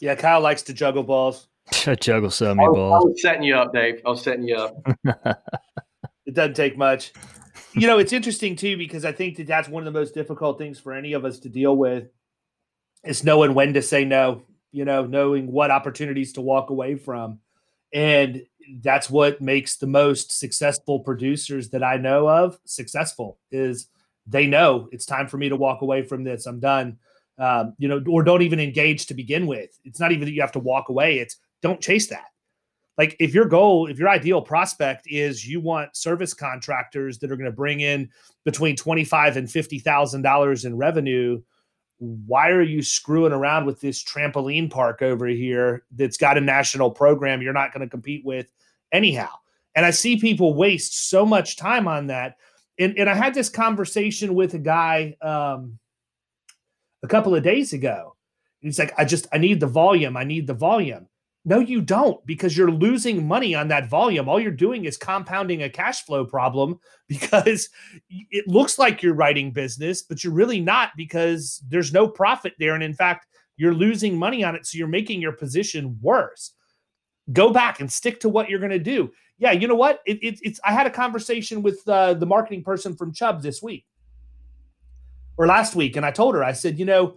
yeah, 0.00 0.14
Kyle 0.14 0.40
likes 0.40 0.62
to 0.62 0.74
juggle 0.74 1.02
balls. 1.02 1.48
I 1.86 1.94
juggle 1.96 2.30
so 2.30 2.54
many 2.54 2.68
balls. 2.68 3.04
I 3.04 3.08
was 3.08 3.22
setting 3.22 3.42
you 3.42 3.56
up, 3.56 3.72
Dave. 3.72 4.00
I 4.04 4.10
was 4.10 4.22
setting 4.22 4.46
you 4.46 4.56
up. 4.56 4.76
it 6.26 6.34
doesn't 6.34 6.54
take 6.54 6.76
much 6.76 7.12
you 7.74 7.86
know, 7.86 7.98
it's 7.98 8.12
interesting 8.12 8.56
too 8.56 8.76
because 8.76 9.04
I 9.04 9.12
think 9.12 9.36
that 9.36 9.46
that's 9.46 9.68
one 9.68 9.86
of 9.86 9.92
the 9.92 9.98
most 9.98 10.14
difficult 10.14 10.58
things 10.58 10.78
for 10.78 10.92
any 10.92 11.12
of 11.12 11.24
us 11.24 11.38
to 11.40 11.48
deal 11.48 11.76
with 11.76 12.08
is 13.04 13.24
knowing 13.24 13.54
when 13.54 13.74
to 13.74 13.82
say 13.82 14.04
no, 14.04 14.42
you 14.72 14.84
know, 14.84 15.06
knowing 15.06 15.50
what 15.50 15.70
opportunities 15.70 16.32
to 16.34 16.40
walk 16.40 16.70
away 16.70 16.96
from. 16.96 17.38
And 17.92 18.42
that's 18.82 19.10
what 19.10 19.40
makes 19.40 19.76
the 19.76 19.86
most 19.86 20.38
successful 20.38 21.00
producers 21.00 21.70
that 21.70 21.82
I 21.82 21.96
know 21.96 22.28
of 22.28 22.58
successful 22.64 23.38
is 23.50 23.88
they 24.26 24.46
know 24.46 24.88
it's 24.92 25.06
time 25.06 25.26
for 25.26 25.38
me 25.38 25.48
to 25.48 25.56
walk 25.56 25.82
away 25.82 26.02
from 26.02 26.24
this. 26.24 26.46
I'm 26.46 26.60
done. 26.60 26.98
Um, 27.38 27.74
you 27.78 27.88
know, 27.88 28.02
or 28.06 28.22
don't 28.22 28.42
even 28.42 28.60
engage 28.60 29.06
to 29.06 29.14
begin 29.14 29.46
with. 29.46 29.70
It's 29.84 29.98
not 29.98 30.12
even 30.12 30.26
that 30.26 30.32
you 30.32 30.42
have 30.42 30.52
to 30.52 30.58
walk 30.58 30.90
away. 30.90 31.18
It's 31.18 31.36
don't 31.62 31.80
chase 31.80 32.08
that 32.08 32.26
like 32.98 33.16
if 33.18 33.34
your 33.34 33.46
goal 33.46 33.86
if 33.86 33.98
your 33.98 34.08
ideal 34.08 34.42
prospect 34.42 35.06
is 35.06 35.46
you 35.46 35.60
want 35.60 35.96
service 35.96 36.34
contractors 36.34 37.18
that 37.18 37.30
are 37.30 37.36
going 37.36 37.50
to 37.50 37.56
bring 37.56 37.80
in 37.80 38.08
between 38.44 38.76
25 38.76 39.36
and 39.36 39.50
50 39.50 39.78
thousand 39.78 40.22
dollars 40.22 40.64
in 40.64 40.76
revenue 40.76 41.40
why 42.00 42.48
are 42.48 42.62
you 42.62 42.82
screwing 42.82 43.32
around 43.32 43.66
with 43.66 43.80
this 43.80 44.02
trampoline 44.02 44.70
park 44.70 45.02
over 45.02 45.26
here 45.26 45.84
that's 45.96 46.16
got 46.16 46.38
a 46.38 46.40
national 46.40 46.90
program 46.90 47.42
you're 47.42 47.52
not 47.52 47.74
going 47.74 47.86
to 47.86 47.90
compete 47.90 48.24
with 48.24 48.46
anyhow? 48.90 49.28
And 49.74 49.84
i 49.86 49.90
see 49.90 50.18
people 50.18 50.54
waste 50.54 51.10
so 51.10 51.24
much 51.24 51.56
time 51.56 51.86
on 51.86 52.08
that. 52.08 52.36
And, 52.78 52.98
and 52.98 53.08
i 53.08 53.14
had 53.14 53.34
this 53.34 53.50
conversation 53.50 54.34
with 54.34 54.54
a 54.54 54.58
guy 54.58 55.14
um, 55.20 55.78
a 57.02 57.08
couple 57.08 57.34
of 57.34 57.42
days 57.42 57.72
ago. 57.72 58.16
He's 58.60 58.78
like 58.78 58.94
i 58.98 59.04
just 59.04 59.26
i 59.32 59.38
need 59.38 59.60
the 59.60 59.66
volume 59.66 60.16
i 60.16 60.24
need 60.24 60.46
the 60.46 60.54
volume 60.54 61.06
no, 61.44 61.58
you 61.58 61.80
don't, 61.80 62.24
because 62.26 62.56
you're 62.56 62.70
losing 62.70 63.26
money 63.26 63.54
on 63.54 63.68
that 63.68 63.88
volume. 63.88 64.28
All 64.28 64.38
you're 64.38 64.50
doing 64.50 64.84
is 64.84 64.98
compounding 64.98 65.62
a 65.62 65.70
cash 65.70 66.04
flow 66.04 66.24
problem 66.24 66.78
because 67.08 67.68
it 68.10 68.46
looks 68.46 68.78
like 68.78 69.02
you're 69.02 69.14
writing 69.14 69.50
business, 69.50 70.02
but 70.02 70.22
you're 70.22 70.32
really 70.32 70.60
not 70.60 70.90
because 70.96 71.62
there's 71.68 71.92
no 71.92 72.06
profit 72.06 72.52
there. 72.58 72.74
And 72.74 72.82
in 72.82 72.94
fact, 72.94 73.26
you're 73.56 73.74
losing 73.74 74.18
money 74.18 74.44
on 74.44 74.54
it. 74.54 74.66
So 74.66 74.78
you're 74.78 74.88
making 74.88 75.20
your 75.20 75.32
position 75.32 75.98
worse. 76.00 76.52
Go 77.32 77.52
back 77.52 77.80
and 77.80 77.90
stick 77.90 78.20
to 78.20 78.28
what 78.28 78.48
you're 78.48 78.58
going 78.58 78.70
to 78.70 78.78
do. 78.78 79.10
Yeah, 79.38 79.52
you 79.52 79.66
know 79.66 79.74
what? 79.74 80.00
It, 80.06 80.18
it, 80.22 80.38
it's. 80.42 80.60
I 80.64 80.72
had 80.72 80.86
a 80.86 80.90
conversation 80.90 81.62
with 81.62 81.86
uh, 81.88 82.14
the 82.14 82.26
marketing 82.26 82.62
person 82.62 82.94
from 82.94 83.12
Chubb 83.12 83.42
this 83.42 83.62
week 83.62 83.86
or 85.38 85.46
last 85.46 85.74
week, 85.74 85.96
and 85.96 86.04
I 86.04 86.10
told 86.10 86.34
her, 86.34 86.44
I 86.44 86.52
said, 86.52 86.78
you 86.78 86.84
know, 86.84 87.16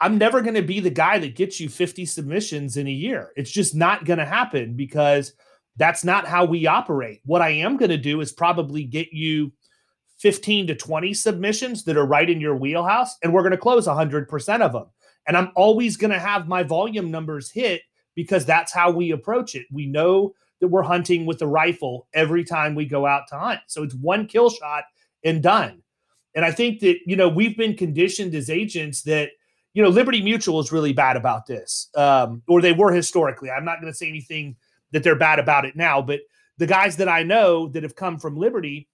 I'm 0.00 0.18
never 0.18 0.42
going 0.42 0.54
to 0.54 0.62
be 0.62 0.80
the 0.80 0.90
guy 0.90 1.18
that 1.18 1.36
gets 1.36 1.60
you 1.60 1.68
50 1.68 2.04
submissions 2.04 2.76
in 2.76 2.86
a 2.86 2.92
year. 2.92 3.30
It's 3.36 3.50
just 3.50 3.74
not 3.74 4.04
going 4.04 4.18
to 4.18 4.24
happen 4.24 4.74
because 4.74 5.34
that's 5.76 6.04
not 6.04 6.26
how 6.26 6.44
we 6.44 6.66
operate. 6.66 7.20
What 7.24 7.42
I 7.42 7.50
am 7.50 7.76
going 7.76 7.90
to 7.90 7.96
do 7.96 8.20
is 8.20 8.32
probably 8.32 8.84
get 8.84 9.12
you 9.12 9.52
15 10.18 10.68
to 10.68 10.74
20 10.74 11.14
submissions 11.14 11.84
that 11.84 11.96
are 11.96 12.06
right 12.06 12.28
in 12.28 12.40
your 12.40 12.56
wheelhouse, 12.56 13.16
and 13.22 13.32
we're 13.32 13.42
going 13.42 13.52
to 13.52 13.58
close 13.58 13.86
100% 13.86 14.60
of 14.60 14.72
them. 14.72 14.86
And 15.26 15.36
I'm 15.36 15.52
always 15.54 15.96
going 15.96 16.12
to 16.12 16.18
have 16.18 16.48
my 16.48 16.62
volume 16.62 17.10
numbers 17.10 17.50
hit 17.50 17.82
because 18.14 18.44
that's 18.44 18.72
how 18.72 18.90
we 18.90 19.12
approach 19.12 19.54
it. 19.54 19.66
We 19.72 19.86
know 19.86 20.34
that 20.60 20.68
we're 20.68 20.82
hunting 20.82 21.24
with 21.24 21.40
a 21.42 21.46
rifle 21.46 22.08
every 22.14 22.44
time 22.44 22.74
we 22.74 22.84
go 22.84 23.06
out 23.06 23.28
to 23.28 23.38
hunt. 23.38 23.60
So 23.66 23.82
it's 23.82 23.94
one 23.94 24.26
kill 24.26 24.50
shot 24.50 24.84
and 25.24 25.42
done. 25.42 25.82
And 26.34 26.44
I 26.44 26.50
think 26.50 26.80
that, 26.80 26.98
you 27.06 27.16
know, 27.16 27.28
we've 27.28 27.56
been 27.56 27.76
conditioned 27.76 28.34
as 28.34 28.50
agents 28.50 29.02
that– 29.02 29.30
you 29.74 29.82
know, 29.82 29.88
Liberty 29.88 30.22
Mutual 30.22 30.60
is 30.60 30.72
really 30.72 30.92
bad 30.92 31.16
about 31.16 31.46
this, 31.46 31.90
um, 31.96 32.42
or 32.48 32.60
they 32.60 32.72
were 32.72 32.92
historically. 32.92 33.50
I'm 33.50 33.64
not 33.64 33.80
going 33.80 33.92
to 33.92 33.96
say 33.96 34.08
anything 34.08 34.56
that 34.92 35.02
they're 35.02 35.16
bad 35.16 35.40
about 35.40 35.64
it 35.64 35.76
now, 35.76 36.00
but 36.00 36.20
the 36.58 36.66
guys 36.66 36.96
that 36.96 37.08
I 37.08 37.24
know 37.24 37.68
that 37.68 37.82
have 37.82 37.96
come 37.96 38.18
from 38.18 38.36
Liberty 38.36 38.88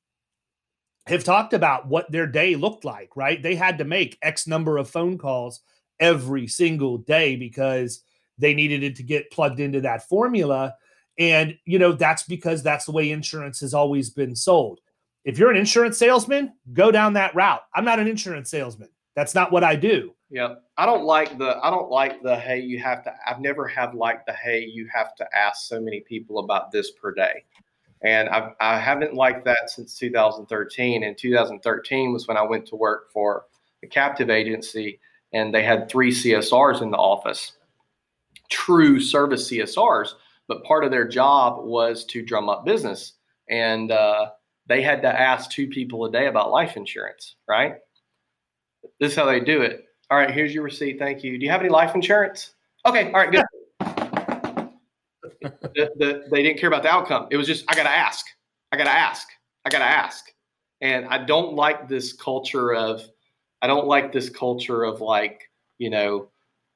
have 1.07 1.22
talked 1.22 1.53
about 1.53 1.87
what 1.87 2.11
their 2.11 2.26
day 2.26 2.57
looked 2.57 2.85
like, 2.85 3.14
right? 3.14 3.43
They 3.43 3.55
had 3.55 3.78
to 3.78 3.85
make 3.85 4.18
X 4.22 4.47
number 4.47 4.78
of 4.78 4.89
phone 4.89 5.18
calls 5.18 5.61
every 5.99 6.47
single 6.47 6.99
day 6.99 7.37
because 7.37 8.03
they 8.39 8.55
needed 8.55 8.83
it 8.83 8.97
to 8.97 9.03
get 9.03 9.31
plugged 9.31 9.61
into 9.61 9.83
that 9.83 10.09
formula. 10.09 10.74
And, 11.18 11.59
you 11.66 11.78
know, 11.78 11.93
that's 11.93 12.22
because 12.22 12.62
that's 12.62 12.87
the 12.87 12.93
way 12.93 13.11
insurance 13.11 13.61
has 13.61 13.74
always 13.74 14.09
been 14.09 14.35
sold. 14.35 14.81
If 15.24 15.39
you're 15.39 15.51
an 15.51 15.59
insurance 15.59 15.99
salesman, 15.99 16.55
go 16.72 16.91
down 16.91 17.12
that 17.14 17.35
route. 17.35 17.61
I'm 17.74 17.85
not 17.85 17.99
an 17.99 18.09
insurance 18.09 18.51
salesman. 18.51 18.89
That's 19.14 19.35
not 19.35 19.53
what 19.53 19.64
I 19.64 19.76
do. 19.76 20.14
Yeah, 20.31 20.55
I 20.76 20.87
don't 20.87 21.03
like 21.03 21.39
the 21.39 21.59
I 21.61 21.70
don't 21.70 21.91
like 21.91 22.22
the 22.22 22.37
hey 22.37 22.61
you 22.61 22.78
have 22.78 23.03
to. 23.03 23.12
I've 23.26 23.41
never 23.41 23.66
have 23.66 23.95
liked 23.95 24.26
the 24.26 24.33
hey 24.33 24.61
you 24.61 24.89
have 24.95 25.16
to 25.16 25.26
ask 25.37 25.66
so 25.66 25.81
many 25.81 26.01
people 26.01 26.39
about 26.39 26.70
this 26.70 26.93
per 26.93 27.12
day, 27.12 27.43
and 28.05 28.28
I've, 28.28 28.53
I 28.61 28.78
haven't 28.78 29.14
liked 29.14 29.45
that 29.47 29.70
since 29.70 29.99
2013. 29.99 31.03
And 31.03 31.18
2013 31.18 32.12
was 32.12 32.28
when 32.28 32.37
I 32.37 32.43
went 32.43 32.64
to 32.66 32.76
work 32.76 33.11
for 33.12 33.47
the 33.83 33.89
captive 33.89 34.31
agency, 34.31 35.01
and 35.33 35.53
they 35.53 35.64
had 35.64 35.89
three 35.89 36.12
CSRs 36.12 36.81
in 36.81 36.93
the 36.93 36.97
office, 36.97 37.55
true 38.51 39.01
service 39.01 39.51
CSRs. 39.51 40.11
But 40.47 40.62
part 40.62 40.85
of 40.85 40.93
their 40.93 41.09
job 41.09 41.64
was 41.64 42.05
to 42.07 42.22
drum 42.22 42.49
up 42.49 42.64
business, 42.64 43.14
and 43.49 43.91
uh, 43.91 44.31
they 44.66 44.81
had 44.81 45.03
to 45.03 45.09
ask 45.09 45.51
two 45.51 45.66
people 45.66 46.05
a 46.05 46.12
day 46.12 46.28
about 46.28 46.53
life 46.53 46.76
insurance, 46.76 47.35
right? 47.49 47.74
This 49.01 49.11
is 49.11 49.18
how 49.18 49.24
they 49.24 49.41
do 49.41 49.62
it 49.62 49.87
all 50.11 50.18
right, 50.18 50.30
here's 50.30 50.52
your 50.52 50.64
receipt. 50.64 50.98
Thank 50.98 51.22
you. 51.22 51.38
Do 51.38 51.44
you 51.44 51.52
have 51.52 51.61
any 51.61 51.70
life 51.70 51.94
insurance? 51.94 52.54
Okay. 52.84 53.12
All 53.12 53.20
right, 53.20 53.30
good. 53.30 53.44
the, 55.40 55.90
the, 55.96 56.24
they 56.30 56.42
didn't 56.42 56.58
care 56.58 56.68
about 56.68 56.82
the 56.82 56.90
outcome. 56.90 57.28
It 57.30 57.36
was 57.36 57.46
just, 57.46 57.64
I 57.68 57.76
got 57.76 57.84
to 57.84 57.90
ask. 57.90 58.26
I 58.72 58.76
got 58.76 58.84
to 58.84 58.90
ask. 58.90 59.28
I 59.64 59.70
got 59.70 59.78
to 59.78 59.84
ask. 59.84 60.24
And 60.80 61.06
I 61.06 61.18
don't 61.18 61.54
like 61.54 61.88
this 61.88 62.12
culture 62.12 62.74
of, 62.74 63.02
I 63.62 63.68
don't 63.68 63.86
like 63.86 64.12
this 64.12 64.28
culture 64.28 64.82
of 64.82 65.00
like, 65.00 65.48
you 65.78 65.90
know, 65.90 66.28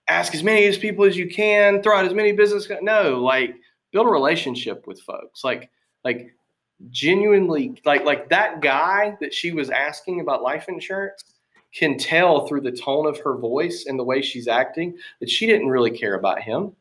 ask 0.07 0.35
as 0.35 0.45
many 0.45 0.67
as 0.67 0.79
people 0.79 1.05
as 1.05 1.17
you 1.17 1.29
can, 1.29 1.83
throw 1.83 1.97
out 1.97 2.05
as 2.05 2.15
many 2.15 2.33
business. 2.33 2.69
No, 2.83 3.21
like 3.21 3.57
build 3.93 4.07
a 4.07 4.11
relationship 4.11 4.87
with 4.87 5.01
folks. 5.01 5.43
Like, 5.43 5.71
like 6.05 6.31
genuinely, 6.91 7.81
like, 7.85 8.05
like 8.05 8.29
that 8.29 8.61
guy 8.61 9.17
that 9.21 9.35
she 9.35 9.51
was 9.51 9.71
asking 9.71 10.21
about 10.21 10.43
life 10.43 10.69
insurance 10.69 11.25
can 11.75 11.99
tell 11.99 12.47
through 12.47 12.61
the 12.61 12.73
tone 12.73 13.07
of 13.07 13.19
her 13.19 13.37
voice 13.37 13.87
and 13.87 13.99
the 13.99 14.05
way 14.05 14.23
she's 14.23 14.49
acting 14.49 14.97
that 15.21 15.29
she 15.29 15.47
didn't 15.47 15.69
really 15.69 15.91
care 15.91 16.15
about 16.15 16.41
him. 16.41 16.73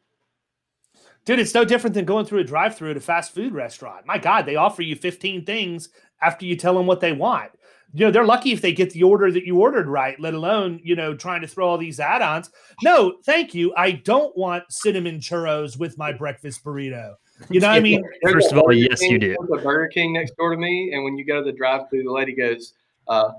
Dude, 1.26 1.39
it's 1.39 1.54
no 1.54 1.66
different 1.66 1.94
than 1.94 2.06
going 2.06 2.26
through 2.26 2.39
a 2.39 2.44
drive 2.44 2.76
through 2.76 2.91
at 2.91 2.98
a 2.98 3.02
fast 3.02 3.34
food 3.34 3.54
restaurant. 3.54 4.06
My 4.06 4.18
God, 4.18 4.46
they 4.46 4.58
offer 4.58 4.82
you 4.82 4.96
15 4.96 5.46
things 5.46 5.89
after 6.22 6.46
you 6.46 6.56
tell 6.56 6.76
them 6.76 6.86
what 6.86 7.00
they 7.00 7.14
want. 7.14 7.52
You 7.96 8.06
know, 8.06 8.12
they're 8.12 8.26
lucky 8.26 8.52
if 8.52 8.62
they 8.62 8.74
get 8.74 8.89
the 8.91 9.04
order 9.04 9.32
that 9.32 9.46
you 9.46 9.60
ordered 9.60 9.88
right, 9.88 10.20
let 10.20 10.34
alone, 10.34 10.80
you 10.84 10.96
know, 10.96 11.16
trying 11.16 11.41
to 11.41 11.48
throw 11.48 11.68
all 11.68 11.78
these 11.78 12.00
add 12.00 12.22
ons. 12.22 12.50
No, 12.82 13.18
thank 13.24 13.54
you. 13.54 13.74
I 13.78 13.91
don't 13.91 14.36
want 14.36 14.64
cinnamon 14.70 15.20
churros 15.20 15.78
with 15.78 15.98
my 15.98 16.12
breakfast 16.12 16.64
burrito. 16.64 17.14
You 17.50 17.60
know 17.60 17.68
what 17.68 17.78
I 17.78 17.80
mean? 17.80 18.04
First 18.24 18.52
of 18.52 18.58
all, 18.58 18.74
yes, 18.74 19.02
you 19.02 19.20
do. 19.20 19.36
The 19.50 19.58
Burger 19.58 19.88
King 19.88 20.14
next 20.14 20.36
door 20.38 20.52
to 20.52 20.58
me, 20.58 20.91
and 20.94 21.04
when 21.04 21.18
you 21.18 21.26
go 21.26 21.44
to 21.44 21.46
the 21.46 21.56
drive 21.56 21.89
through, 21.89 22.04
the 22.04 22.12
lady 22.12 22.34
goes, 22.34 22.74
uh, 23.08 23.30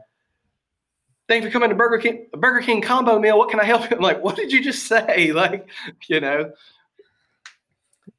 thanks 1.29 1.47
for 1.47 1.53
coming 1.53 1.71
to 1.71 1.75
Burger 1.75 1.99
King, 1.99 2.27
Burger 2.33 2.61
King 2.61 2.81
combo 2.81 3.19
meal. 3.19 3.39
What 3.39 3.51
can 3.51 3.61
I 3.61 3.65
help 3.65 3.91
you? 3.91 3.97
I'm 3.97 4.03
like, 4.03 4.23
what 4.23 4.37
did 4.37 4.53
you 4.53 4.63
just 4.63 4.87
say? 4.87 5.33
Like, 5.45 5.69
you 6.09 6.21
know. 6.21 6.53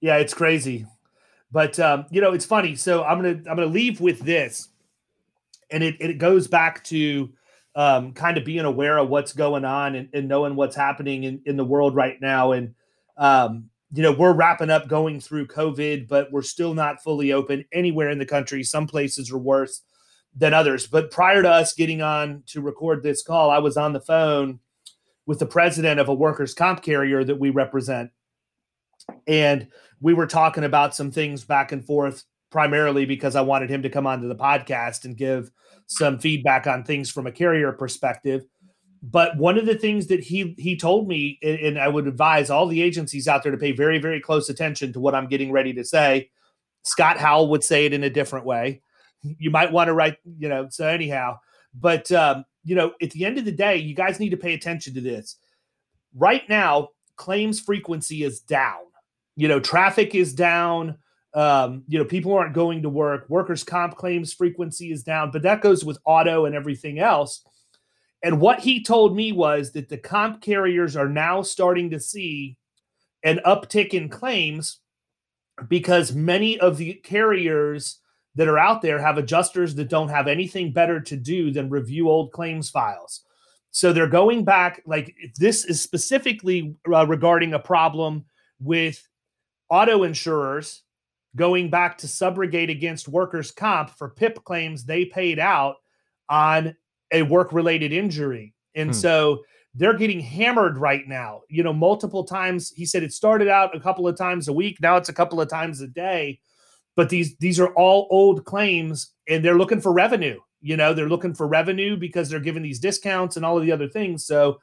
Yeah, 0.01 0.17
it's 0.17 0.33
crazy. 0.33 0.85
But 1.51 1.79
um, 1.79 2.05
you 2.11 2.21
know, 2.21 2.33
it's 2.33 2.45
funny. 2.45 2.75
So 2.75 3.03
I'm 3.03 3.17
gonna 3.17 3.37
I'm 3.49 3.55
gonna 3.55 3.65
leave 3.67 4.01
with 4.01 4.19
this. 4.19 4.69
And 5.71 5.83
it, 5.83 5.95
it 5.99 6.17
goes 6.19 6.47
back 6.47 6.83
to 6.85 7.31
um, 7.75 8.13
kind 8.13 8.37
of 8.37 8.45
being 8.45 8.65
aware 8.65 8.97
of 8.97 9.09
what's 9.09 9.33
going 9.33 9.65
on 9.65 9.95
and, 9.95 10.09
and 10.13 10.27
knowing 10.27 10.55
what's 10.55 10.75
happening 10.75 11.23
in, 11.23 11.41
in 11.45 11.57
the 11.57 11.65
world 11.65 11.95
right 11.95 12.21
now. 12.21 12.51
And 12.51 12.75
um, 13.17 13.69
you 13.93 14.03
know, 14.03 14.11
we're 14.11 14.33
wrapping 14.33 14.69
up 14.69 14.87
going 14.87 15.19
through 15.19 15.47
COVID, 15.47 16.07
but 16.07 16.31
we're 16.31 16.41
still 16.41 16.73
not 16.73 17.01
fully 17.01 17.31
open 17.31 17.65
anywhere 17.71 18.09
in 18.09 18.19
the 18.19 18.25
country. 18.25 18.63
Some 18.63 18.87
places 18.87 19.31
are 19.31 19.37
worse 19.37 19.81
than 20.35 20.53
others. 20.53 20.87
But 20.87 21.11
prior 21.11 21.41
to 21.41 21.49
us 21.49 21.73
getting 21.73 22.01
on 22.01 22.43
to 22.47 22.61
record 22.61 23.01
this 23.01 23.23
call, 23.23 23.49
I 23.49 23.59
was 23.59 23.77
on 23.77 23.93
the 23.93 24.01
phone 24.01 24.59
with 25.25 25.39
the 25.39 25.45
president 25.45 25.99
of 25.99 26.09
a 26.09 26.13
workers' 26.13 26.53
comp 26.53 26.83
carrier 26.83 27.23
that 27.23 27.39
we 27.39 27.49
represent. 27.49 28.11
And 29.27 29.67
we 30.01 30.13
were 30.13 30.27
talking 30.27 30.63
about 30.63 30.95
some 30.95 31.11
things 31.11 31.43
back 31.43 31.71
and 31.71 31.85
forth, 31.85 32.25
primarily 32.51 33.05
because 33.05 33.35
I 33.35 33.41
wanted 33.41 33.69
him 33.69 33.81
to 33.83 33.89
come 33.89 34.07
onto 34.07 34.27
the 34.27 34.35
podcast 34.35 35.05
and 35.05 35.17
give 35.17 35.51
some 35.87 36.19
feedback 36.19 36.67
on 36.67 36.83
things 36.83 37.09
from 37.09 37.27
a 37.27 37.31
carrier 37.31 37.71
perspective. 37.71 38.45
But 39.01 39.37
one 39.37 39.57
of 39.57 39.67
the 39.67 39.77
things 39.77 40.07
that 40.07 40.21
he 40.21 40.55
he 40.57 40.75
told 40.75 41.07
me, 41.07 41.37
and 41.43 41.77
I 41.77 41.87
would 41.87 42.07
advise 42.07 42.49
all 42.49 42.65
the 42.65 42.81
agencies 42.81 43.27
out 43.27 43.43
there 43.43 43.51
to 43.51 43.57
pay 43.57 43.71
very 43.71 43.99
very 43.99 44.19
close 44.19 44.49
attention 44.49 44.93
to 44.93 44.99
what 44.99 45.13
I'm 45.13 45.27
getting 45.27 45.51
ready 45.51 45.73
to 45.73 45.83
say. 45.83 46.31
Scott 46.83 47.17
Howell 47.17 47.49
would 47.49 47.63
say 47.63 47.85
it 47.85 47.93
in 47.93 48.03
a 48.03 48.09
different 48.09 48.45
way. 48.45 48.81
You 49.39 49.49
might 49.49 49.71
want 49.71 49.87
to 49.87 49.93
write, 49.93 50.17
you 50.37 50.49
know. 50.49 50.67
So 50.69 50.87
anyhow, 50.87 51.39
but 51.73 52.11
um, 52.11 52.45
you 52.63 52.75
know, 52.75 52.93
at 53.01 53.11
the 53.11 53.25
end 53.25 53.37
of 53.37 53.45
the 53.45 53.51
day, 53.51 53.77
you 53.77 53.95
guys 53.95 54.19
need 54.19 54.29
to 54.29 54.37
pay 54.37 54.53
attention 54.53 54.93
to 54.95 55.01
this. 55.01 55.37
Right 56.13 56.47
now, 56.49 56.89
claims 57.15 57.59
frequency 57.59 58.23
is 58.23 58.39
down. 58.39 58.83
You 59.35 59.47
know, 59.47 59.59
traffic 59.59 60.15
is 60.15 60.33
down. 60.33 60.97
Um, 61.33 61.83
you 61.87 61.99
know, 61.99 62.05
people 62.05 62.33
aren't 62.33 62.53
going 62.53 62.81
to 62.83 62.89
work. 62.89 63.25
Workers' 63.29 63.63
comp 63.63 63.95
claims 63.97 64.33
frequency 64.33 64.91
is 64.91 65.03
down, 65.03 65.31
but 65.31 65.41
that 65.41 65.61
goes 65.61 65.83
with 65.83 65.97
auto 66.05 66.45
and 66.45 66.55
everything 66.55 66.99
else. 66.99 67.43
And 68.23 68.39
what 68.39 68.59
he 68.59 68.81
told 68.81 69.15
me 69.15 69.33
was 69.33 69.71
that 69.73 69.89
the 69.89 69.97
comp 69.97 70.41
carriers 70.41 70.95
are 70.95 71.09
now 71.09 71.41
starting 71.41 71.89
to 71.91 71.99
see 71.99 72.57
an 73.23 73.39
uptick 73.45 73.89
in 73.89 74.07
claims 74.07 74.79
because 75.67 76.13
many 76.13 76.59
of 76.59 76.77
the 76.77 76.93
carriers 76.93 77.99
that 78.35 78.47
are 78.47 78.59
out 78.59 78.81
there 78.81 78.99
have 78.99 79.17
adjusters 79.17 79.75
that 79.75 79.89
don't 79.89 80.09
have 80.09 80.27
anything 80.27 80.71
better 80.71 80.99
to 80.99 81.15
do 81.15 81.51
than 81.51 81.69
review 81.69 82.09
old 82.09 82.31
claims 82.31 82.69
files. 82.69 83.21
So 83.71 83.91
they're 83.91 84.07
going 84.07 84.45
back, 84.45 84.81
like 84.85 85.15
this 85.37 85.65
is 85.65 85.81
specifically 85.81 86.75
uh, 86.91 87.05
regarding 87.07 87.53
a 87.53 87.59
problem 87.59 88.25
with 88.59 89.05
auto 89.69 90.03
insurers 90.03 90.83
going 91.35 91.69
back 91.69 91.97
to 91.97 92.07
subrogate 92.07 92.71
against 92.71 93.09
workers' 93.09 93.51
comp 93.51 93.89
for 93.89 94.09
PIP 94.09 94.43
claims 94.45 94.85
they 94.85 95.05
paid 95.05 95.39
out 95.39 95.75
on 96.29 96.75
a 97.11 97.21
work 97.23 97.51
related 97.51 97.91
injury. 97.91 98.53
And 98.75 98.89
hmm. 98.89 98.93
so 98.93 99.43
they're 99.73 99.97
getting 99.97 100.21
hammered 100.21 100.77
right 100.77 101.05
now, 101.05 101.41
you 101.49 101.61
know, 101.61 101.73
multiple 101.73 102.23
times. 102.23 102.71
He 102.75 102.85
said 102.85 103.03
it 103.03 103.11
started 103.11 103.49
out 103.49 103.75
a 103.75 103.79
couple 103.79 104.07
of 104.07 104.17
times 104.17 104.47
a 104.47 104.53
week. 104.53 104.79
Now 104.79 104.95
it's 104.95 105.09
a 105.09 105.13
couple 105.13 105.41
of 105.41 105.49
times 105.49 105.81
a 105.81 105.87
day 105.87 106.39
but 106.95 107.09
these 107.09 107.35
these 107.37 107.59
are 107.59 107.73
all 107.75 108.07
old 108.09 108.45
claims 108.45 109.13
and 109.27 109.43
they're 109.43 109.57
looking 109.57 109.81
for 109.81 109.91
revenue 109.91 110.39
you 110.65 110.75
know 110.75 110.95
they're 110.95 111.07
looking 111.07 111.35
for 111.35 111.47
revenue 111.47 111.95
because 111.95 112.27
they're 112.27 112.39
giving 112.39 112.63
these 112.63 112.79
discounts 112.79 113.35
and 113.35 113.45
all 113.45 113.55
of 113.55 113.63
the 113.63 113.71
other 113.71 113.87
things. 113.87 114.25
So 114.25 114.59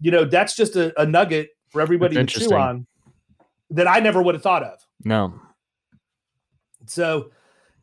you 0.00 0.10
know 0.10 0.26
that's 0.26 0.54
just 0.54 0.76
a, 0.76 0.92
a 1.00 1.06
nugget 1.06 1.48
for 1.70 1.80
everybody 1.80 2.14
to 2.14 2.26
chew 2.26 2.54
on 2.54 2.86
that 3.70 3.88
i 3.88 3.98
never 3.98 4.22
would 4.22 4.34
have 4.34 4.42
thought 4.42 4.62
of. 4.62 4.86
No. 5.02 5.32
So 6.84 7.30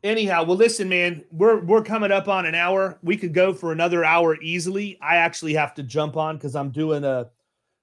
anyhow 0.04 0.44
well 0.44 0.56
listen 0.56 0.88
man 0.88 1.24
we're 1.32 1.64
we're 1.64 1.82
coming 1.82 2.12
up 2.12 2.28
on 2.28 2.46
an 2.46 2.54
hour. 2.54 2.96
We 3.02 3.16
could 3.16 3.34
go 3.34 3.52
for 3.52 3.72
another 3.72 4.04
hour 4.04 4.40
easily. 4.40 4.96
I 5.02 5.16
actually 5.16 5.54
have 5.54 5.74
to 5.74 5.82
jump 5.82 6.16
on 6.16 6.36
because 6.36 6.54
i'm 6.54 6.70
doing 6.70 7.02
a 7.02 7.28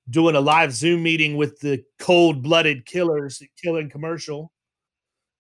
doing 0.10 0.38
a 0.38 0.42
live 0.42 0.72
zoom 0.72 1.04
meeting 1.04 1.36
with 1.36 1.60
the 1.60 1.84
cold-blooded 2.00 2.86
killers 2.86 3.44
killing 3.62 3.90
commercial 3.90 4.54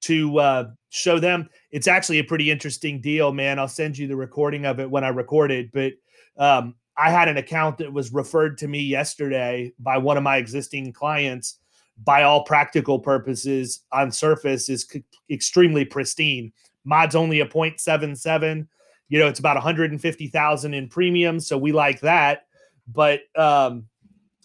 to 0.02 0.40
uh, 0.40 0.70
show 0.90 1.20
them. 1.20 1.50
It's 1.72 1.88
actually 1.88 2.20
a 2.20 2.24
pretty 2.24 2.52
interesting 2.52 3.02
deal, 3.02 3.32
man. 3.32 3.60
I'll 3.60 3.68
send 3.68 3.98
you 3.98 4.08
the 4.08 4.16
recording 4.16 4.66
of 4.66 4.80
it 4.80 4.90
when 4.90 5.04
I 5.04 5.10
record 5.10 5.52
it. 5.52 5.72
But 5.72 5.94
um, 6.38 6.76
I 6.98 7.10
had 7.10 7.28
an 7.28 7.38
account 7.38 7.78
that 7.80 7.92
was 7.92 8.14
referred 8.14 8.58
to 8.60 8.68
me 8.68 8.82
yesterday 8.82 9.74
by 9.80 9.98
one 9.98 10.18
of 10.18 10.24
my 10.24 10.38
existing 10.38 10.94
clients. 10.94 11.58
By 12.04 12.24
all 12.24 12.44
practical 12.44 12.98
purposes, 12.98 13.82
on 13.92 14.12
surface 14.12 14.70
is 14.70 14.88
c- 14.90 15.04
extremely 15.30 15.86
pristine. 15.86 16.52
Mod's 16.84 17.16
only 17.16 17.42
a 17.42 17.46
0.77. 17.46 18.68
You 19.10 19.20
know, 19.20 19.28
it's 19.28 19.40
about 19.40 19.56
150,000 19.56 20.74
in 20.74 20.88
premium, 20.90 21.40
so 21.40 21.60
we 21.60 21.72
like 21.72 22.00
that. 22.00 22.48
But 22.88 23.22
um, 23.38 23.86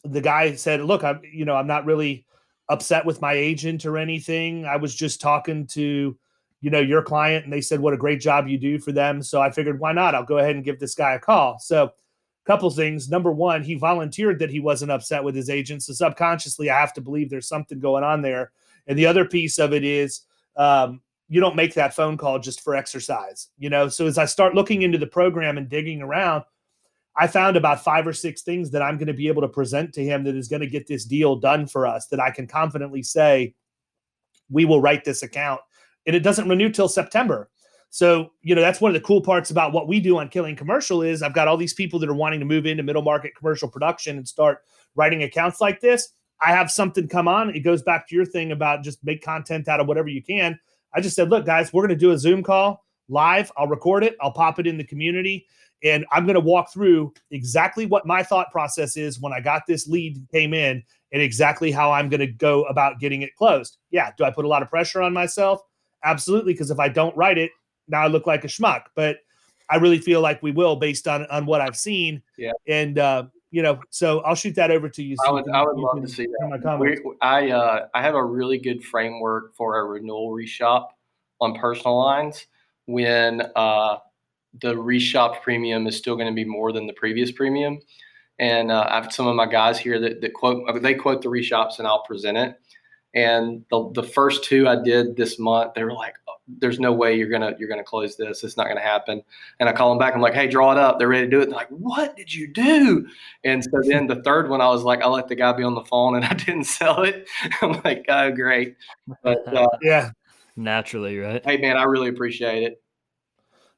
the 0.04 0.20
guy 0.20 0.54
said, 0.56 0.82
"Look, 0.82 1.02
I'm, 1.02 1.20
you 1.24 1.44
know, 1.44 1.56
I'm 1.56 1.66
not 1.66 1.86
really." 1.86 2.25
Upset 2.68 3.04
with 3.06 3.20
my 3.20 3.32
agent 3.32 3.86
or 3.86 3.96
anything. 3.96 4.64
I 4.64 4.76
was 4.76 4.94
just 4.94 5.20
talking 5.20 5.66
to, 5.68 6.16
you 6.60 6.70
know, 6.70 6.80
your 6.80 7.02
client 7.02 7.44
and 7.44 7.52
they 7.52 7.60
said 7.60 7.80
what 7.80 7.94
a 7.94 7.98
great 7.98 8.20
job 8.20 8.48
you 8.48 8.58
do 8.58 8.78
for 8.78 8.92
them. 8.92 9.22
So 9.22 9.40
I 9.40 9.50
figured 9.50 9.80
why 9.80 9.92
not? 9.92 10.14
I'll 10.14 10.24
go 10.24 10.38
ahead 10.38 10.56
and 10.56 10.64
give 10.64 10.80
this 10.80 10.94
guy 10.94 11.14
a 11.14 11.18
call. 11.18 11.58
So 11.58 11.92
couple 12.46 12.70
things. 12.70 13.10
Number 13.10 13.32
one, 13.32 13.62
he 13.62 13.74
volunteered 13.74 14.38
that 14.38 14.50
he 14.50 14.60
wasn't 14.60 14.92
upset 14.92 15.22
with 15.22 15.34
his 15.34 15.50
agent. 15.50 15.82
So 15.82 15.92
subconsciously, 15.92 16.70
I 16.70 16.80
have 16.80 16.94
to 16.94 17.00
believe 17.00 17.28
there's 17.28 17.48
something 17.48 17.80
going 17.80 18.04
on 18.04 18.22
there. 18.22 18.52
And 18.86 18.96
the 18.96 19.06
other 19.06 19.24
piece 19.24 19.58
of 19.58 19.72
it 19.72 19.84
is 19.84 20.22
um, 20.56 21.02
you 21.28 21.40
don't 21.40 21.56
make 21.56 21.74
that 21.74 21.94
phone 21.94 22.16
call 22.16 22.38
just 22.38 22.62
for 22.62 22.76
exercise, 22.76 23.48
you 23.58 23.68
know. 23.68 23.88
So 23.88 24.06
as 24.06 24.16
I 24.16 24.26
start 24.26 24.54
looking 24.54 24.82
into 24.82 24.96
the 24.96 25.08
program 25.08 25.58
and 25.58 25.68
digging 25.68 26.00
around, 26.00 26.44
I 27.18 27.26
found 27.26 27.56
about 27.56 27.82
five 27.82 28.06
or 28.06 28.12
six 28.12 28.42
things 28.42 28.70
that 28.72 28.82
I'm 28.82 28.98
going 28.98 29.06
to 29.06 29.14
be 29.14 29.28
able 29.28 29.42
to 29.42 29.48
present 29.48 29.92
to 29.94 30.04
him 30.04 30.24
that 30.24 30.36
is 30.36 30.48
going 30.48 30.60
to 30.60 30.66
get 30.66 30.86
this 30.86 31.04
deal 31.04 31.36
done 31.36 31.66
for 31.66 31.86
us 31.86 32.06
that 32.08 32.20
I 32.20 32.30
can 32.30 32.46
confidently 32.46 33.02
say 33.02 33.54
we 34.50 34.64
will 34.64 34.80
write 34.80 35.04
this 35.04 35.22
account 35.22 35.60
and 36.06 36.14
it 36.14 36.20
doesn't 36.20 36.48
renew 36.48 36.70
till 36.70 36.88
September. 36.88 37.50
So, 37.90 38.32
you 38.42 38.54
know, 38.54 38.60
that's 38.60 38.80
one 38.80 38.90
of 38.90 38.94
the 38.94 39.06
cool 39.06 39.22
parts 39.22 39.50
about 39.50 39.72
what 39.72 39.88
we 39.88 40.00
do 40.00 40.18
on 40.18 40.28
Killing 40.28 40.56
Commercial 40.56 41.02
is 41.02 41.22
I've 41.22 41.34
got 41.34 41.48
all 41.48 41.56
these 41.56 41.72
people 41.72 41.98
that 42.00 42.08
are 42.08 42.14
wanting 42.14 42.40
to 42.40 42.46
move 42.46 42.66
into 42.66 42.82
middle 42.82 43.02
market 43.02 43.34
commercial 43.34 43.68
production 43.68 44.18
and 44.18 44.28
start 44.28 44.58
writing 44.94 45.22
accounts 45.22 45.60
like 45.60 45.80
this. 45.80 46.10
I 46.44 46.50
have 46.50 46.70
something 46.70 47.08
come 47.08 47.28
on. 47.28 47.54
It 47.54 47.60
goes 47.60 47.82
back 47.82 48.06
to 48.08 48.14
your 48.14 48.26
thing 48.26 48.52
about 48.52 48.82
just 48.82 49.02
make 49.04 49.22
content 49.22 49.68
out 49.68 49.80
of 49.80 49.86
whatever 49.86 50.08
you 50.08 50.22
can. 50.22 50.58
I 50.94 51.00
just 51.00 51.16
said, 51.16 51.30
look, 51.30 51.46
guys, 51.46 51.72
we're 51.72 51.86
going 51.86 51.98
to 51.98 52.04
do 52.04 52.10
a 52.10 52.18
Zoom 52.18 52.42
call 52.42 52.84
live. 53.08 53.50
I'll 53.56 53.68
record 53.68 54.04
it. 54.04 54.16
I'll 54.20 54.32
pop 54.32 54.58
it 54.58 54.66
in 54.66 54.76
the 54.76 54.84
community. 54.84 55.46
And 55.84 56.06
I'm 56.10 56.24
going 56.24 56.34
to 56.34 56.40
walk 56.40 56.72
through 56.72 57.12
exactly 57.30 57.86
what 57.86 58.06
my 58.06 58.22
thought 58.22 58.50
process 58.50 58.96
is 58.96 59.20
when 59.20 59.32
I 59.32 59.40
got 59.40 59.62
this 59.66 59.86
lead 59.86 60.26
came 60.32 60.54
in 60.54 60.82
and 61.12 61.22
exactly 61.22 61.70
how 61.70 61.92
I'm 61.92 62.08
going 62.08 62.20
to 62.20 62.26
go 62.26 62.64
about 62.64 62.98
getting 62.98 63.22
it 63.22 63.36
closed. 63.36 63.78
Yeah. 63.90 64.10
Do 64.16 64.24
I 64.24 64.30
put 64.30 64.44
a 64.44 64.48
lot 64.48 64.62
of 64.62 64.70
pressure 64.70 65.02
on 65.02 65.12
myself? 65.12 65.60
Absolutely. 66.02 66.52
Because 66.54 66.70
if 66.70 66.78
I 66.78 66.88
don't 66.88 67.16
write 67.16 67.38
it, 67.38 67.50
now 67.88 68.02
I 68.02 68.06
look 68.06 68.26
like 68.26 68.44
a 68.44 68.48
schmuck. 68.48 68.84
But 68.94 69.18
I 69.70 69.76
really 69.76 69.98
feel 69.98 70.20
like 70.20 70.42
we 70.42 70.52
will 70.52 70.76
based 70.76 71.08
on 71.08 71.26
on 71.26 71.46
what 71.46 71.60
I've 71.60 71.76
seen. 71.76 72.22
Yeah. 72.38 72.52
And 72.68 72.98
uh, 72.98 73.24
you 73.50 73.62
know, 73.62 73.80
so 73.90 74.20
I'll 74.20 74.34
shoot 74.34 74.54
that 74.56 74.70
over 74.70 74.88
to 74.88 75.02
you. 75.02 75.16
So 75.24 75.28
I 75.28 75.32
would, 75.32 75.48
I 75.50 75.62
would 75.62 75.76
love 75.76 76.02
to 76.02 76.08
see 76.08 76.26
that. 76.26 76.78
We, 76.78 76.98
I 77.22 77.50
uh, 77.50 77.86
I 77.94 78.02
have 78.02 78.14
a 78.14 78.24
really 78.24 78.58
good 78.58 78.84
framework 78.84 79.54
for 79.54 79.78
a 79.78 79.84
renewal 79.84 80.30
reshop 80.30 80.88
on 81.40 81.54
personal 81.54 81.98
lines 81.98 82.46
when 82.86 83.42
uh, 83.56 83.98
the 84.60 84.74
reshop 84.74 85.42
premium 85.42 85.86
is 85.86 85.96
still 85.96 86.16
going 86.16 86.28
to 86.28 86.34
be 86.34 86.44
more 86.44 86.72
than 86.72 86.86
the 86.86 86.92
previous 86.92 87.32
premium. 87.32 87.80
And 88.38 88.70
uh, 88.70 88.86
I 88.88 89.00
have 89.00 89.12
some 89.12 89.26
of 89.26 89.34
my 89.34 89.46
guys 89.46 89.78
here 89.78 89.98
that, 90.00 90.20
that 90.20 90.34
quote 90.34 90.82
they 90.82 90.94
quote 90.94 91.22
the 91.22 91.28
reshops 91.28 91.78
and 91.78 91.88
I'll 91.88 92.02
present 92.02 92.36
it. 92.36 92.60
And 93.14 93.64
the, 93.70 93.90
the 93.94 94.02
first 94.02 94.44
two 94.44 94.68
I 94.68 94.76
did 94.82 95.16
this 95.16 95.38
month, 95.38 95.72
they 95.74 95.84
were 95.84 95.94
like, 95.94 96.16
oh, 96.28 96.34
"There's 96.46 96.78
no 96.78 96.92
way 96.92 97.16
you're 97.16 97.30
gonna 97.30 97.54
you're 97.58 97.68
gonna 97.68 97.82
close 97.82 98.14
this. 98.14 98.44
It's 98.44 98.58
not 98.58 98.68
gonna 98.68 98.82
happen." 98.82 99.22
And 99.58 99.70
I 99.70 99.72
call 99.72 99.88
them 99.88 99.98
back. 99.98 100.14
I'm 100.14 100.20
like, 100.20 100.34
"Hey, 100.34 100.48
draw 100.48 100.72
it 100.72 100.76
up. 100.76 100.98
They're 100.98 101.08
ready 101.08 101.24
to 101.26 101.30
do 101.30 101.40
it." 101.40 101.46
They're 101.46 101.56
like, 101.56 101.70
"What 101.70 102.14
did 102.14 102.34
you 102.34 102.52
do?" 102.52 103.08
And 103.42 103.64
so 103.64 103.80
then 103.84 104.06
the 104.06 104.22
third 104.22 104.50
one, 104.50 104.60
I 104.60 104.68
was 104.68 104.82
like, 104.82 105.00
"I 105.00 105.08
let 105.08 105.28
the 105.28 105.34
guy 105.34 105.50
be 105.54 105.62
on 105.62 105.74
the 105.74 105.84
phone 105.84 106.14
and 106.14 106.24
I 106.30 106.34
didn't 106.34 106.64
sell 106.64 107.04
it." 107.04 107.26
I'm 107.62 107.80
like, 107.84 108.04
"Oh, 108.10 108.30
great." 108.32 108.76
But 109.22 109.48
uh, 109.48 109.68
yeah, 109.80 110.10
naturally, 110.54 111.16
right? 111.16 111.42
Hey, 111.42 111.56
man, 111.56 111.78
I 111.78 111.84
really 111.84 112.08
appreciate 112.08 112.64
it. 112.64 112.82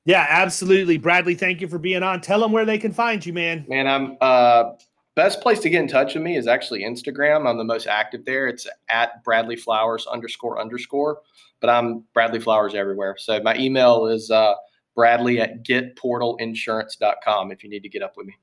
Yeah, 0.08 0.26
absolutely. 0.26 0.96
Bradley, 0.96 1.34
thank 1.34 1.60
you 1.60 1.68
for 1.68 1.78
being 1.78 2.02
on. 2.02 2.22
Tell 2.22 2.40
them 2.40 2.50
where 2.50 2.64
they 2.64 2.78
can 2.78 2.94
find 2.94 3.24
you, 3.26 3.34
man. 3.34 3.66
Man, 3.68 3.86
I'm 3.86 4.16
uh 4.22 4.70
best 5.14 5.42
place 5.42 5.60
to 5.60 5.68
get 5.68 5.82
in 5.82 5.88
touch 5.88 6.14
with 6.14 6.22
me 6.22 6.38
is 6.38 6.46
actually 6.46 6.82
Instagram. 6.82 7.46
I'm 7.46 7.58
the 7.58 7.64
most 7.64 7.86
active 7.86 8.24
there. 8.24 8.46
It's 8.46 8.66
at 8.88 9.22
Bradley 9.22 9.56
Flowers 9.56 10.06
underscore 10.06 10.58
underscore, 10.58 11.20
but 11.60 11.68
I'm 11.68 12.04
Bradley 12.14 12.40
Flowers 12.40 12.74
everywhere. 12.74 13.16
So 13.18 13.38
my 13.42 13.54
email 13.58 14.06
is 14.06 14.30
uh, 14.30 14.54
Bradley 14.96 15.42
at 15.42 15.62
getportalinsurance.com 15.62 17.52
if 17.52 17.62
you 17.62 17.68
need 17.68 17.82
to 17.82 17.90
get 17.90 18.02
up 18.02 18.14
with 18.16 18.28
me. 18.28 18.34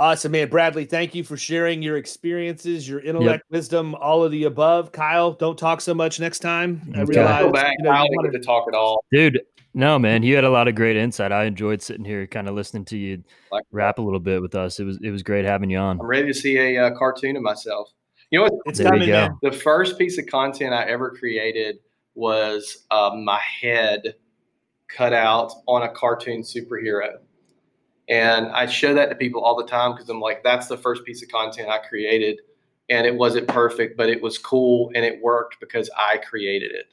Awesome, 0.00 0.32
man. 0.32 0.48
Bradley, 0.48 0.86
thank 0.86 1.14
you 1.14 1.22
for 1.22 1.36
sharing 1.36 1.82
your 1.82 1.98
experiences, 1.98 2.88
your 2.88 3.00
intellect, 3.00 3.44
yep. 3.44 3.50
wisdom, 3.50 3.94
all 3.96 4.24
of 4.24 4.32
the 4.32 4.44
above. 4.44 4.92
Kyle, 4.92 5.32
don't 5.32 5.58
talk 5.58 5.82
so 5.82 5.92
much 5.92 6.18
next 6.18 6.38
time. 6.38 6.90
I 6.96 7.02
realize, 7.02 7.42
go 7.42 7.52
back. 7.52 7.74
You 7.78 7.84
know, 7.84 7.90
Kyle 7.90 8.08
didn't 8.08 8.32
get 8.32 8.32
to 8.32 8.46
talk 8.46 8.66
at 8.66 8.74
all. 8.74 9.04
Dude, 9.12 9.42
no, 9.72 9.98
man, 9.98 10.22
you 10.22 10.34
had 10.34 10.44
a 10.44 10.50
lot 10.50 10.68
of 10.68 10.74
great 10.74 10.96
insight. 10.96 11.32
I 11.32 11.44
enjoyed 11.44 11.80
sitting 11.80 12.04
here, 12.04 12.26
kind 12.26 12.48
of 12.48 12.54
listening 12.54 12.84
to 12.86 12.96
you 12.96 13.22
like 13.52 13.64
rap 13.70 13.98
a 13.98 14.02
little 14.02 14.20
bit 14.20 14.42
with 14.42 14.54
us. 14.54 14.80
It 14.80 14.84
was 14.84 14.98
it 15.02 15.10
was 15.10 15.22
great 15.22 15.44
having 15.44 15.70
you 15.70 15.78
on. 15.78 16.00
I'm 16.00 16.06
ready 16.06 16.26
to 16.26 16.34
see 16.34 16.56
a 16.56 16.86
uh, 16.86 16.90
cartoon 16.96 17.36
of 17.36 17.42
myself. 17.42 17.92
You 18.30 18.38
know 18.38 18.42
what? 18.44 18.54
It's 18.66 18.78
there 18.78 18.90
coming. 18.90 19.08
You 19.08 19.28
the 19.42 19.52
first 19.52 19.96
piece 19.98 20.18
of 20.18 20.26
content 20.26 20.74
I 20.74 20.84
ever 20.84 21.10
created 21.10 21.78
was 22.14 22.84
uh, 22.90 23.10
my 23.14 23.38
head 23.38 24.14
cut 24.88 25.12
out 25.12 25.52
on 25.68 25.82
a 25.82 25.88
cartoon 25.88 26.42
superhero, 26.42 27.18
and 28.08 28.48
I 28.48 28.66
show 28.66 28.92
that 28.94 29.08
to 29.10 29.14
people 29.14 29.44
all 29.44 29.56
the 29.56 29.66
time 29.66 29.92
because 29.92 30.08
I'm 30.08 30.20
like, 30.20 30.42
that's 30.42 30.66
the 30.66 30.76
first 30.76 31.04
piece 31.04 31.22
of 31.22 31.28
content 31.28 31.68
I 31.68 31.78
created, 31.78 32.40
and 32.88 33.06
it 33.06 33.14
wasn't 33.14 33.46
perfect, 33.46 33.96
but 33.96 34.08
it 34.08 34.20
was 34.20 34.36
cool 34.36 34.90
and 34.96 35.04
it 35.04 35.22
worked 35.22 35.60
because 35.60 35.88
I 35.96 36.16
created 36.18 36.72
it. 36.72 36.92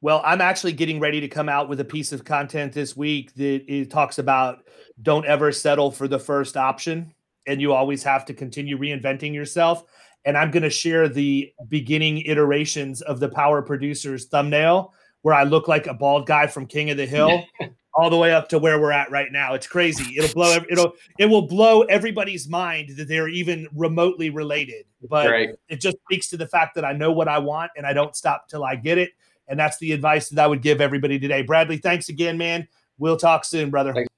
Well, 0.00 0.22
I'm 0.24 0.40
actually 0.40 0.72
getting 0.72 1.00
ready 1.00 1.20
to 1.20 1.28
come 1.28 1.48
out 1.48 1.68
with 1.68 1.80
a 1.80 1.84
piece 1.84 2.12
of 2.12 2.24
content 2.24 2.72
this 2.72 2.96
week 2.96 3.34
that 3.34 3.64
it 3.66 3.90
talks 3.90 4.18
about 4.18 4.64
don't 5.02 5.26
ever 5.26 5.50
settle 5.50 5.90
for 5.90 6.06
the 6.06 6.18
first 6.18 6.56
option 6.56 7.12
and 7.46 7.60
you 7.60 7.72
always 7.72 8.02
have 8.02 8.24
to 8.26 8.34
continue 8.34 8.78
reinventing 8.78 9.34
yourself. 9.34 9.84
And 10.24 10.36
I'm 10.36 10.50
going 10.50 10.62
to 10.62 10.70
share 10.70 11.08
the 11.08 11.50
beginning 11.68 12.22
iterations 12.26 13.00
of 13.02 13.18
the 13.18 13.28
Power 13.28 13.62
Producers 13.62 14.26
thumbnail 14.26 14.92
where 15.22 15.34
I 15.34 15.42
look 15.42 15.66
like 15.66 15.86
a 15.86 15.94
bald 15.94 16.26
guy 16.26 16.46
from 16.46 16.66
King 16.66 16.90
of 16.90 16.96
the 16.96 17.06
Hill. 17.06 17.44
all 17.98 18.10
the 18.10 18.16
way 18.16 18.32
up 18.32 18.48
to 18.48 18.60
where 18.60 18.80
we're 18.80 18.92
at 18.92 19.10
right 19.10 19.32
now. 19.32 19.54
It's 19.54 19.66
crazy. 19.66 20.16
It'll 20.16 20.32
blow. 20.32 20.58
It'll 20.70 20.92
it 21.18 21.26
will 21.26 21.48
blow 21.48 21.82
everybody's 21.82 22.48
mind 22.48 22.90
that 22.90 23.08
they're 23.08 23.28
even 23.28 23.66
remotely 23.74 24.30
related. 24.30 24.84
But 25.08 25.28
right. 25.28 25.50
it 25.68 25.80
just 25.80 25.96
speaks 26.04 26.28
to 26.28 26.36
the 26.36 26.46
fact 26.46 26.76
that 26.76 26.84
I 26.84 26.92
know 26.92 27.10
what 27.10 27.26
I 27.26 27.38
want 27.38 27.72
and 27.76 27.84
I 27.84 27.92
don't 27.92 28.14
stop 28.14 28.48
till 28.48 28.62
I 28.62 28.76
get 28.76 28.98
it. 28.98 29.10
And 29.48 29.58
that's 29.58 29.78
the 29.78 29.92
advice 29.92 30.28
that 30.28 30.42
I 30.42 30.46
would 30.46 30.62
give 30.62 30.80
everybody 30.80 31.18
today. 31.18 31.42
Bradley, 31.42 31.78
thanks 31.78 32.08
again, 32.08 32.38
man. 32.38 32.68
We'll 32.98 33.16
talk 33.16 33.44
soon, 33.44 33.70
brother. 33.70 33.94
Thanks. 33.94 34.08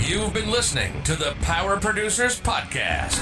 You've 0.00 0.32
been 0.32 0.50
listening 0.50 1.02
to 1.02 1.16
the 1.16 1.34
Power 1.42 1.78
Producers 1.78 2.40
Podcast. 2.40 3.18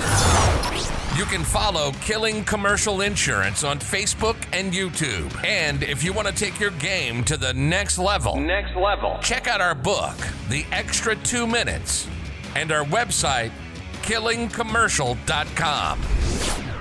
You 1.19 1.25
can 1.25 1.43
follow 1.43 1.91
Killing 2.03 2.45
Commercial 2.45 3.01
Insurance 3.01 3.65
on 3.65 3.79
Facebook 3.79 4.37
and 4.53 4.73
YouTube. 4.73 5.45
And 5.45 5.83
if 5.83 6.05
you 6.05 6.13
want 6.13 6.29
to 6.29 6.35
take 6.35 6.61
your 6.61 6.71
game 6.73 7.25
to 7.25 7.37
the 7.37 7.55
next 7.55 7.99
level, 7.99 8.39
next 8.39 8.77
level, 8.77 9.19
check 9.23 9.49
out 9.49 9.61
our 9.61 9.75
book, 9.75 10.15
The 10.49 10.65
Extra 10.71 11.17
Two 11.17 11.47
Minutes, 11.47 12.07
and 12.55 12.71
our 12.71 12.85
website, 12.85 13.51
killingcommercial.com. 14.03 16.76